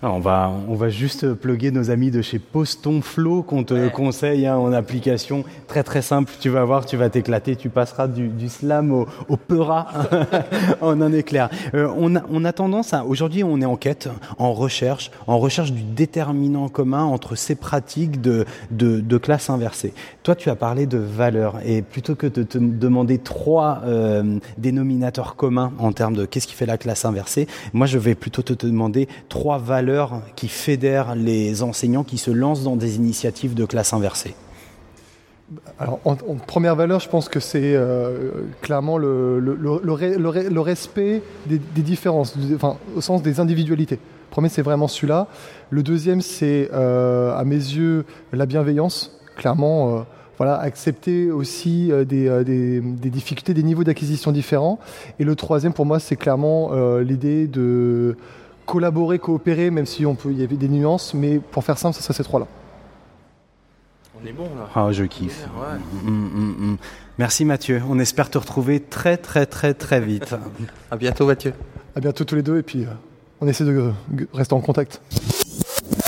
Alors, 0.04 0.18
on 0.18 0.20
va, 0.20 0.52
on 0.68 0.76
va 0.76 0.90
juste 0.90 1.34
plugger 1.34 1.72
nos 1.72 1.90
amis 1.90 2.12
de 2.12 2.22
chez 2.22 2.38
Poston 2.38 3.02
Flow 3.02 3.42
qu'on 3.42 3.64
te 3.64 3.88
conseille 3.88 4.46
hein, 4.46 4.58
en 4.58 4.74
application 4.74 5.46
très 5.66 5.82
très 5.82 6.02
simple. 6.02 6.30
Tu 6.42 6.50
vas 6.50 6.66
voir, 6.66 6.86
tu 6.86 6.98
vas 6.98 7.10
t'éclater, 7.10 7.56
tu 7.56 7.70
passeras 7.70 8.10
du, 8.10 8.28
du 8.28 8.50
slam 8.50 8.92
au, 8.92 9.08
au 9.30 9.38
peura 9.38 9.88
en 10.82 11.00
un 11.00 11.14
éclair. 11.14 11.50
Euh, 11.74 11.90
on, 11.96 12.18
a, 12.18 12.24
on 12.30 12.44
a 12.44 12.52
tendance 12.52 12.94
à, 12.94 13.06
aujourd'hui 13.06 13.46
on 13.46 13.62
est 13.62 13.66
en 13.66 13.78
quête, 13.78 14.10
en 14.38 14.52
recherche, 14.52 15.10
en 15.26 15.40
recherche 15.40 15.72
du 15.72 15.84
déterminant 15.84 16.68
commun 16.68 17.06
entre 17.06 17.36
ces 17.36 17.56
pratiques 17.56 18.20
de, 18.20 18.44
de, 18.72 19.00
de 19.00 19.18
classe 19.18 19.50
inversée. 19.50 19.94
Toi 20.24 20.36
tu 20.36 20.50
as 20.50 20.58
parlé 20.58 20.86
de 20.86 20.98
valeurs 20.98 21.60
et 21.66 21.82
plutôt 21.82 22.16
que 22.16 22.28
de 22.28 22.44
te 22.44 22.58
demander 22.58 23.20
trois 23.20 23.84
euh, 23.86 24.38
dénominateurs 24.58 25.38
communs 25.38 25.72
en 25.80 25.94
termes 25.94 26.16
de 26.18 26.26
qu'est-ce 26.26 26.48
qui 26.48 26.56
fait 26.56 26.66
la 26.66 26.78
classe 26.78 27.06
inversée, 27.06 27.48
moi 27.72 27.88
je 27.88 27.98
vais 27.98 28.16
plutôt 28.16 28.42
te 28.42 28.66
demander 28.66 29.08
trois 29.30 29.60
valeurs 29.60 29.93
qui 30.36 30.48
fédèrent 30.48 31.16
les 31.16 31.64
enseignants 31.64 32.04
qui 32.04 32.18
se 32.18 32.32
lancent 32.32 32.64
dans 32.64 32.76
des 32.76 32.96
initiatives 32.96 33.54
de 33.54 33.66
classe 33.66 33.94
inversée. 33.94 34.36
Alors, 35.78 36.00
en, 36.06 36.16
première 36.16 36.76
valeur, 36.76 37.00
je 37.00 37.10
pense 37.10 37.30
que 37.30 37.40
c'est 37.40 37.76
euh, 37.76 38.32
clairement 38.62 38.98
le, 38.98 39.40
le, 39.40 39.56
le, 39.56 39.80
le 39.84 39.94
re- 39.94 40.18
le 40.18 40.30
re- 40.30 40.50
le 40.50 40.60
respect 40.62 41.22
des, 41.46 41.60
différences, 41.82 42.36
enfin, 42.56 42.78
au 42.96 43.02
sens 43.02 43.22
des 43.22 43.40
individualités. 43.40 43.96
Le 43.96 44.32
premier, 44.32 44.50
c'est 44.50 44.64
vraiment 44.64 44.88
celui-là. 44.88 45.28
Le 45.70 45.84
deuxième, 45.84 46.22
c'est, 46.22 46.70
euh, 46.74 47.38
à 47.38 47.44
mes 47.44 47.56
yeux, 47.56 48.06
la 48.32 48.46
bienveillance. 48.46 49.20
Clairement, 49.36 49.98
euh, 49.98 50.02
voilà, 50.38 50.58
accepter 50.58 51.30
aussi 51.30 51.92
des, 52.08 52.82
difficultés, 52.82 53.54
des 53.54 53.64
niveaux 53.64 53.84
d'acquisition 53.84 54.32
différents. 54.32 54.80
Et 55.20 55.24
le 55.24 55.36
troisième, 55.36 55.74
pour 55.74 55.86
moi, 55.86 56.00
c'est 56.00 56.16
clairement 56.16 56.72
l'idée 56.98 57.46
de 57.46 58.18
collaborer, 58.66 59.20
coopérer, 59.20 59.70
même 59.70 59.86
si 59.86 60.06
on 60.06 60.16
peut, 60.16 60.32
il 60.32 60.40
y 60.40 60.44
avait 60.44 60.56
des 60.56 60.68
nuances, 60.70 61.14
mais 61.14 61.40
pour 61.40 61.64
faire 61.64 61.78
simple, 61.78 61.96
ce 61.96 62.02
serait 62.04 62.14
ces 62.14 62.24
trois-là. 62.24 62.48
On 64.22 64.26
est 64.26 64.32
bon 64.32 64.50
là. 64.56 64.70
Ah, 64.74 64.92
je 64.92 65.04
kiffe. 65.04 65.48
Ouais. 65.58 66.10
Mm, 66.10 66.12
mm, 66.12 66.72
mm. 66.72 66.78
Merci 67.18 67.46
Mathieu. 67.46 67.82
On 67.90 68.00
espère 68.00 68.30
te 68.30 68.38
retrouver 68.38 68.80
très 68.80 69.18
très 69.18 69.46
très 69.46 69.74
très 69.74 70.00
vite. 70.00 70.36
À 70.92 70.96
bientôt, 70.96 71.26
Mathieu. 71.26 71.54
À 71.96 72.00
bientôt 72.00 72.24
tous 72.24 72.36
les 72.36 72.42
deux, 72.42 72.58
et 72.60 72.64
puis 72.64 72.84
euh, 72.84 72.90
on 73.42 73.48
essaie 73.48 73.66
de 73.66 73.72
euh, 73.72 73.92
rester 74.34 74.54
en 74.54 74.62
contact. 74.62 75.02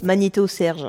Magnéto 0.03 0.47
Serge. 0.47 0.87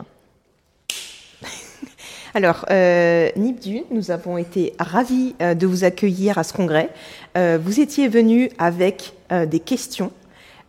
Alors, 2.35 2.65
euh, 2.71 3.31
Nibdu, 3.37 3.83
nous 3.91 4.11
avons 4.11 4.39
été 4.39 4.75
ravis 4.79 5.35
euh, 5.41 5.55
de 5.55 5.67
vous 5.67 5.85
accueillir 5.85 6.39
à 6.39 6.45
ce 6.45 6.53
congrès. 6.53 6.91
Euh, 7.37 7.59
vous 7.61 7.81
étiez 7.81 8.09
venu 8.09 8.51
avec 8.59 9.15
euh, 9.33 9.47
des 9.47 9.61
questions. 9.61 10.13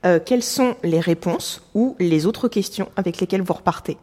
Euh, 0.06 0.20
quelles 0.24 0.44
sont 0.44 0.76
les 0.84 1.00
réponses 1.00 1.62
ou 1.74 1.96
les 2.00 2.26
autres 2.26 2.48
questions 2.48 2.90
avec 2.96 3.20
lesquelles 3.20 3.42
vous 3.42 3.54
repartez? 3.54 3.98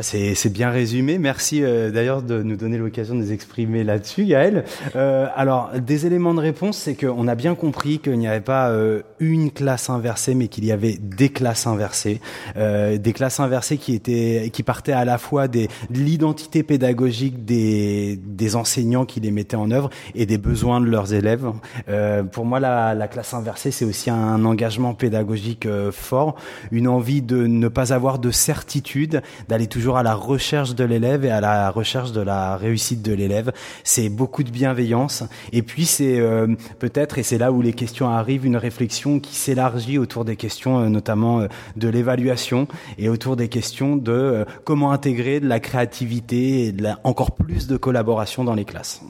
C'est 0.00 0.50
bien 0.50 0.70
résumé. 0.70 1.18
Merci 1.18 1.62
euh, 1.62 1.90
d'ailleurs 1.90 2.22
de 2.22 2.42
nous 2.42 2.56
donner 2.56 2.78
l'occasion 2.78 3.14
de 3.14 3.20
nous 3.20 3.30
exprimer 3.30 3.84
là-dessus, 3.84 4.24
Gaël. 4.24 4.64
Euh, 4.96 5.26
alors, 5.36 5.70
des 5.78 6.06
éléments 6.06 6.32
de 6.32 6.40
réponse, 6.40 6.78
c'est 6.78 6.94
qu'on 6.94 7.28
a 7.28 7.34
bien 7.34 7.54
compris 7.54 7.98
qu'il 7.98 8.18
n'y 8.18 8.26
avait 8.26 8.40
pas 8.40 8.70
euh, 8.70 9.02
une 9.20 9.50
classe 9.50 9.90
inversée, 9.90 10.34
mais 10.34 10.48
qu'il 10.48 10.64
y 10.64 10.72
avait 10.72 10.96
des 10.98 11.28
classes 11.28 11.66
inversées, 11.66 12.22
euh, 12.56 12.96
des 12.96 13.12
classes 13.12 13.38
inversées 13.38 13.76
qui 13.76 13.94
étaient, 13.94 14.48
qui 14.50 14.62
partaient 14.62 14.92
à 14.92 15.04
la 15.04 15.18
fois 15.18 15.46
des, 15.46 15.68
de 15.90 15.98
l'identité 15.98 16.62
pédagogique 16.62 17.44
des, 17.44 18.18
des 18.24 18.56
enseignants 18.56 19.04
qui 19.04 19.20
les 19.20 19.30
mettaient 19.30 19.56
en 19.56 19.70
œuvre 19.70 19.90
et 20.14 20.24
des 20.24 20.38
besoins 20.38 20.80
de 20.80 20.86
leurs 20.86 21.12
élèves. 21.12 21.44
Euh, 21.90 22.22
pour 22.22 22.46
moi, 22.46 22.60
la, 22.60 22.94
la 22.94 23.08
classe 23.08 23.34
inversée, 23.34 23.70
c'est 23.70 23.84
aussi 23.84 24.08
un 24.08 24.42
engagement 24.46 24.94
pédagogique 24.94 25.66
euh, 25.66 25.92
fort, 25.92 26.36
une 26.70 26.88
envie 26.88 27.20
de 27.20 27.46
ne 27.46 27.68
pas 27.68 27.92
avoir 27.92 28.18
de 28.18 28.30
certitude, 28.30 29.20
d'aller 29.50 29.66
toujours 29.66 29.81
à 29.90 30.02
la 30.02 30.14
recherche 30.14 30.74
de 30.74 30.84
l'élève 30.84 31.24
et 31.24 31.30
à 31.30 31.40
la 31.40 31.70
recherche 31.70 32.12
de 32.12 32.20
la 32.20 32.56
réussite 32.56 33.02
de 33.02 33.12
l'élève. 33.12 33.52
C'est 33.84 34.08
beaucoup 34.08 34.42
de 34.42 34.50
bienveillance. 34.50 35.24
Et 35.52 35.62
puis 35.62 35.84
c'est 35.84 36.20
euh, 36.20 36.46
peut-être, 36.78 37.18
et 37.18 37.22
c'est 37.22 37.38
là 37.38 37.52
où 37.52 37.62
les 37.62 37.72
questions 37.72 38.08
arrivent, 38.08 38.46
une 38.46 38.56
réflexion 38.56 39.20
qui 39.20 39.34
s'élargit 39.34 39.98
autour 39.98 40.24
des 40.24 40.36
questions 40.36 40.80
euh, 40.80 40.88
notamment 40.88 41.40
euh, 41.40 41.48
de 41.76 41.88
l'évaluation 41.88 42.68
et 42.98 43.08
autour 43.08 43.36
des 43.36 43.48
questions 43.48 43.96
de 43.96 44.12
euh, 44.12 44.44
comment 44.64 44.92
intégrer 44.92 45.40
de 45.40 45.48
la 45.48 45.60
créativité 45.60 46.66
et 46.66 46.72
de 46.72 46.82
la, 46.82 47.00
encore 47.04 47.32
plus 47.32 47.66
de 47.66 47.76
collaboration 47.76 48.44
dans 48.44 48.54
les 48.54 48.64
classes. 48.64 49.02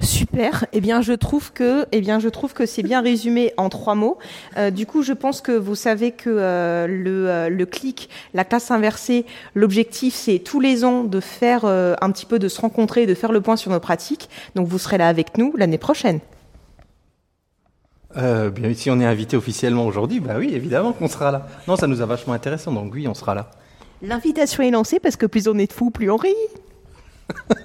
Super. 0.00 0.66
Eh 0.72 0.80
bien, 0.80 1.00
je 1.00 1.12
trouve 1.12 1.52
que, 1.52 1.86
eh 1.92 2.00
bien, 2.00 2.18
je 2.18 2.28
trouve 2.28 2.52
que 2.52 2.66
c'est 2.66 2.82
bien 2.82 3.00
résumé 3.00 3.52
en 3.56 3.68
trois 3.68 3.94
mots. 3.94 4.18
Euh, 4.56 4.70
du 4.70 4.84
coup, 4.84 5.02
je 5.02 5.12
pense 5.12 5.40
que 5.40 5.52
vous 5.52 5.74
savez 5.74 6.12
que 6.12 6.28
euh, 6.28 6.86
le, 6.86 7.30
euh, 7.30 7.48
le 7.48 7.66
clic, 7.66 8.10
la 8.34 8.44
classe 8.44 8.70
inversée, 8.70 9.24
l'objectif, 9.54 10.14
c'est 10.14 10.38
tous 10.38 10.60
les 10.60 10.84
ans 10.84 11.04
de 11.04 11.20
faire 11.20 11.64
euh, 11.64 11.94
un 12.00 12.10
petit 12.10 12.26
peu 12.26 12.38
de 12.38 12.48
se 12.48 12.60
rencontrer, 12.60 13.06
de 13.06 13.14
faire 13.14 13.32
le 13.32 13.40
point 13.40 13.56
sur 13.56 13.70
nos 13.70 13.80
pratiques. 13.80 14.28
Donc, 14.54 14.68
vous 14.68 14.78
serez 14.78 14.98
là 14.98 15.08
avec 15.08 15.38
nous 15.38 15.54
l'année 15.56 15.78
prochaine. 15.78 16.20
Euh, 18.16 18.50
bien, 18.50 18.74
si 18.74 18.90
on 18.90 19.00
est 19.00 19.06
invité 19.06 19.36
officiellement 19.36 19.86
aujourd'hui, 19.86 20.20
bah 20.20 20.34
oui, 20.38 20.52
évidemment 20.52 20.92
qu'on 20.92 21.08
sera 21.08 21.30
là. 21.30 21.46
Non, 21.66 21.76
ça 21.76 21.86
nous 21.86 22.02
a 22.02 22.06
vachement 22.06 22.34
intéressant, 22.34 22.72
donc 22.72 22.92
oui, 22.92 23.08
on 23.08 23.14
sera 23.14 23.34
là. 23.34 23.50
L'invitation 24.02 24.62
est 24.62 24.70
lancée 24.70 25.00
parce 25.00 25.16
que 25.16 25.26
plus 25.26 25.48
on 25.48 25.56
est 25.58 25.68
de 25.68 25.72
fous, 25.72 25.90
plus 25.90 26.10
on 26.10 26.16
rit. 26.16 26.34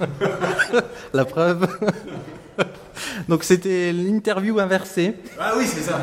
La 1.14 1.24
preuve. 1.24 1.66
donc 3.28 3.44
c'était 3.44 3.92
l'interview 3.92 4.58
inversée. 4.58 5.14
Ah 5.38 5.52
oui, 5.56 5.64
c'est 5.66 5.80
ça. 5.82 6.00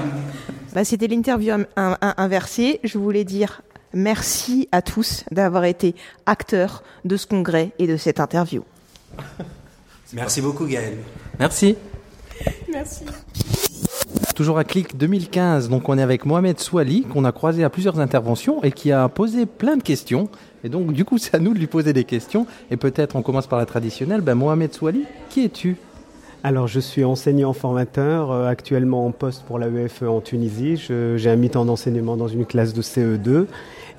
Bah, 0.74 0.84
C'était 0.84 1.08
l'interview 1.08 1.54
in- 1.54 1.66
in- 1.76 1.98
in- 2.02 2.14
inversée. 2.18 2.80
Je 2.84 2.98
voulais 2.98 3.24
dire 3.24 3.62
merci 3.94 4.68
à 4.72 4.82
tous 4.82 5.24
d'avoir 5.32 5.66
été 5.66 5.96
acteurs 6.26 6.84
de 7.06 7.18
ce 7.18 7.26
congrès 7.28 7.72
et 7.80 7.88
de 7.88 7.98
cette 7.98 8.20
interview. 8.20 8.64
Merci 10.14 10.42
beaucoup, 10.42 10.66
Gaël. 10.66 10.98
Merci. 11.40 11.76
Merci. 12.72 13.04
Toujours 14.36 14.58
à 14.58 14.64
Clic 14.64 14.96
2015, 14.98 15.68
donc 15.70 15.90
on 15.90 15.98
est 15.98 16.02
avec 16.02 16.26
Mohamed 16.26 16.60
Souali, 16.60 17.04
qu'on 17.04 17.26
a 17.26 17.32
croisé 17.32 17.64
à 17.64 17.70
plusieurs 17.70 18.00
interventions 18.00 18.64
et 18.64 18.72
qui 18.72 18.92
a 18.92 19.10
posé 19.10 19.46
plein 19.46 19.76
de 19.76 19.84
questions. 19.84 20.30
Et 20.64 20.70
donc, 20.70 20.92
du 20.94 21.06
coup, 21.06 21.18
c'est 21.18 21.36
à 21.36 21.40
nous 21.40 21.54
de 21.54 21.60
lui 21.60 21.68
poser 21.68 21.94
des 21.94 22.04
questions. 22.04 22.46
Et 22.72 22.78
peut-être 22.78 23.16
on 23.16 23.22
commence 23.22 23.48
par 23.48 23.60
la 23.60 23.66
traditionnelle. 23.66 24.22
Ben, 24.22 24.36
Mohamed 24.36 24.74
Souali, 24.74 25.04
qui 25.30 25.46
es-tu? 25.46 25.78
Alors, 26.42 26.68
je 26.68 26.80
suis 26.80 27.04
enseignant 27.04 27.52
formateur, 27.52 28.32
euh, 28.32 28.48
actuellement 28.48 29.06
en 29.06 29.12
poste 29.12 29.44
pour 29.44 29.60
l'AEFE 29.60 30.04
en 30.04 30.22
Tunisie. 30.22 30.78
J'ai 30.78 31.30
un 31.30 31.36
mi-temps 31.36 31.66
d'enseignement 31.66 32.16
dans 32.16 32.30
une 32.30 32.46
classe 32.46 32.74
de 32.74 32.82
CE2 32.82 33.46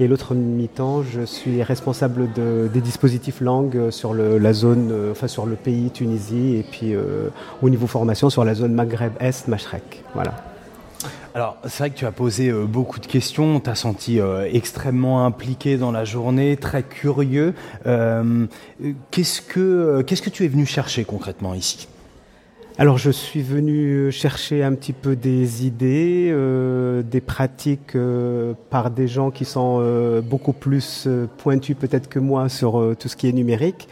et 0.00 0.08
l'autre 0.08 0.34
mi-temps, 0.34 1.02
je 1.02 1.20
suis 1.26 1.62
responsable 1.62 2.32
de- 2.32 2.70
des 2.72 2.80
dispositifs 2.80 3.42
langues 3.42 3.76
euh, 3.76 3.90
sur 3.90 4.14
le, 4.14 4.38
la 4.38 4.54
zone, 4.54 4.88
euh, 4.90 5.12
enfin 5.12 5.28
sur 5.28 5.44
le 5.44 5.54
pays 5.56 5.90
Tunisie 5.90 6.56
et 6.56 6.62
puis 6.62 6.94
au 7.60 7.68
niveau 7.68 7.86
formation 7.86 8.30
sur 8.30 8.42
la 8.46 8.54
zone 8.54 8.72
Maghreb 8.72 9.12
Est, 9.20 9.46
Machrek. 9.46 10.02
Voilà. 10.14 10.32
Alors, 11.32 11.56
c'est 11.62 11.78
vrai 11.78 11.90
que 11.90 11.96
tu 11.96 12.06
as 12.06 12.12
posé 12.12 12.48
euh, 12.48 12.64
beaucoup 12.64 12.98
de 12.98 13.06
questions, 13.06 13.56
on 13.56 13.60
t'a 13.60 13.76
senti 13.76 14.18
euh, 14.18 14.48
extrêmement 14.52 15.24
impliqué 15.24 15.76
dans 15.76 15.92
la 15.92 16.04
journée, 16.04 16.56
très 16.56 16.82
curieux. 16.82 17.54
Euh, 17.86 18.46
qu'est-ce 19.12 19.40
que 19.40 20.02
qu'est-ce 20.02 20.22
que 20.22 20.30
tu 20.30 20.44
es 20.44 20.48
venu 20.48 20.66
chercher 20.66 21.04
concrètement 21.04 21.54
ici? 21.54 21.86
Alors 22.78 22.98
je 22.98 23.10
suis 23.10 23.42
venu 23.42 24.10
chercher 24.10 24.64
un 24.64 24.74
petit 24.74 24.92
peu 24.92 25.14
des 25.14 25.66
idées, 25.66 26.34
des 27.04 27.20
pratiques 27.20 27.94
par 28.70 28.90
des 28.90 29.06
gens 29.06 29.30
qui 29.30 29.44
sont 29.44 30.22
beaucoup 30.22 30.54
plus 30.54 31.06
pointus 31.36 31.76
peut-être 31.78 32.08
que 32.08 32.18
moi 32.18 32.48
sur 32.48 32.96
tout 32.98 33.08
ce 33.08 33.16
qui 33.16 33.28
est 33.28 33.32
numérique. 33.32 33.86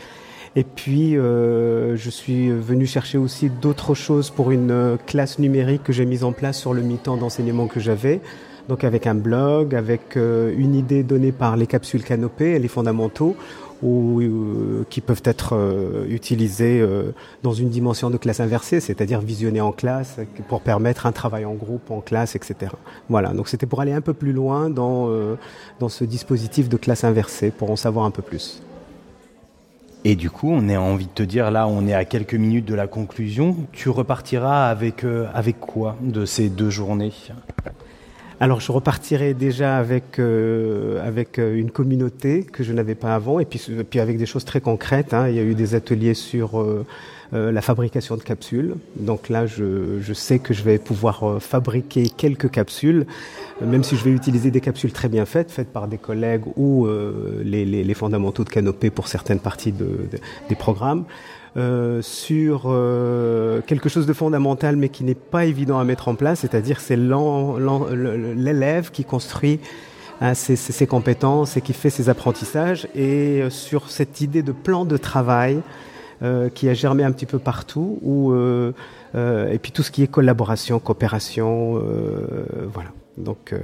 Et 0.56 0.64
puis 0.64 1.16
euh, 1.16 1.96
je 1.96 2.10
suis 2.10 2.50
venu 2.50 2.86
chercher 2.86 3.18
aussi 3.18 3.50
d'autres 3.50 3.94
choses 3.94 4.30
pour 4.30 4.50
une 4.50 4.70
euh, 4.70 4.96
classe 5.06 5.38
numérique 5.38 5.84
que 5.84 5.92
j'ai 5.92 6.06
mise 6.06 6.24
en 6.24 6.32
place 6.32 6.58
sur 6.58 6.74
le 6.74 6.82
mi-temps 6.82 7.16
d'enseignement 7.16 7.66
que 7.66 7.80
j'avais. 7.80 8.20
Donc 8.68 8.84
avec 8.84 9.06
un 9.06 9.14
blog, 9.14 9.74
avec 9.74 10.16
euh, 10.16 10.54
une 10.56 10.74
idée 10.74 11.02
donnée 11.02 11.32
par 11.32 11.56
les 11.56 11.66
capsules 11.66 12.04
canopées 12.04 12.52
et 12.52 12.58
les 12.58 12.68
fondamentaux, 12.68 13.36
ou 13.80 14.20
qui 14.90 15.00
peuvent 15.00 15.22
être 15.24 15.54
euh, 15.54 16.04
utilisés 16.08 16.84
dans 17.44 17.52
une 17.52 17.68
dimension 17.68 18.10
de 18.10 18.16
classe 18.16 18.40
inversée, 18.40 18.80
c'est-à-dire 18.80 19.20
visionner 19.20 19.60
en 19.60 19.70
classe 19.70 20.16
pour 20.48 20.62
permettre 20.62 21.06
un 21.06 21.12
travail 21.12 21.44
en 21.44 21.54
groupe, 21.54 21.92
en 21.92 22.00
classe, 22.00 22.34
etc. 22.34 22.72
Voilà, 23.08 23.28
donc 23.32 23.46
c'était 23.46 23.66
pour 23.66 23.80
aller 23.80 23.92
un 23.92 24.00
peu 24.00 24.14
plus 24.14 24.32
loin 24.32 24.68
dans, 24.68 25.08
dans 25.78 25.88
ce 25.88 26.02
dispositif 26.02 26.68
de 26.68 26.76
classe 26.76 27.04
inversée, 27.04 27.52
pour 27.52 27.70
en 27.70 27.76
savoir 27.76 28.04
un 28.04 28.10
peu 28.10 28.22
plus. 28.22 28.60
Et 30.04 30.14
du 30.14 30.30
coup, 30.30 30.48
on 30.50 30.68
a 30.68 30.78
envie 30.78 31.06
de 31.06 31.12
te 31.12 31.22
dire, 31.22 31.50
là, 31.50 31.66
on 31.66 31.86
est 31.86 31.92
à 31.92 32.04
quelques 32.04 32.34
minutes 32.34 32.64
de 32.64 32.74
la 32.74 32.86
conclusion. 32.86 33.56
Tu 33.72 33.88
repartiras 33.88 34.68
avec, 34.68 35.04
euh, 35.04 35.26
avec 35.34 35.58
quoi 35.60 35.96
de 36.00 36.24
ces 36.24 36.48
deux 36.48 36.70
journées? 36.70 37.12
Alors 38.40 38.60
je 38.60 38.70
repartirai 38.70 39.34
déjà 39.34 39.78
avec 39.78 40.20
euh, 40.20 41.04
avec 41.04 41.40
euh, 41.40 41.58
une 41.58 41.72
communauté 41.72 42.44
que 42.44 42.62
je 42.62 42.72
n'avais 42.72 42.94
pas 42.94 43.16
avant 43.16 43.40
et 43.40 43.44
puis 43.44 43.98
avec 43.98 44.16
des 44.16 44.26
choses 44.26 44.44
très 44.44 44.60
concrètes. 44.60 45.12
hein. 45.12 45.28
Il 45.28 45.34
y 45.34 45.40
a 45.40 45.42
eu 45.42 45.56
des 45.56 45.74
ateliers 45.74 46.14
sur 46.14 46.64
euh, 47.34 47.52
la 47.52 47.60
fabrication 47.62 48.16
de 48.16 48.22
capsules. 48.22 48.74
Donc 48.96 49.28
là, 49.28 49.46
je, 49.46 50.00
je 50.00 50.12
sais 50.14 50.38
que 50.38 50.54
je 50.54 50.62
vais 50.62 50.78
pouvoir 50.78 51.24
euh, 51.24 51.38
fabriquer 51.40 52.08
quelques 52.08 52.50
capsules, 52.50 53.06
même 53.60 53.84
si 53.84 53.96
je 53.96 54.04
vais 54.04 54.10
utiliser 54.12 54.50
des 54.50 54.60
capsules 54.60 54.92
très 54.92 55.08
bien 55.08 55.26
faites, 55.26 55.50
faites 55.50 55.72
par 55.72 55.88
des 55.88 55.98
collègues 55.98 56.44
ou 56.56 56.86
euh, 56.86 57.42
les, 57.44 57.64
les, 57.64 57.84
les 57.84 57.94
fondamentaux 57.94 58.44
de 58.44 58.50
Canopée 58.50 58.90
pour 58.90 59.08
certaines 59.08 59.40
parties 59.40 59.72
de, 59.72 59.84
de- 59.84 60.18
des 60.48 60.54
programmes. 60.54 61.04
Euh, 61.56 62.02
sur 62.02 62.64
euh, 62.66 63.62
quelque 63.66 63.88
chose 63.88 64.06
de 64.06 64.12
fondamental 64.12 64.76
mais 64.76 64.90
qui 64.90 65.02
n'est 65.02 65.14
pas 65.14 65.44
évident 65.46 65.78
à 65.80 65.84
mettre 65.84 66.06
en 66.08 66.14
place, 66.14 66.40
c'est-à-dire 66.40 66.78
c'est 66.78 66.96
l'élève 67.96 68.90
qui 68.90 69.04
construit 69.04 69.58
hein, 70.20 70.34
ses, 70.34 70.56
ses- 70.56 70.72
ses 70.72 70.86
compétences 70.86 71.56
et 71.56 71.60
qui 71.60 71.72
fait 71.72 71.90
ses 71.90 72.08
apprentissages. 72.08 72.86
Et 72.94 73.42
euh, 73.42 73.50
sur 73.50 73.90
cette 73.90 74.20
idée 74.20 74.42
de 74.42 74.52
plan 74.52 74.84
de 74.84 74.96
travail 74.96 75.60
euh, 76.22 76.48
qui 76.48 76.68
a 76.68 76.74
germé 76.74 77.04
un 77.04 77.12
petit 77.12 77.26
peu 77.26 77.38
partout, 77.38 77.98
où, 78.02 78.32
euh, 78.32 78.72
euh, 79.14 79.50
et 79.52 79.58
puis 79.58 79.72
tout 79.72 79.82
ce 79.82 79.90
qui 79.90 80.02
est 80.02 80.06
collaboration, 80.08 80.78
coopération, 80.78 81.76
euh, 81.78 82.46
voilà. 82.72 82.90
Donc 83.16 83.52
euh, 83.52 83.58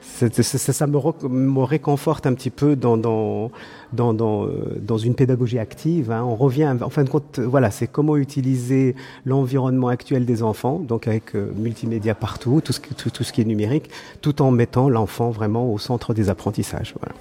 c'est- 0.00 0.42
c'est- 0.42 0.58
ça, 0.58 0.72
ça 0.72 0.86
me, 0.86 1.60
réconforte 1.62 2.26
un 2.26 2.34
petit 2.34 2.50
peu 2.50 2.76
dans, 2.76 2.96
dans, 2.96 3.50
dans, 3.92 4.12
dans, 4.12 4.98
une 4.98 5.14
pédagogie 5.14 5.58
active. 5.58 6.10
hein. 6.10 6.22
On 6.24 6.36
revient, 6.36 6.74
en 6.82 6.90
fin 6.90 7.04
de 7.04 7.08
compte, 7.08 7.38
voilà, 7.38 7.70
c'est 7.70 7.86
comment 7.86 8.16
utiliser 8.16 8.94
l'environnement 9.24 9.88
actuel 9.88 10.26
des 10.26 10.42
enfants, 10.42 10.78
donc 10.78 11.08
avec 11.08 11.34
multimédia 11.34 12.14
partout, 12.14 12.60
tout 12.62 12.72
ce, 12.72 12.80
qui- 12.80 12.94
tout, 12.94 13.10
tout 13.10 13.24
ce 13.24 13.32
qui 13.32 13.40
est 13.40 13.44
numérique, 13.46 13.90
tout 14.20 14.42
en 14.42 14.50
mettant 14.50 14.88
l'enfant 14.88 15.30
vraiment 15.30 15.72
au 15.72 15.78
centre 15.78 16.12
des 16.14 16.28
apprentissages. 16.28 16.94
Voilà. 17.00 17.14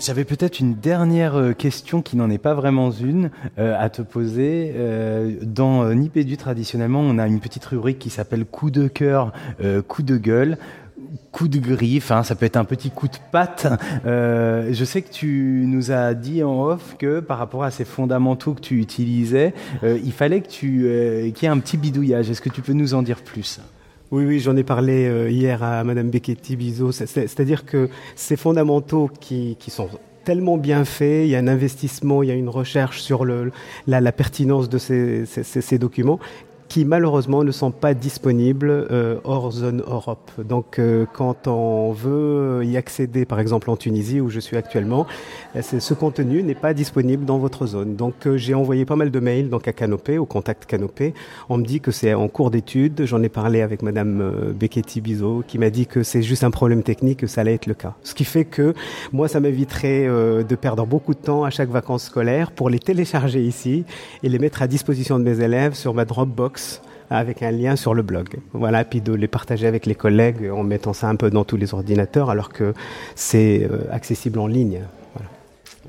J'avais 0.00 0.24
peut-être 0.24 0.60
une 0.60 0.74
dernière 0.74 1.36
euh, 1.36 1.52
question 1.52 2.02
qui 2.02 2.16
n'en 2.16 2.30
est 2.30 2.38
pas 2.38 2.54
vraiment 2.54 2.90
une 2.90 3.30
euh, 3.58 3.74
à 3.78 3.90
te 3.90 4.02
poser. 4.02 4.72
Euh, 4.76 5.36
dans 5.42 5.92
Nipédu, 5.92 6.36
traditionnellement, 6.36 7.00
on 7.00 7.18
a 7.18 7.26
une 7.26 7.40
petite 7.40 7.64
rubrique 7.64 7.98
qui 7.98 8.10
s'appelle 8.10 8.44
coup 8.44 8.70
de 8.70 8.86
cœur, 8.86 9.32
coup 9.88 10.02
de 10.02 10.16
gueule. 10.16 10.58
Coup 11.32 11.48
de 11.48 11.58
griffe, 11.58 12.10
hein, 12.10 12.22
ça 12.22 12.34
peut 12.34 12.44
être 12.44 12.56
un 12.56 12.64
petit 12.64 12.90
coup 12.90 13.06
de 13.06 13.16
patte. 13.30 13.66
Je 14.04 14.84
sais 14.84 15.00
que 15.00 15.10
tu 15.10 15.64
nous 15.66 15.90
as 15.90 16.12
dit 16.14 16.42
en 16.42 16.60
off 16.62 16.96
que 16.98 17.20
par 17.20 17.38
rapport 17.38 17.62
à 17.64 17.70
ces 17.70 17.84
fondamentaux 17.84 18.52
que 18.54 18.60
tu 18.60 18.80
utilisais, 18.80 19.54
il 19.82 20.12
fallait 20.12 20.42
qu'il 20.42 20.82
y 20.82 21.44
ait 21.44 21.46
un 21.48 21.58
petit 21.58 21.76
bidouillage. 21.76 22.30
Est-ce 22.30 22.42
que 22.42 22.50
tu 22.50 22.62
peux 22.62 22.72
nous 22.72 22.94
en 22.94 23.02
dire 23.02 23.22
plus? 23.22 23.60
Oui, 24.10 24.24
oui, 24.24 24.40
j'en 24.40 24.56
ai 24.56 24.64
parlé 24.64 25.06
euh, 25.06 25.30
hier 25.30 25.62
à 25.62 25.84
Madame 25.84 26.08
Becchetti 26.10 26.56
Bizot. 26.56 26.92
C'est- 26.92 27.06
c'est- 27.06 27.26
C'est-à-dire 27.28 27.66
que 27.66 27.90
ces 28.16 28.36
fondamentaux 28.36 29.10
qui, 29.20 29.56
sont 29.68 29.88
tellement 30.24 30.56
bien 30.56 30.84
faits, 30.84 31.26
il 31.26 31.30
y 31.30 31.36
a 31.36 31.38
un 31.38 31.48
investissement, 31.48 32.22
il 32.22 32.28
y 32.28 32.32
a 32.32 32.34
une 32.34 32.48
recherche 32.48 33.00
sur 33.00 33.24
la, 33.24 34.12
pertinence 34.12 34.68
de 34.68 34.78
ces 34.78 35.78
documents 35.78 36.18
malheureusement 36.84 37.44
ne 37.44 37.50
sont 37.50 37.70
pas 37.70 37.94
disponibles 37.94 38.70
euh, 38.70 39.18
hors 39.24 39.50
zone 39.50 39.82
Europe. 39.86 40.30
Donc 40.38 40.78
euh, 40.78 41.06
quand 41.12 41.46
on 41.46 41.92
veut 41.92 42.62
y 42.64 42.76
accéder, 42.76 43.24
par 43.24 43.40
exemple 43.40 43.70
en 43.70 43.76
Tunisie 43.76 44.20
où 44.20 44.28
je 44.28 44.40
suis 44.40 44.56
actuellement, 44.56 45.06
euh, 45.56 45.62
ce 45.62 45.94
contenu 45.94 46.42
n'est 46.42 46.54
pas 46.54 46.74
disponible 46.74 47.24
dans 47.24 47.38
votre 47.38 47.66
zone. 47.66 47.96
Donc 47.96 48.14
j'ai 48.36 48.54
envoyé 48.54 48.84
pas 48.84 48.96
mal 48.96 49.10
de 49.10 49.20
mails 49.20 49.48
donc 49.48 49.68
à 49.68 49.72
Canopé, 49.72 50.18
au 50.18 50.26
contact 50.26 50.66
Canopé. 50.66 51.14
On 51.48 51.58
me 51.58 51.64
dit 51.64 51.80
que 51.80 51.90
c'est 51.90 52.14
en 52.14 52.28
cours 52.28 52.50
d'étude. 52.50 53.02
J'en 53.04 53.22
ai 53.22 53.28
parlé 53.28 53.62
avec 53.62 53.82
Madame 53.82 54.52
Becchetti 54.58 55.00
Bizot 55.00 55.44
qui 55.46 55.58
m'a 55.58 55.70
dit 55.70 55.86
que 55.86 56.02
c'est 56.02 56.22
juste 56.22 56.44
un 56.44 56.50
problème 56.50 56.82
technique, 56.82 57.20
que 57.20 57.26
ça 57.26 57.40
allait 57.42 57.54
être 57.54 57.66
le 57.66 57.74
cas. 57.74 57.94
Ce 58.02 58.14
qui 58.14 58.24
fait 58.24 58.44
que 58.44 58.74
moi 59.12 59.28
ça 59.28 59.40
m'éviterait 59.40 60.06
de 60.06 60.54
perdre 60.54 60.86
beaucoup 60.86 61.14
de 61.14 61.20
temps 61.20 61.44
à 61.44 61.50
chaque 61.50 61.70
vacances 61.70 62.04
scolaires 62.04 62.50
pour 62.50 62.70
les 62.70 62.78
télécharger 62.78 63.42
ici 63.42 63.84
et 64.22 64.28
les 64.28 64.38
mettre 64.38 64.62
à 64.62 64.66
disposition 64.66 65.18
de 65.18 65.24
mes 65.24 65.40
élèves 65.40 65.74
sur 65.74 65.94
ma 65.94 66.04
Dropbox 66.04 66.67
avec 67.10 67.42
un 67.42 67.50
lien 67.50 67.76
sur 67.76 67.94
le 67.94 68.02
blog. 68.02 68.28
Voilà, 68.52 68.84
puis 68.84 69.00
de 69.00 69.12
les 69.12 69.28
partager 69.28 69.66
avec 69.66 69.86
les 69.86 69.94
collègues 69.94 70.50
en 70.50 70.62
mettant 70.62 70.92
ça 70.92 71.08
un 71.08 71.16
peu 71.16 71.30
dans 71.30 71.44
tous 71.44 71.56
les 71.56 71.74
ordinateurs 71.74 72.30
alors 72.30 72.50
que 72.50 72.74
c'est 73.14 73.68
euh, 73.70 73.84
accessible 73.90 74.38
en 74.38 74.46
ligne. 74.46 74.80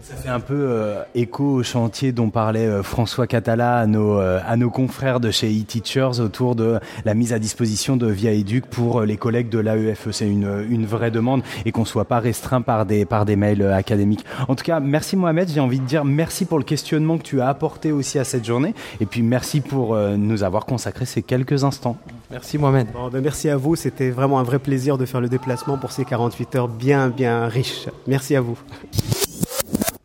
Ça 0.01 0.15
fait 0.15 0.29
un 0.29 0.39
peu 0.39 0.53
euh, 0.55 1.03
écho 1.13 1.43
au 1.43 1.63
chantier 1.63 2.11
dont 2.11 2.29
parlait 2.29 2.65
euh, 2.65 2.83
François 2.83 3.27
Catala 3.27 3.77
à 3.79 3.85
nos, 3.85 4.19
euh, 4.19 4.39
à 4.47 4.55
nos 4.55 4.69
confrères 4.69 5.19
de 5.19 5.29
chez 5.31 5.51
eTeachers 5.51 6.19
autour 6.19 6.55
de 6.55 6.79
la 7.05 7.13
mise 7.13 7.33
à 7.33 7.39
disposition 7.39 7.97
de 7.97 8.07
Via 8.07 8.31
Educ 8.31 8.65
pour 8.65 9.01
les 9.01 9.17
collègues 9.17 9.49
de 9.49 9.59
l'AEFE. 9.59 10.11
C'est 10.11 10.27
une, 10.27 10.65
une 10.69 10.85
vraie 10.85 11.11
demande 11.11 11.41
et 11.65 11.71
qu'on 11.71 11.85
soit 11.85 12.05
pas 12.05 12.19
restreint 12.19 12.61
par 12.61 12.85
des, 12.85 13.05
par 13.05 13.25
des 13.25 13.35
mails 13.35 13.63
académiques. 13.63 14.25
En 14.47 14.55
tout 14.55 14.63
cas, 14.63 14.79
merci 14.79 15.15
Mohamed. 15.15 15.49
J'ai 15.49 15.59
envie 15.59 15.79
de 15.79 15.85
dire 15.85 16.05
merci 16.05 16.45
pour 16.45 16.59
le 16.59 16.63
questionnement 16.63 17.17
que 17.17 17.23
tu 17.23 17.41
as 17.41 17.47
apporté 17.47 17.91
aussi 17.91 18.19
à 18.19 18.23
cette 18.23 18.45
journée 18.45 18.73
et 19.01 19.05
puis 19.05 19.21
merci 19.21 19.61
pour 19.61 19.97
nous 19.97 20.43
avoir 20.43 20.65
consacré 20.65 21.05
ces 21.05 21.23
quelques 21.23 21.63
instants. 21.63 21.97
Merci 22.31 22.57
Mohamed. 22.57 22.87
Ben, 23.11 23.21
merci 23.21 23.49
à 23.49 23.57
vous. 23.57 23.75
C'était 23.75 24.11
vraiment 24.11 24.39
un 24.39 24.43
vrai 24.43 24.59
plaisir 24.59 24.97
de 24.97 25.05
faire 25.05 25.21
le 25.21 25.29
déplacement 25.29 25.77
pour 25.77 25.91
ces 25.91 26.05
48 26.05 26.55
heures 26.55 26.67
bien, 26.67 27.09
bien 27.09 27.47
riches. 27.47 27.87
Merci 28.07 28.35
à 28.35 28.41
vous. 28.41 28.57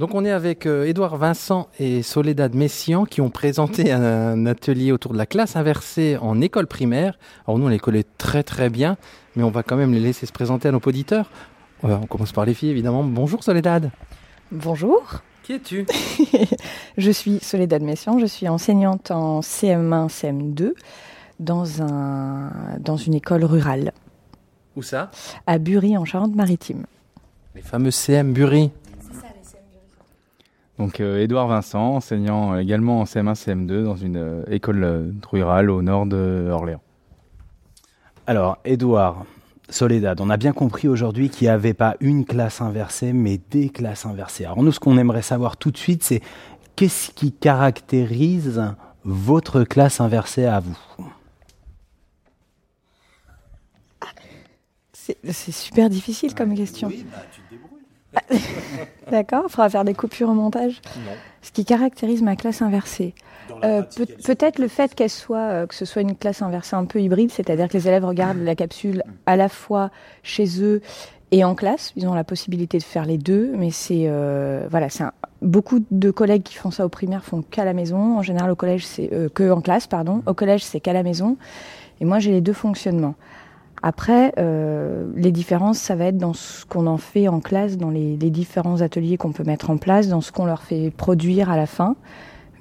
Donc 0.01 0.13
on 0.15 0.25
est 0.25 0.31
avec 0.31 0.67
Edouard 0.67 1.17
Vincent 1.17 1.69
et 1.79 2.03
Soledad 2.03 2.53
Messian 2.55 3.05
qui 3.05 3.21
ont 3.21 3.31
présenté 3.31 3.93
un 3.93 4.45
atelier 4.45 4.91
autour 4.91 5.13
de 5.13 5.19
la 5.19 5.27
classe 5.27 5.55
inversée 5.55 6.17
en 6.21 6.41
école 6.41 6.67
primaire. 6.67 7.17
Alors 7.47 7.59
nous 7.59 7.67
on 7.67 7.69
les 7.69 7.79
connaît 7.79 8.05
très 8.19 8.43
très 8.43 8.71
bien, 8.71 8.97
mais 9.37 9.45
on 9.45 9.51
va 9.51 9.63
quand 9.63 9.77
même 9.77 9.93
les 9.93 10.01
laisser 10.01 10.27
se 10.27 10.33
présenter 10.33 10.67
à 10.69 10.73
nos 10.73 10.81
auditeurs. 10.85 11.31
On 11.85 12.07
commence 12.07 12.33
par 12.33 12.45
les 12.45 12.55
filles 12.55 12.71
évidemment. 12.71 13.05
Bonjour 13.05 13.45
Soledad. 13.45 13.93
Bonjour. 14.51 15.23
Qui 15.45 15.53
es-tu? 15.53 15.87
Je 16.99 17.11
suis 17.11 17.39
Soledad 17.41 17.83
Messian, 17.83 18.19
je 18.19 18.25
suis 18.25 18.49
enseignante 18.49 19.11
en 19.11 19.41
CM1, 19.41 20.09
CM2 20.09 20.73
dans, 21.39 21.83
un, 21.83 22.51
dans 22.81 22.97
une 22.97 23.15
école 23.15 23.45
rurale. 23.45 23.93
Où 24.75 24.83
ça? 24.83 25.11
À 25.47 25.59
Bury 25.59 25.99
en 25.99 26.05
Charente-Maritime. 26.05 26.87
Les 27.55 27.61
fameux 27.63 27.91
CM 27.91 28.33
Bury. 28.33 28.71
Donc 30.79 31.01
euh, 31.01 31.21
Édouard 31.21 31.49
Vincent, 31.49 31.97
enseignant 31.97 32.59
également 32.59 33.01
en 33.01 33.05
CM1, 33.05 33.35
CM2 33.35 33.85
dans 33.85 33.97
une 33.97 34.17
euh, 34.17 34.43
école 34.51 34.83
euh, 34.83 35.13
rurale 35.31 35.71
au 35.71 35.83
nord 35.83 36.07
de 36.07 36.49
Orléans. 36.51 36.83
Alors 38.27 38.59
Édouard, 38.65 39.25
Soledad, 39.69 40.21
on 40.21 40.31
a 40.31 40.37
bien 40.37 40.53
compris 40.53 40.89
aujourd'hui 40.89 41.31
qu'il 41.31 41.47
n'y 41.47 41.53
avait 41.53 41.75
pas 41.75 41.95
une 42.01 42.25
classe 42.25 42.61
inversée, 42.61 43.13
mais 43.13 43.41
des 43.51 43.69
classes 43.69 44.05
inversées. 44.05 44.47
Alors 44.47 44.63
nous, 44.63 44.73
ce 44.73 44.81
qu'on 44.81 44.99
aimerait 44.99 45.23
savoir 45.23 45.57
tout 45.57 45.71
de 45.71 45.77
suite, 45.77 46.03
c'est 46.03 46.23
qu'est-ce 46.75 47.11
qui 47.11 47.31
caractérise 47.31 48.63
votre 49.05 49.63
classe 49.63 50.01
inversée 50.01 50.47
à 50.47 50.61
vous? 50.61 50.79
C'est 55.31 55.53
super 55.53 55.91
difficile 55.91 56.35
comme 56.35 56.55
question. 56.55 56.89
Oui, 56.89 57.05
bah, 57.11 57.19
tu 57.31 57.43
D'accord, 59.11 59.45
il 59.47 59.51
faudra 59.51 59.69
faire 59.69 59.85
des 59.85 59.95
coupures 59.95 60.29
au 60.29 60.35
montage. 60.35 60.81
Ce 61.43 61.53
qui 61.53 61.65
caractérise 61.65 62.23
ma 62.23 62.37
classe 62.37 62.63
inversée. 62.63 63.15
Euh, 63.63 63.83
peut-être 64.25 64.59
le 64.59 64.69
fait 64.69 64.95
qu'elle 64.95 65.11
soit, 65.11 65.39
euh, 65.39 65.67
que 65.67 65.75
ce 65.75 65.85
soit 65.85 66.03
une 66.03 66.17
classe 66.17 66.41
inversée 66.41 66.77
un 66.77 66.87
peu 66.87 67.01
hybride, 67.01 67.31
c'est-à-dire 67.31 67.69
que 67.69 67.75
les 67.75 67.87
élèves 67.89 68.05
regardent 68.05 68.43
la 68.43 68.55
capsule 68.55 69.03
à 69.27 69.37
la 69.37 69.49
fois 69.51 69.91
chez 70.23 70.63
eux 70.63 70.81
et 71.31 71.45
en 71.45 71.55
classe. 71.55 71.93
Ils 71.97 72.07
ont 72.07 72.15
la 72.15 72.25
possibilité 72.25 72.79
de 72.79 72.83
faire 72.83 73.05
les 73.05 73.19
deux, 73.19 73.53
mais 73.57 73.71
c'est 73.71 74.05
euh, 74.07 74.67
voilà, 74.71 74.89
c'est 74.89 75.05
beaucoup 75.43 75.85
de 75.91 76.11
collègues 76.11 76.43
qui 76.43 76.55
font 76.55 76.71
ça 76.71 76.87
au 76.87 76.89
primaire 76.89 77.25
font 77.25 77.43
qu'à 77.43 77.65
la 77.65 77.75
maison. 77.75 78.19
En 78.19 78.23
général, 78.23 78.51
au 78.51 78.57
collège, 78.57 78.87
c'est 78.87 79.11
que 79.35 79.51
en 79.51 79.61
classe, 79.61 79.87
pardon. 79.87 80.23
Au 80.27 80.33
collège, 80.35 80.65
c'est 80.65 80.81
qu'à 80.81 80.95
la 80.95 81.03
maison. 81.03 81.37
Et 82.01 82.05
moi, 82.05 82.19
j'ai 82.19 82.33
les 82.33 82.41
deux 82.41 82.55
fonctionnements. 82.55 83.15
Après, 83.87 84.33
euh, 84.39 85.05
les 85.15 85.31
différences, 85.31 85.77
ça 85.77 85.95
va 85.95 86.07
être 86.07 86.17
dans 86.17 86.33
ce 86.33 86.65
qu'on 86.65 86.87
en 86.87 86.97
fait 86.97 87.29
en 87.29 87.41
classe, 87.41 87.77
dans 87.77 87.91
les, 87.91 88.17
différents 88.17 88.81
ateliers 88.81 89.19
qu'on 89.19 89.33
peut 89.33 89.45
mettre 89.45 89.69
en 89.69 89.77
place, 89.77 90.09
dans 90.09 90.23
ce 90.23 90.33
qu'on 90.33 90.47
leur 90.47 90.63
fait 90.63 90.91
produire 90.91 91.51
à 91.51 91.57
la 91.59 91.67
fin. 91.67 91.95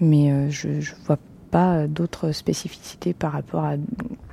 Mais 0.01 0.33
euh, 0.33 0.49
je 0.49 0.67
ne 0.67 1.05
vois 1.05 1.17
pas 1.49 1.87
d'autres 1.87 2.33
spécificités 2.33 3.13
par 3.13 3.31
rapport 3.31 3.63
à... 3.63 3.75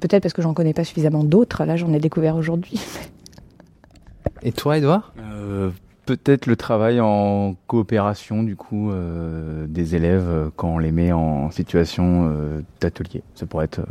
Peut-être 0.01 0.20
parce 0.20 0.34
que 0.34 0.43
j'en 0.43 0.53
connais 0.53 0.74
pas 0.74 0.82
suffisamment 0.82 1.22
d'autres. 1.22 1.64
Là, 1.64 1.76
j'en 1.76 1.93
ai 1.93 2.01
découvert 2.01 2.34
aujourd'hui. 2.34 2.80
Et 4.43 4.51
toi, 4.51 4.76
Edouard 4.76 5.12
euh, 5.20 5.70
Peut-être 6.07 6.47
le 6.47 6.57
travail 6.57 7.01
en 7.01 7.55
coopération, 7.68 8.43
du 8.43 8.57
coup, 8.57 8.91
des 9.68 9.95
élèves 9.95 10.51
quand 10.57 10.70
on 10.70 10.78
les 10.78 10.91
met 10.91 11.12
en 11.12 11.53
situation 11.53 12.64
d'atelier. 12.80 13.22
Ça 13.36 13.47
pourrait 13.47 13.66
être 13.66 13.82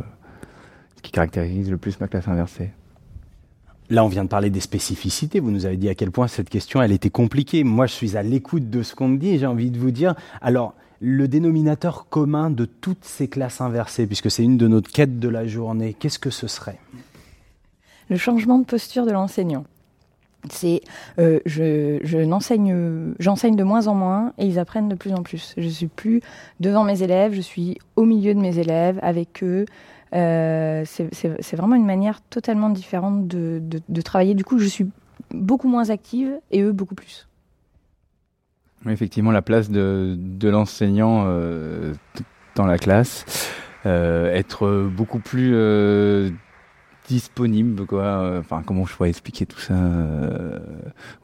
ce 0.96 1.02
qui 1.02 1.12
caractérise 1.12 1.70
le 1.70 1.78
plus 1.78 1.98
ma 1.98 2.06
classe 2.06 2.28
inversée. 2.28 2.72
Là, 3.90 4.04
on 4.04 4.08
vient 4.08 4.22
de 4.22 4.28
parler 4.28 4.50
des 4.50 4.60
spécificités. 4.60 5.40
Vous 5.40 5.50
nous 5.50 5.66
avez 5.66 5.76
dit 5.76 5.88
à 5.88 5.96
quel 5.96 6.12
point 6.12 6.28
cette 6.28 6.48
question, 6.48 6.80
était 6.80 7.10
compliquée. 7.10 7.64
Moi, 7.64 7.86
je 7.86 7.92
suis 7.92 8.16
à 8.16 8.22
l'écoute 8.22 8.70
de 8.70 8.84
ce 8.84 8.94
qu'on 8.94 9.08
me 9.08 9.18
dit 9.18 9.30
et 9.30 9.38
j'ai 9.38 9.46
envie 9.46 9.72
de 9.72 9.78
vous 9.78 9.90
dire, 9.90 10.14
alors, 10.40 10.74
le 11.00 11.26
dénominateur 11.26 12.06
commun 12.08 12.50
de 12.50 12.66
toutes 12.66 13.04
ces 13.04 13.26
classes 13.26 13.60
inversées, 13.60 14.06
puisque 14.06 14.30
c'est 14.30 14.44
une 14.44 14.56
de 14.56 14.68
nos 14.68 14.80
quêtes 14.80 15.18
de 15.18 15.28
la 15.28 15.44
journée, 15.44 15.94
qu'est-ce 15.98 16.20
que 16.20 16.30
ce 16.30 16.46
serait? 16.46 16.78
Le 18.08 18.16
changement 18.16 18.58
de 18.58 18.64
posture 18.64 19.06
de 19.06 19.10
l'enseignant. 19.10 19.64
C'est, 20.50 20.82
euh, 21.18 21.40
je, 21.44 21.98
j'enseigne 23.18 23.56
de 23.56 23.64
moins 23.64 23.88
en 23.88 23.94
moins 23.94 24.32
et 24.38 24.46
ils 24.46 24.58
apprennent 24.58 24.88
de 24.88 24.94
plus 24.94 25.12
en 25.12 25.22
plus. 25.22 25.52
Je 25.56 25.68
suis 25.68 25.88
plus 25.88 26.22
devant 26.60 26.84
mes 26.84 27.02
élèves, 27.02 27.34
je 27.34 27.40
suis 27.40 27.78
au 27.96 28.04
milieu 28.04 28.34
de 28.34 28.40
mes 28.40 28.58
élèves 28.58 29.00
avec 29.02 29.42
eux. 29.42 29.66
Euh, 30.12 30.84
c'est 30.84 31.56
vraiment 31.56 31.76
une 31.76 31.86
manière 31.86 32.20
totalement 32.22 32.70
différente 32.70 33.28
de, 33.28 33.62
de, 33.88 34.00
travailler. 34.02 34.34
Du 34.34 34.44
coup, 34.44 34.58
je 34.58 34.66
suis 34.66 34.86
beaucoup 35.30 35.68
moins 35.68 35.90
active 35.90 36.32
et 36.50 36.62
eux 36.62 36.72
beaucoup 36.72 36.94
plus. 36.94 37.28
effectivement, 38.88 39.30
la 39.30 39.42
place 39.42 39.70
de, 39.70 40.16
de 40.18 40.48
l'enseignant 40.48 41.24
euh, 41.26 41.94
dans 42.56 42.66
la 42.66 42.78
classe, 42.78 43.52
euh, 43.86 44.32
être 44.32 44.88
beaucoup 44.88 45.20
plus 45.20 45.54
disponible, 47.06 47.86
quoi. 47.86 48.38
Enfin, 48.38 48.62
comment 48.66 48.86
je 48.86 48.94
pourrais 48.94 49.10
expliquer 49.10 49.46
tout 49.46 49.60
ça 49.60 49.74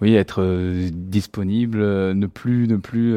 Oui, 0.00 0.14
être 0.14 0.44
disponible, 0.92 1.78
ne 2.12 2.26
plus, 2.26 2.68
ne 2.68 2.76
plus. 2.76 3.16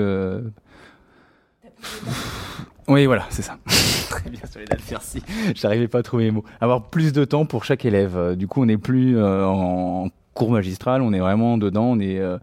Oui, 2.89 3.05
voilà, 3.05 3.25
c'est 3.29 3.43
ça. 3.43 3.55
Très 4.09 4.31
bien, 4.31 4.41
Soledad, 4.51 4.79
merci. 4.89 5.21
J'arrivais 5.53 5.87
pas 5.87 5.99
à 5.99 6.03
trouver 6.03 6.23
les 6.23 6.31
mots. 6.31 6.43
Avoir 6.59 6.81
plus 6.81 7.13
de 7.13 7.23
temps 7.23 7.45
pour 7.45 7.63
chaque 7.63 7.85
élève. 7.85 8.17
Euh, 8.17 8.35
du 8.35 8.47
coup, 8.47 8.63
on 8.63 8.65
n'est 8.65 8.79
plus 8.79 9.15
euh, 9.15 9.45
en 9.45 10.07
cours 10.33 10.51
magistral, 10.51 11.03
on 11.03 11.13
est 11.13 11.19
vraiment 11.19 11.59
dedans, 11.59 11.83
on 11.83 11.99
est, 11.99 12.17
euh, 12.17 12.39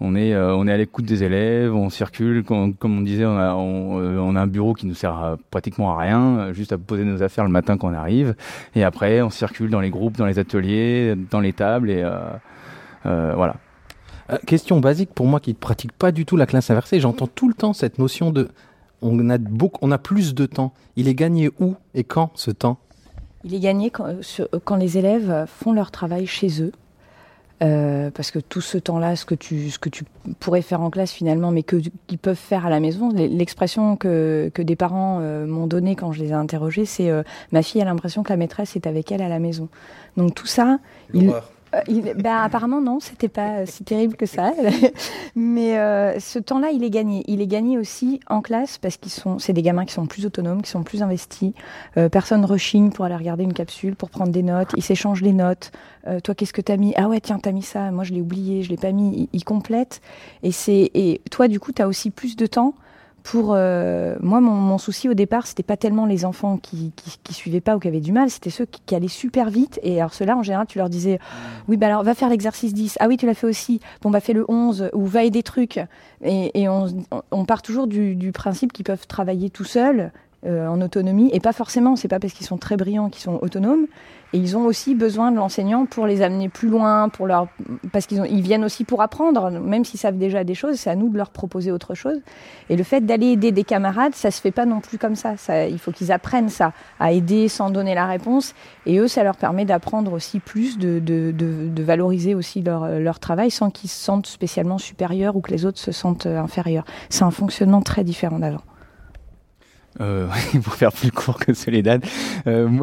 on 0.00 0.14
est, 0.14 0.36
on 0.36 0.68
est 0.68 0.72
à 0.72 0.76
l'écoute 0.76 1.04
des 1.04 1.24
élèves, 1.24 1.74
on 1.74 1.90
circule. 1.90 2.44
Comme, 2.44 2.76
on 2.84 3.00
disait, 3.00 3.24
on 3.24 3.36
a, 3.36 3.54
on, 3.54 4.36
a, 4.36 4.40
un 4.40 4.46
bureau 4.46 4.72
qui 4.72 4.86
nous 4.86 4.94
sert 4.94 5.36
pratiquement 5.50 5.98
à 5.98 6.00
rien, 6.00 6.52
juste 6.52 6.72
à 6.72 6.78
poser 6.78 7.02
nos 7.02 7.20
affaires 7.24 7.44
le 7.44 7.50
matin 7.50 7.76
quand 7.76 7.88
on 7.88 7.94
arrive. 7.94 8.36
Et 8.76 8.84
après, 8.84 9.20
on 9.20 9.30
circule 9.30 9.68
dans 9.70 9.80
les 9.80 9.90
groupes, 9.90 10.16
dans 10.16 10.26
les 10.26 10.38
ateliers, 10.38 11.16
dans 11.30 11.40
les 11.40 11.52
tables, 11.52 11.90
et 11.90 12.08
voilà. 13.02 13.56
question 14.46 14.78
basique 14.78 15.12
pour 15.12 15.26
moi 15.26 15.40
qui 15.40 15.50
ne 15.50 15.56
pratique 15.56 15.92
pas 15.92 16.12
du 16.12 16.24
tout 16.24 16.36
la 16.36 16.46
classe 16.46 16.70
inversée, 16.70 17.00
j'entends 17.00 17.26
tout 17.26 17.48
le 17.48 17.54
temps 17.54 17.72
cette 17.72 17.98
notion 17.98 18.30
de 18.30 18.50
on 19.02 19.30
a, 19.30 19.38
beaucoup, 19.38 19.78
on 19.82 19.90
a 19.90 19.98
plus 19.98 20.34
de 20.34 20.46
temps. 20.46 20.72
Il 20.96 21.08
est 21.08 21.14
gagné 21.14 21.50
où 21.60 21.74
et 21.94 22.04
quand 22.04 22.30
ce 22.34 22.50
temps? 22.50 22.78
Il 23.44 23.54
est 23.54 23.60
gagné 23.60 23.90
quand, 23.90 24.06
euh, 24.06 24.76
les 24.76 24.98
élèves 24.98 25.46
font 25.46 25.72
leur 25.72 25.90
travail 25.90 26.26
chez 26.26 26.62
eux. 26.62 26.72
Euh, 27.60 28.12
parce 28.12 28.30
que 28.30 28.38
tout 28.38 28.60
ce 28.60 28.78
temps-là, 28.78 29.16
ce 29.16 29.24
que 29.24 29.34
tu 29.34 29.70
ce 29.70 29.80
que 29.80 29.88
tu 29.88 30.04
pourrais 30.38 30.62
faire 30.62 30.80
en 30.80 30.90
classe 30.90 31.10
finalement, 31.10 31.50
mais 31.50 31.64
que 31.64 31.82
qu'ils 32.06 32.18
peuvent 32.18 32.36
faire 32.36 32.64
à 32.64 32.70
la 32.70 32.78
maison. 32.78 33.10
L'expression 33.12 33.96
que 33.96 34.48
que 34.54 34.62
des 34.62 34.76
parents 34.76 35.18
euh, 35.20 35.44
m'ont 35.44 35.66
donnée 35.66 35.96
quand 35.96 36.12
je 36.12 36.22
les 36.22 36.28
ai 36.28 36.34
interrogés, 36.34 36.84
c'est 36.84 37.10
ma 37.50 37.64
fille 37.64 37.82
a 37.82 37.84
l'impression 37.84 38.22
que 38.22 38.28
la 38.30 38.36
maîtresse 38.36 38.76
est 38.76 38.86
avec 38.86 39.10
elle 39.10 39.22
à 39.22 39.28
la 39.28 39.40
maison. 39.40 39.68
Donc 40.16 40.36
tout 40.36 40.46
ça, 40.46 40.78
il, 41.14 41.30
Euh, 41.30 41.40
il- 41.86 42.14
bah, 42.14 42.42
apparemment 42.42 42.80
non, 42.80 42.98
c'était 43.00 43.28
pas 43.28 43.58
euh, 43.60 43.64
si 43.66 43.84
terrible 43.84 44.16
que 44.16 44.26
ça. 44.26 44.52
Mais 45.36 45.78
euh, 45.78 46.18
ce 46.18 46.38
temps-là, 46.38 46.70
il 46.72 46.82
est 46.84 46.90
gagné. 46.90 47.24
Il 47.26 47.40
est 47.40 47.46
gagné 47.46 47.78
aussi 47.78 48.20
en 48.28 48.40
classe 48.40 48.78
parce 48.78 48.96
qu'ils 48.96 49.12
sont, 49.12 49.38
c'est 49.38 49.52
des 49.52 49.62
gamins 49.62 49.84
qui 49.84 49.92
sont 49.94 50.06
plus 50.06 50.26
autonomes, 50.26 50.62
qui 50.62 50.70
sont 50.70 50.82
plus 50.82 51.02
investis. 51.02 51.52
Euh, 51.96 52.08
personne 52.08 52.44
rechigne 52.44 52.90
pour 52.90 53.04
aller 53.04 53.16
regarder 53.16 53.44
une 53.44 53.52
capsule, 53.52 53.96
pour 53.96 54.10
prendre 54.10 54.32
des 54.32 54.42
notes. 54.42 54.70
Ils 54.76 54.82
s'échangent 54.82 55.22
les 55.22 55.32
notes. 55.32 55.70
Euh, 56.06 56.20
toi, 56.20 56.34
qu'est-ce 56.34 56.52
que 56.52 56.62
t'as 56.62 56.76
mis? 56.76 56.94
Ah 56.96 57.08
ouais, 57.08 57.20
tiens, 57.20 57.38
t'as 57.38 57.52
mis 57.52 57.62
ça. 57.62 57.90
Moi, 57.90 58.04
je 58.04 58.12
l'ai 58.14 58.20
oublié, 58.20 58.62
je 58.62 58.70
l'ai 58.70 58.76
pas 58.76 58.92
mis. 58.92 59.28
Ils, 59.32 59.38
ils 59.40 59.44
complètent. 59.44 60.00
Et 60.42 60.52
c'est 60.52 60.90
et 60.94 61.20
toi, 61.30 61.48
du 61.48 61.60
coup, 61.60 61.72
t'as 61.72 61.86
aussi 61.86 62.10
plus 62.10 62.36
de 62.36 62.46
temps 62.46 62.74
pour 63.22 63.52
euh, 63.52 64.16
moi 64.20 64.40
mon, 64.40 64.78
souci 64.78 65.08
au 65.08 65.14
départ 65.14 65.46
c'était 65.46 65.62
pas 65.62 65.76
tellement 65.76 66.06
les 66.06 66.24
enfants 66.24 66.56
qui, 66.56 66.92
suivaient 67.30 67.60
pas 67.60 67.76
ou 67.76 67.78
qui 67.78 67.88
avaient 67.88 68.00
du 68.00 68.12
mal 68.12 68.30
c'était 68.30 68.50
ceux 68.50 68.66
qui, 68.66 68.94
allaient 68.94 69.08
super 69.08 69.50
vite. 69.50 69.78
Et 69.82 70.00
alors 70.00 70.14
ceux-là 70.14 70.36
en 70.36 70.42
général 70.42 70.66
tu 70.66 70.78
leur 70.78 70.88
disais 70.88 71.18
oui 71.68 71.76
bah 71.76 71.86
alors 71.86 72.02
va 72.04 72.14
faire 72.14 72.28
l'exercice 72.28 72.72
10 72.74 72.96
ah 73.00 73.08
oui 73.08 73.16
tu 73.16 73.26
l'as 73.26 73.34
fait 73.34 73.46
aussi. 73.46 73.80
Bon 74.02 74.10
bah 74.10 74.20
fais 74.20 74.32
le 74.32 74.44
11 74.48 74.90
ou 74.92 75.06
va 75.06 75.24
aider 75.24 75.42
trucs 75.42 75.80
et, 76.22 76.68
on, 76.68 77.44
part 77.44 77.62
toujours 77.62 77.86
du, 77.86 78.14
du 78.14 78.32
principe 78.32 78.72
qu'ils 78.72 78.84
peuvent 78.84 79.06
travailler 79.06 79.50
tout 79.50 79.64
seuls 79.64 80.12
euh, 80.46 80.68
en 80.68 80.80
autonomie. 80.80 81.30
Et 81.32 81.40
pas 81.40 81.52
forcément 81.52 81.96
c'est 81.96 82.08
pas 82.08 82.20
parce 82.20 82.32
qu'ils 82.32 82.46
sont 82.46 82.58
très 82.58 82.76
brillants 82.76 83.10
qu'ils 83.10 83.22
sont 83.22 83.38
autonomes 83.42 83.86
et 84.32 84.38
ils 84.38 84.56
ont 84.56 84.66
aussi 84.66 84.94
besoin 84.94 85.30
de 85.30 85.36
l'enseignant 85.36 85.86
pour 85.86 86.06
les 86.06 86.20
amener 86.22 86.48
plus 86.48 86.68
loin 86.68 87.08
pour 87.08 87.26
leur 87.26 87.48
parce 87.92 88.06
qu'ils 88.06 88.20
ont 88.20 88.24
ils 88.24 88.42
viennent 88.42 88.64
aussi 88.64 88.84
pour 88.84 89.00
apprendre. 89.00 89.50
Même 89.50 89.84
s'ils 89.84 90.00
savent 90.00 90.18
déjà 90.18 90.44
des 90.44 90.54
choses 90.54 90.76
c'est 90.76 90.90
à 90.90 90.96
nous 90.96 91.08
de 91.08 91.16
leur 91.16 91.30
proposer 91.30 91.72
autre 91.72 91.94
chose. 91.94 92.20
Et 92.68 92.76
le 92.76 92.84
fait 92.84 93.00
d'aller 93.00 93.28
aider 93.28 93.52
des 93.52 93.64
camarades 93.64 94.14
ça 94.14 94.30
se 94.30 94.40
fait 94.40 94.50
pas 94.50 94.66
non 94.66 94.80
plus 94.80 94.98
comme 94.98 95.14
ça, 95.14 95.36
ça 95.36 95.66
il 95.66 95.78
faut 95.78 95.92
qu'ils 95.92 96.12
apprennent 96.12 96.50
ça 96.50 96.72
à 97.00 97.12
aider 97.12 97.48
sans 97.48 97.70
donner 97.70 97.94
la 97.94 98.06
réponse. 98.06 98.54
Et 98.86 98.98
eux 98.98 99.08
ça 99.08 99.24
leur 99.24 99.36
permet 99.36 99.64
d'apprendre 99.64 100.12
aussi 100.12 100.40
plus 100.40 100.78
de, 100.78 100.98
de, 100.98 101.32
de, 101.32 101.68
de 101.68 101.82
valoriser 101.82 102.34
aussi 102.34 102.62
leur, 102.62 102.86
leur 102.98 103.18
travail 103.18 103.50
sans 103.50 103.70
qu'ils 103.70 103.90
se 103.90 103.98
sentent 103.98 104.26
spécialement 104.26 104.78
supérieurs 104.78 105.36
ou 105.36 105.40
que 105.40 105.50
les 105.50 105.64
autres 105.64 105.78
se 105.78 105.92
sentent 105.92 106.26
inférieurs. 106.26 106.84
C'est 107.08 107.24
un 107.24 107.30
fonctionnement 107.30 107.80
très 107.80 108.04
différent 108.04 108.38
d'avant 108.38 108.62
Euh, 110.00 110.28
pour 110.62 110.74
faire 110.74 110.92
plus 110.92 111.10
court 111.10 111.38
que 111.38 111.52
Soledad, 111.54 112.04
euh, 112.46 112.68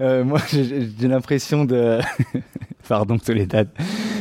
euh, 0.00 0.22
moi 0.24 0.40
j'ai 0.50 1.08
l'impression 1.08 1.64
de, 1.64 2.00
pardon 2.88 3.18
Soledad, 3.18 3.68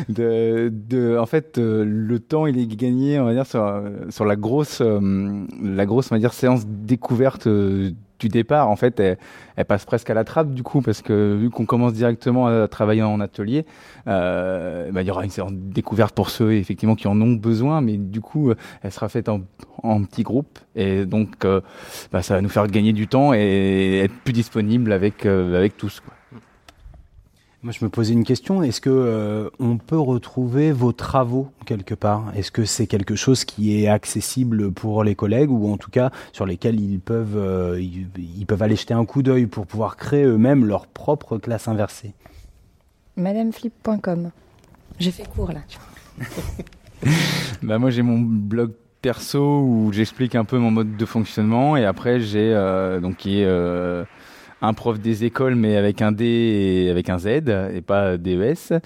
de, 0.09 0.71
de, 0.71 1.17
en 1.17 1.25
fait, 1.25 1.57
euh, 1.57 1.83
le 1.85 2.19
temps 2.19 2.45
il 2.47 2.57
est 2.57 2.67
gagné, 2.67 3.19
on 3.19 3.25
va 3.25 3.33
dire 3.33 3.45
sur, 3.45 3.81
sur 4.09 4.25
la 4.25 4.35
grosse, 4.35 4.81
euh, 4.81 5.45
la 5.61 5.85
grosse, 5.85 6.11
on 6.11 6.15
va 6.15 6.19
dire 6.19 6.33
séance 6.33 6.65
découverte 6.65 7.47
euh, 7.47 7.91
du 8.19 8.29
départ. 8.29 8.69
En 8.69 8.75
fait, 8.75 8.99
elle, 8.99 9.17
elle 9.55 9.65
passe 9.65 9.85
presque 9.85 10.09
à 10.09 10.13
la 10.13 10.23
trappe 10.23 10.53
du 10.53 10.63
coup 10.63 10.81
parce 10.81 11.01
que 11.01 11.35
vu 11.35 11.49
qu'on 11.49 11.65
commence 11.65 11.93
directement 11.93 12.47
à 12.47 12.67
travailler 12.67 13.03
en 13.03 13.19
atelier, 13.19 13.65
euh, 14.07 14.91
bah, 14.91 15.01
il 15.01 15.07
y 15.07 15.11
aura 15.11 15.23
une 15.23 15.29
séance 15.29 15.51
découverte 15.53 16.15
pour 16.15 16.29
ceux 16.29 16.53
effectivement 16.53 16.95
qui 16.95 17.07
en 17.07 17.19
ont 17.21 17.33
besoin, 17.33 17.81
mais 17.81 17.97
du 17.97 18.21
coup, 18.21 18.53
elle 18.83 18.91
sera 18.91 19.09
faite 19.09 19.29
en, 19.29 19.41
en 19.83 20.03
petits 20.03 20.23
groupes 20.23 20.59
et 20.75 21.05
donc 21.05 21.43
euh, 21.45 21.61
bah, 22.11 22.21
ça 22.21 22.35
va 22.35 22.41
nous 22.41 22.49
faire 22.49 22.67
gagner 22.67 22.93
du 22.93 23.07
temps 23.07 23.33
et 23.33 24.01
être 24.05 24.15
plus 24.23 24.33
disponible 24.33 24.91
avec 24.91 25.25
euh, 25.25 25.57
avec 25.57 25.77
tous. 25.77 25.99
Quoi. 25.99 26.14
Moi, 27.65 27.71
je 27.71 27.83
me 27.83 27.89
posais 27.89 28.13
une 28.13 28.25
question. 28.25 28.61
Est-ce 28.61 28.79
que 28.79 28.91
euh, 28.91 29.49
on 29.57 29.77
peut 29.77 29.97
retrouver 29.97 30.71
vos 30.71 30.91
travaux 30.91 31.49
quelque 31.65 31.95
part? 31.95 32.31
Est-ce 32.35 32.51
que 32.51 32.63
c'est 32.63 32.85
quelque 32.85 33.15
chose 33.15 33.43
qui 33.43 33.81
est 33.81 33.87
accessible 33.87 34.71
pour 34.71 35.03
les 35.03 35.15
collègues 35.15 35.49
ou 35.49 35.73
en 35.73 35.77
tout 35.77 35.89
cas 35.89 36.11
sur 36.31 36.45
lesquels 36.45 36.79
ils 36.79 36.99
peuvent 36.99 37.35
euh, 37.35 37.81
ils, 37.81 38.07
ils 38.37 38.45
peuvent 38.45 38.61
aller 38.61 38.75
jeter 38.75 38.93
un 38.93 39.03
coup 39.03 39.23
d'œil 39.23 39.47
pour 39.47 39.65
pouvoir 39.65 39.97
créer 39.97 40.25
eux-mêmes 40.25 40.63
leur 40.63 40.85
propre 40.85 41.39
classe 41.39 41.67
inversée? 41.67 42.13
Madameflip.com 43.15 44.29
j'ai 44.99 45.09
fait 45.09 45.27
cours 45.27 45.51
là 45.51 45.61
tu 45.67 45.79
vois. 45.79 46.27
Bah 47.63 47.79
moi 47.79 47.89
j'ai 47.89 48.03
mon 48.03 48.19
blog 48.19 48.73
perso 49.01 49.61
où 49.61 49.91
j'explique 49.91 50.35
un 50.35 50.45
peu 50.45 50.59
mon 50.59 50.69
mode 50.69 50.97
de 50.97 51.05
fonctionnement 51.05 51.77
et 51.77 51.85
après 51.85 52.19
j'ai 52.19 52.53
euh, 52.53 52.99
donc 52.99 53.17
qui 53.17 53.41
est 53.41 53.45
euh, 53.45 54.03
un 54.65 54.73
prof 54.73 54.99
des 54.99 55.23
écoles 55.23 55.55
mais 55.55 55.75
avec 55.77 56.01
un 56.01 56.11
D 56.11 56.25
et 56.25 56.89
avec 56.89 57.09
un 57.09 57.17
Z 57.17 57.27
et 57.73 57.81
pas 57.81 58.17
DES. 58.17 58.79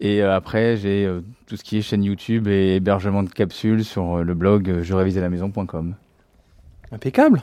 Et 0.00 0.22
euh, 0.22 0.34
après 0.34 0.76
j'ai 0.76 1.04
euh, 1.04 1.20
tout 1.46 1.56
ce 1.56 1.64
qui 1.64 1.78
est 1.78 1.82
chaîne 1.82 2.02
YouTube 2.02 2.48
et 2.48 2.76
hébergement 2.76 3.22
de 3.22 3.28
capsules 3.28 3.84
sur 3.84 4.18
euh, 4.18 4.22
le 4.22 4.34
blog 4.34 4.70
euh, 4.70 4.82
je 4.82 4.94
révise 4.94 5.18
à 5.18 5.20
la 5.20 5.28
maison.com. 5.28 5.94
Impeccable. 6.92 7.42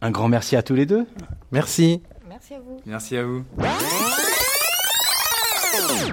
Un 0.00 0.10
grand 0.10 0.28
merci 0.28 0.56
à 0.56 0.62
tous 0.62 0.74
les 0.74 0.86
deux. 0.86 1.06
Merci. 1.52 2.00
Merci 2.28 2.54
à 2.54 2.58
vous. 2.60 2.80
Merci 2.86 3.16
à 3.16 3.24
vous. 3.24 3.44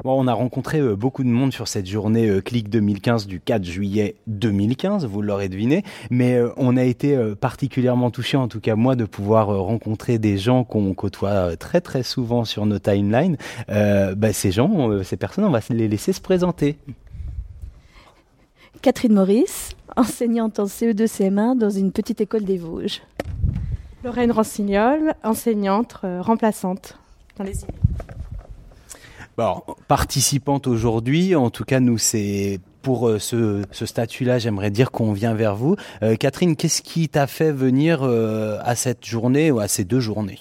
Bon, 0.03 0.21
on 0.21 0.27
a 0.27 0.33
rencontré 0.33 0.79
euh, 0.79 0.95
beaucoup 0.95 1.23
de 1.23 1.29
monde 1.29 1.51
sur 1.51 1.67
cette 1.67 1.87
journée 1.87 2.29
euh, 2.29 2.41
Click 2.41 2.69
2015 2.69 3.27
du 3.27 3.39
4 3.39 3.63
juillet 3.63 4.15
2015, 4.27 5.05
vous 5.05 5.21
l'aurez 5.21 5.49
deviné, 5.49 5.83
mais 6.09 6.35
euh, 6.35 6.51
on 6.57 6.77
a 6.77 6.83
été 6.83 7.15
euh, 7.15 7.35
particulièrement 7.35 8.11
touché, 8.11 8.37
en 8.37 8.47
tout 8.47 8.59
cas 8.59 8.75
moi, 8.75 8.95
de 8.95 9.05
pouvoir 9.05 9.47
rencontrer 9.47 10.19
des 10.19 10.37
gens 10.37 10.63
qu'on 10.63 10.93
côtoie 10.93 11.57
très 11.57 11.81
très 11.81 12.03
souvent 12.03 12.45
sur 12.45 12.65
nos 12.65 12.79
timelines. 12.79 13.37
Euh, 13.69 14.15
bah, 14.15 14.33
ces 14.33 14.51
gens, 14.51 15.03
ces 15.03 15.17
personnes, 15.17 15.45
on 15.45 15.51
va 15.51 15.59
les 15.69 15.87
laisser 15.87 16.13
se 16.13 16.21
présenter. 16.21 16.77
Catherine 18.81 19.13
Maurice, 19.13 19.71
enseignante 19.95 20.59
en 20.59 20.65
CE2 20.65 21.07
CM1 21.07 21.57
dans 21.57 21.69
une 21.69 21.91
petite 21.91 22.21
école 22.21 22.43
des 22.43 22.57
Vosges. 22.57 23.01
Lorraine 24.03 24.31
Rossignol, 24.31 25.13
enseignante 25.23 25.97
euh, 26.03 26.21
remplaçante 26.21 26.97
dans 27.37 27.43
les 27.43 27.61
îles. 27.61 28.16
Bon, 29.37 29.61
participante 29.87 30.65
aujourd'hui, 30.65 31.35
en 31.35 31.51
tout 31.51 31.63
cas 31.63 31.79
nous 31.79 31.99
c'est 31.99 32.59
pour 32.81 33.07
euh, 33.07 33.19
ce, 33.19 33.61
statut-là, 33.71 34.39
j'aimerais 34.39 34.71
dire 34.71 34.89
qu'on 34.89 35.13
vient 35.13 35.35
vers 35.35 35.55
vous. 35.55 35.75
Euh, 36.01 36.15
Catherine, 36.15 36.55
qu'est-ce 36.55 36.81
qui 36.81 37.07
t'a 37.07 37.27
fait 37.27 37.51
venir 37.51 38.01
euh, 38.01 38.57
à 38.63 38.75
cette 38.75 39.05
journée 39.05 39.51
ou 39.51 39.59
à 39.59 39.67
ces 39.67 39.83
deux 39.83 39.99
journées? 39.99 40.39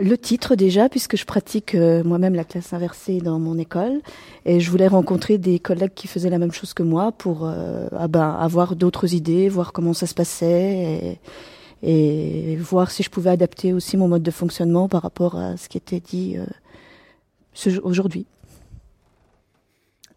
Le 0.00 0.16
titre 0.16 0.54
déjà, 0.54 0.88
puisque 0.88 1.18
je 1.18 1.26
pratique 1.26 1.74
moi-même 1.74 2.34
la 2.34 2.44
classe 2.44 2.72
inversée 2.72 3.18
dans 3.18 3.38
mon 3.38 3.58
école, 3.58 4.00
et 4.46 4.58
je 4.58 4.70
voulais 4.70 4.88
rencontrer 4.88 5.36
des 5.36 5.58
collègues 5.58 5.92
qui 5.94 6.08
faisaient 6.08 6.30
la 6.30 6.38
même 6.38 6.52
chose 6.52 6.72
que 6.72 6.82
moi 6.82 7.12
pour 7.12 7.46
ah 7.46 8.08
ben, 8.08 8.30
avoir 8.40 8.74
d'autres 8.74 9.12
idées, 9.12 9.50
voir 9.50 9.72
comment 9.72 9.92
ça 9.92 10.06
se 10.06 10.14
passait, 10.14 11.18
et, 11.82 12.56
voir 12.56 12.90
si 12.90 13.02
je 13.02 13.10
pouvais 13.10 13.30
adapter 13.30 13.74
aussi 13.74 13.98
mon 13.98 14.08
mode 14.08 14.22
de 14.22 14.30
fonctionnement 14.30 14.88
par 14.88 15.02
rapport 15.02 15.36
à 15.36 15.56
ce 15.58 15.68
qui 15.68 15.76
était 15.76 16.00
dit 16.00 16.38
aujourd'hui. 17.82 18.26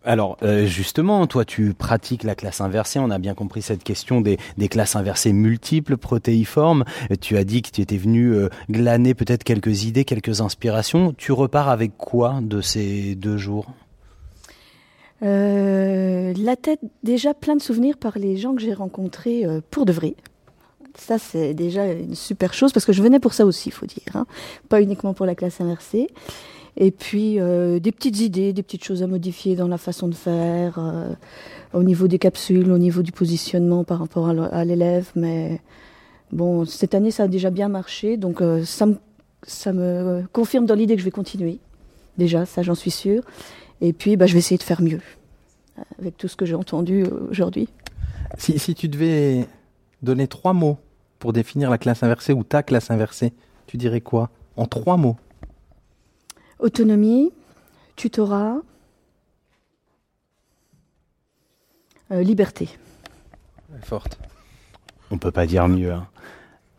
Alors 0.03 0.37
euh, 0.41 0.65
justement, 0.65 1.27
toi 1.27 1.43
tu 1.43 1.73
pratiques 1.73 2.23
la 2.23 2.33
classe 2.33 2.61
inversée, 2.61 2.97
on 2.99 3.09
a 3.09 3.17
bien 3.17 3.33
compris 3.33 3.61
cette 3.61 3.83
question 3.83 4.21
des, 4.21 4.37
des 4.57 4.69
classes 4.69 4.95
inversées 4.95 5.33
multiples, 5.33 5.97
protéiformes. 5.97 6.85
Euh, 7.11 7.15
Tu 7.19 7.35
as 7.35 7.43
dit 7.43 7.61
que 7.61 7.71
tu 7.71 7.81
étais 7.81 7.97
venu 7.97 8.33
euh, 8.33 8.47
glaner 8.69 9.15
peut-être 9.15 9.43
quelques 9.43 9.83
idées, 9.83 10.05
quelques 10.05 10.39
inspirations. 10.39 11.13
Tu 11.17 11.33
repars 11.33 11.67
avec 11.67 11.97
quoi 11.97 12.39
de 12.41 12.61
ces 12.61 13.15
deux 13.15 13.37
jours? 13.37 13.65
Euh, 15.23 16.31
la 16.37 16.55
tête 16.55 16.79
déjà 17.03 17.33
plein 17.33 17.57
de 17.57 17.61
souvenirs 17.61 17.97
par 17.97 18.17
les 18.17 18.37
gens 18.37 18.55
que 18.55 18.61
j'ai 18.61 18.73
rencontrés 18.73 19.45
pour 19.71 19.85
de 19.85 19.91
vrai. 19.91 20.15
Ça, 20.97 21.19
c'est 21.19 21.53
déjà 21.53 21.91
une 21.91 22.15
super 22.15 22.53
chose 22.53 22.71
parce 22.71 22.85
que 22.85 22.93
je 22.93 23.03
venais 23.03 23.19
pour 23.19 23.33
ça 23.33 23.45
aussi, 23.45 23.69
il 23.69 23.71
faut 23.71 23.85
dire. 23.85 24.15
hein. 24.15 24.25
Pas 24.69 24.81
uniquement 24.81 25.13
pour 25.13 25.25
la 25.25 25.35
classe 25.35 25.59
inversée. 25.59 26.07
Et 26.79 26.91
puis, 26.91 27.39
euh, 27.39 27.79
des 27.79 27.91
petites 27.91 28.19
idées, 28.19 28.53
des 28.53 28.61
petites 28.61 28.83
choses 28.83 29.01
à 29.01 29.07
modifier 29.07 29.55
dans 29.55 29.67
la 29.67 29.79
façon 29.79 30.07
de 30.07 30.13
faire, 30.13 30.77
euh, 30.77 31.11
au 31.73 31.81
niveau 31.81 32.07
des 32.07 32.19
capsules, 32.19 32.71
au 32.71 32.77
niveau 32.77 33.01
du 33.01 33.11
positionnement 33.11 33.83
par 33.83 33.97
rapport 33.97 34.29
à 34.29 34.63
l'élève. 34.63 35.09
Mais 35.15 35.59
bon, 36.31 36.65
cette 36.65 36.93
année, 36.93 37.09
ça 37.09 37.23
a 37.23 37.27
déjà 37.27 37.49
bien 37.49 37.67
marché. 37.67 38.15
Donc, 38.15 38.41
euh, 38.41 38.63
ça, 38.63 38.85
me, 39.73 40.23
confirme 40.31 40.67
dans 40.67 40.75
l'idée 40.75 40.93
que 40.93 40.99
je 40.99 41.05
vais 41.05 41.11
continuer. 41.11 41.57
Déjà, 42.19 42.45
ça, 42.45 42.61
j'en 42.61 42.75
suis 42.75 42.91
sûre. 42.91 43.23
Et 43.81 43.91
puis, 43.91 44.15
bah, 44.15 44.27
je 44.27 44.33
vais 44.33 44.39
essayer 44.39 44.59
de 44.59 44.63
faire 44.63 44.81
mieux 44.81 45.01
avec 45.99 46.15
tout 46.17 46.27
ce 46.27 46.35
que 46.35 46.45
j'ai 46.45 46.55
entendu 46.55 47.05
aujourd'hui. 47.29 47.69
Si 48.37 48.75
tu 48.75 48.87
devais 48.87 49.47
donner 50.03 50.27
trois 50.27 50.53
mots 50.53 50.77
pour 51.17 51.33
définir 51.33 51.69
la 51.71 51.77
classe 51.77 52.03
inversée 52.03 52.33
ou 52.33 52.43
ta 52.43 52.61
classe 52.61 52.91
inversée, 52.91 53.33
tu 53.65 53.77
dirais 53.77 54.01
quoi? 54.01 54.29
En 54.55 54.65
trois 54.65 54.97
mots. 54.97 55.17
Autonomie, 56.59 57.31
tutorat, 57.95 58.57
euh, 62.11 62.23
liberté. 62.23 62.69
Forte. 63.83 64.17
On 65.11 65.17
peut 65.17 65.31
pas 65.31 65.45
dire 65.45 65.67
mieux. 65.67 65.91
hein. 65.91 66.07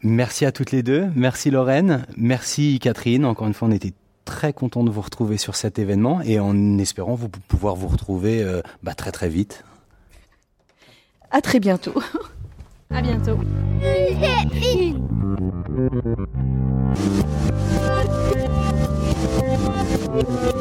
Merci 0.03 0.45
à 0.45 0.53
toutes 0.53 0.71
les 0.73 0.83
deux. 0.83 1.07
Merci 1.15 1.51
Lorraine. 1.51 2.07
Merci 2.17 2.79
Catherine. 2.79 3.25
Encore 3.25 3.47
une 3.47 3.55
fois, 3.55 3.69
on 3.69 3.73
était 3.73 3.93
très 4.25 4.53
content 4.53 4.85
de 4.85 4.91
vous 4.91 5.01
retrouver 5.01 5.39
sur 5.39 5.57
cet 5.57 5.79
événement 5.79 6.21
et 6.23 6.39
en 6.39 6.79
espérant 6.79 7.15
vous 7.15 7.29
pouvoir 7.29 7.75
vous 7.75 7.89
retrouver 7.89 8.43
euh, 8.43 8.61
bah, 8.83 8.95
très 8.95 9.13
très 9.13 9.29
vite. 9.29 9.65
À 11.31 11.41
très 11.41 11.61
bientôt. 11.61 11.95
À 12.91 13.03
bientôt. 13.03 13.39
Müzik 20.19 20.59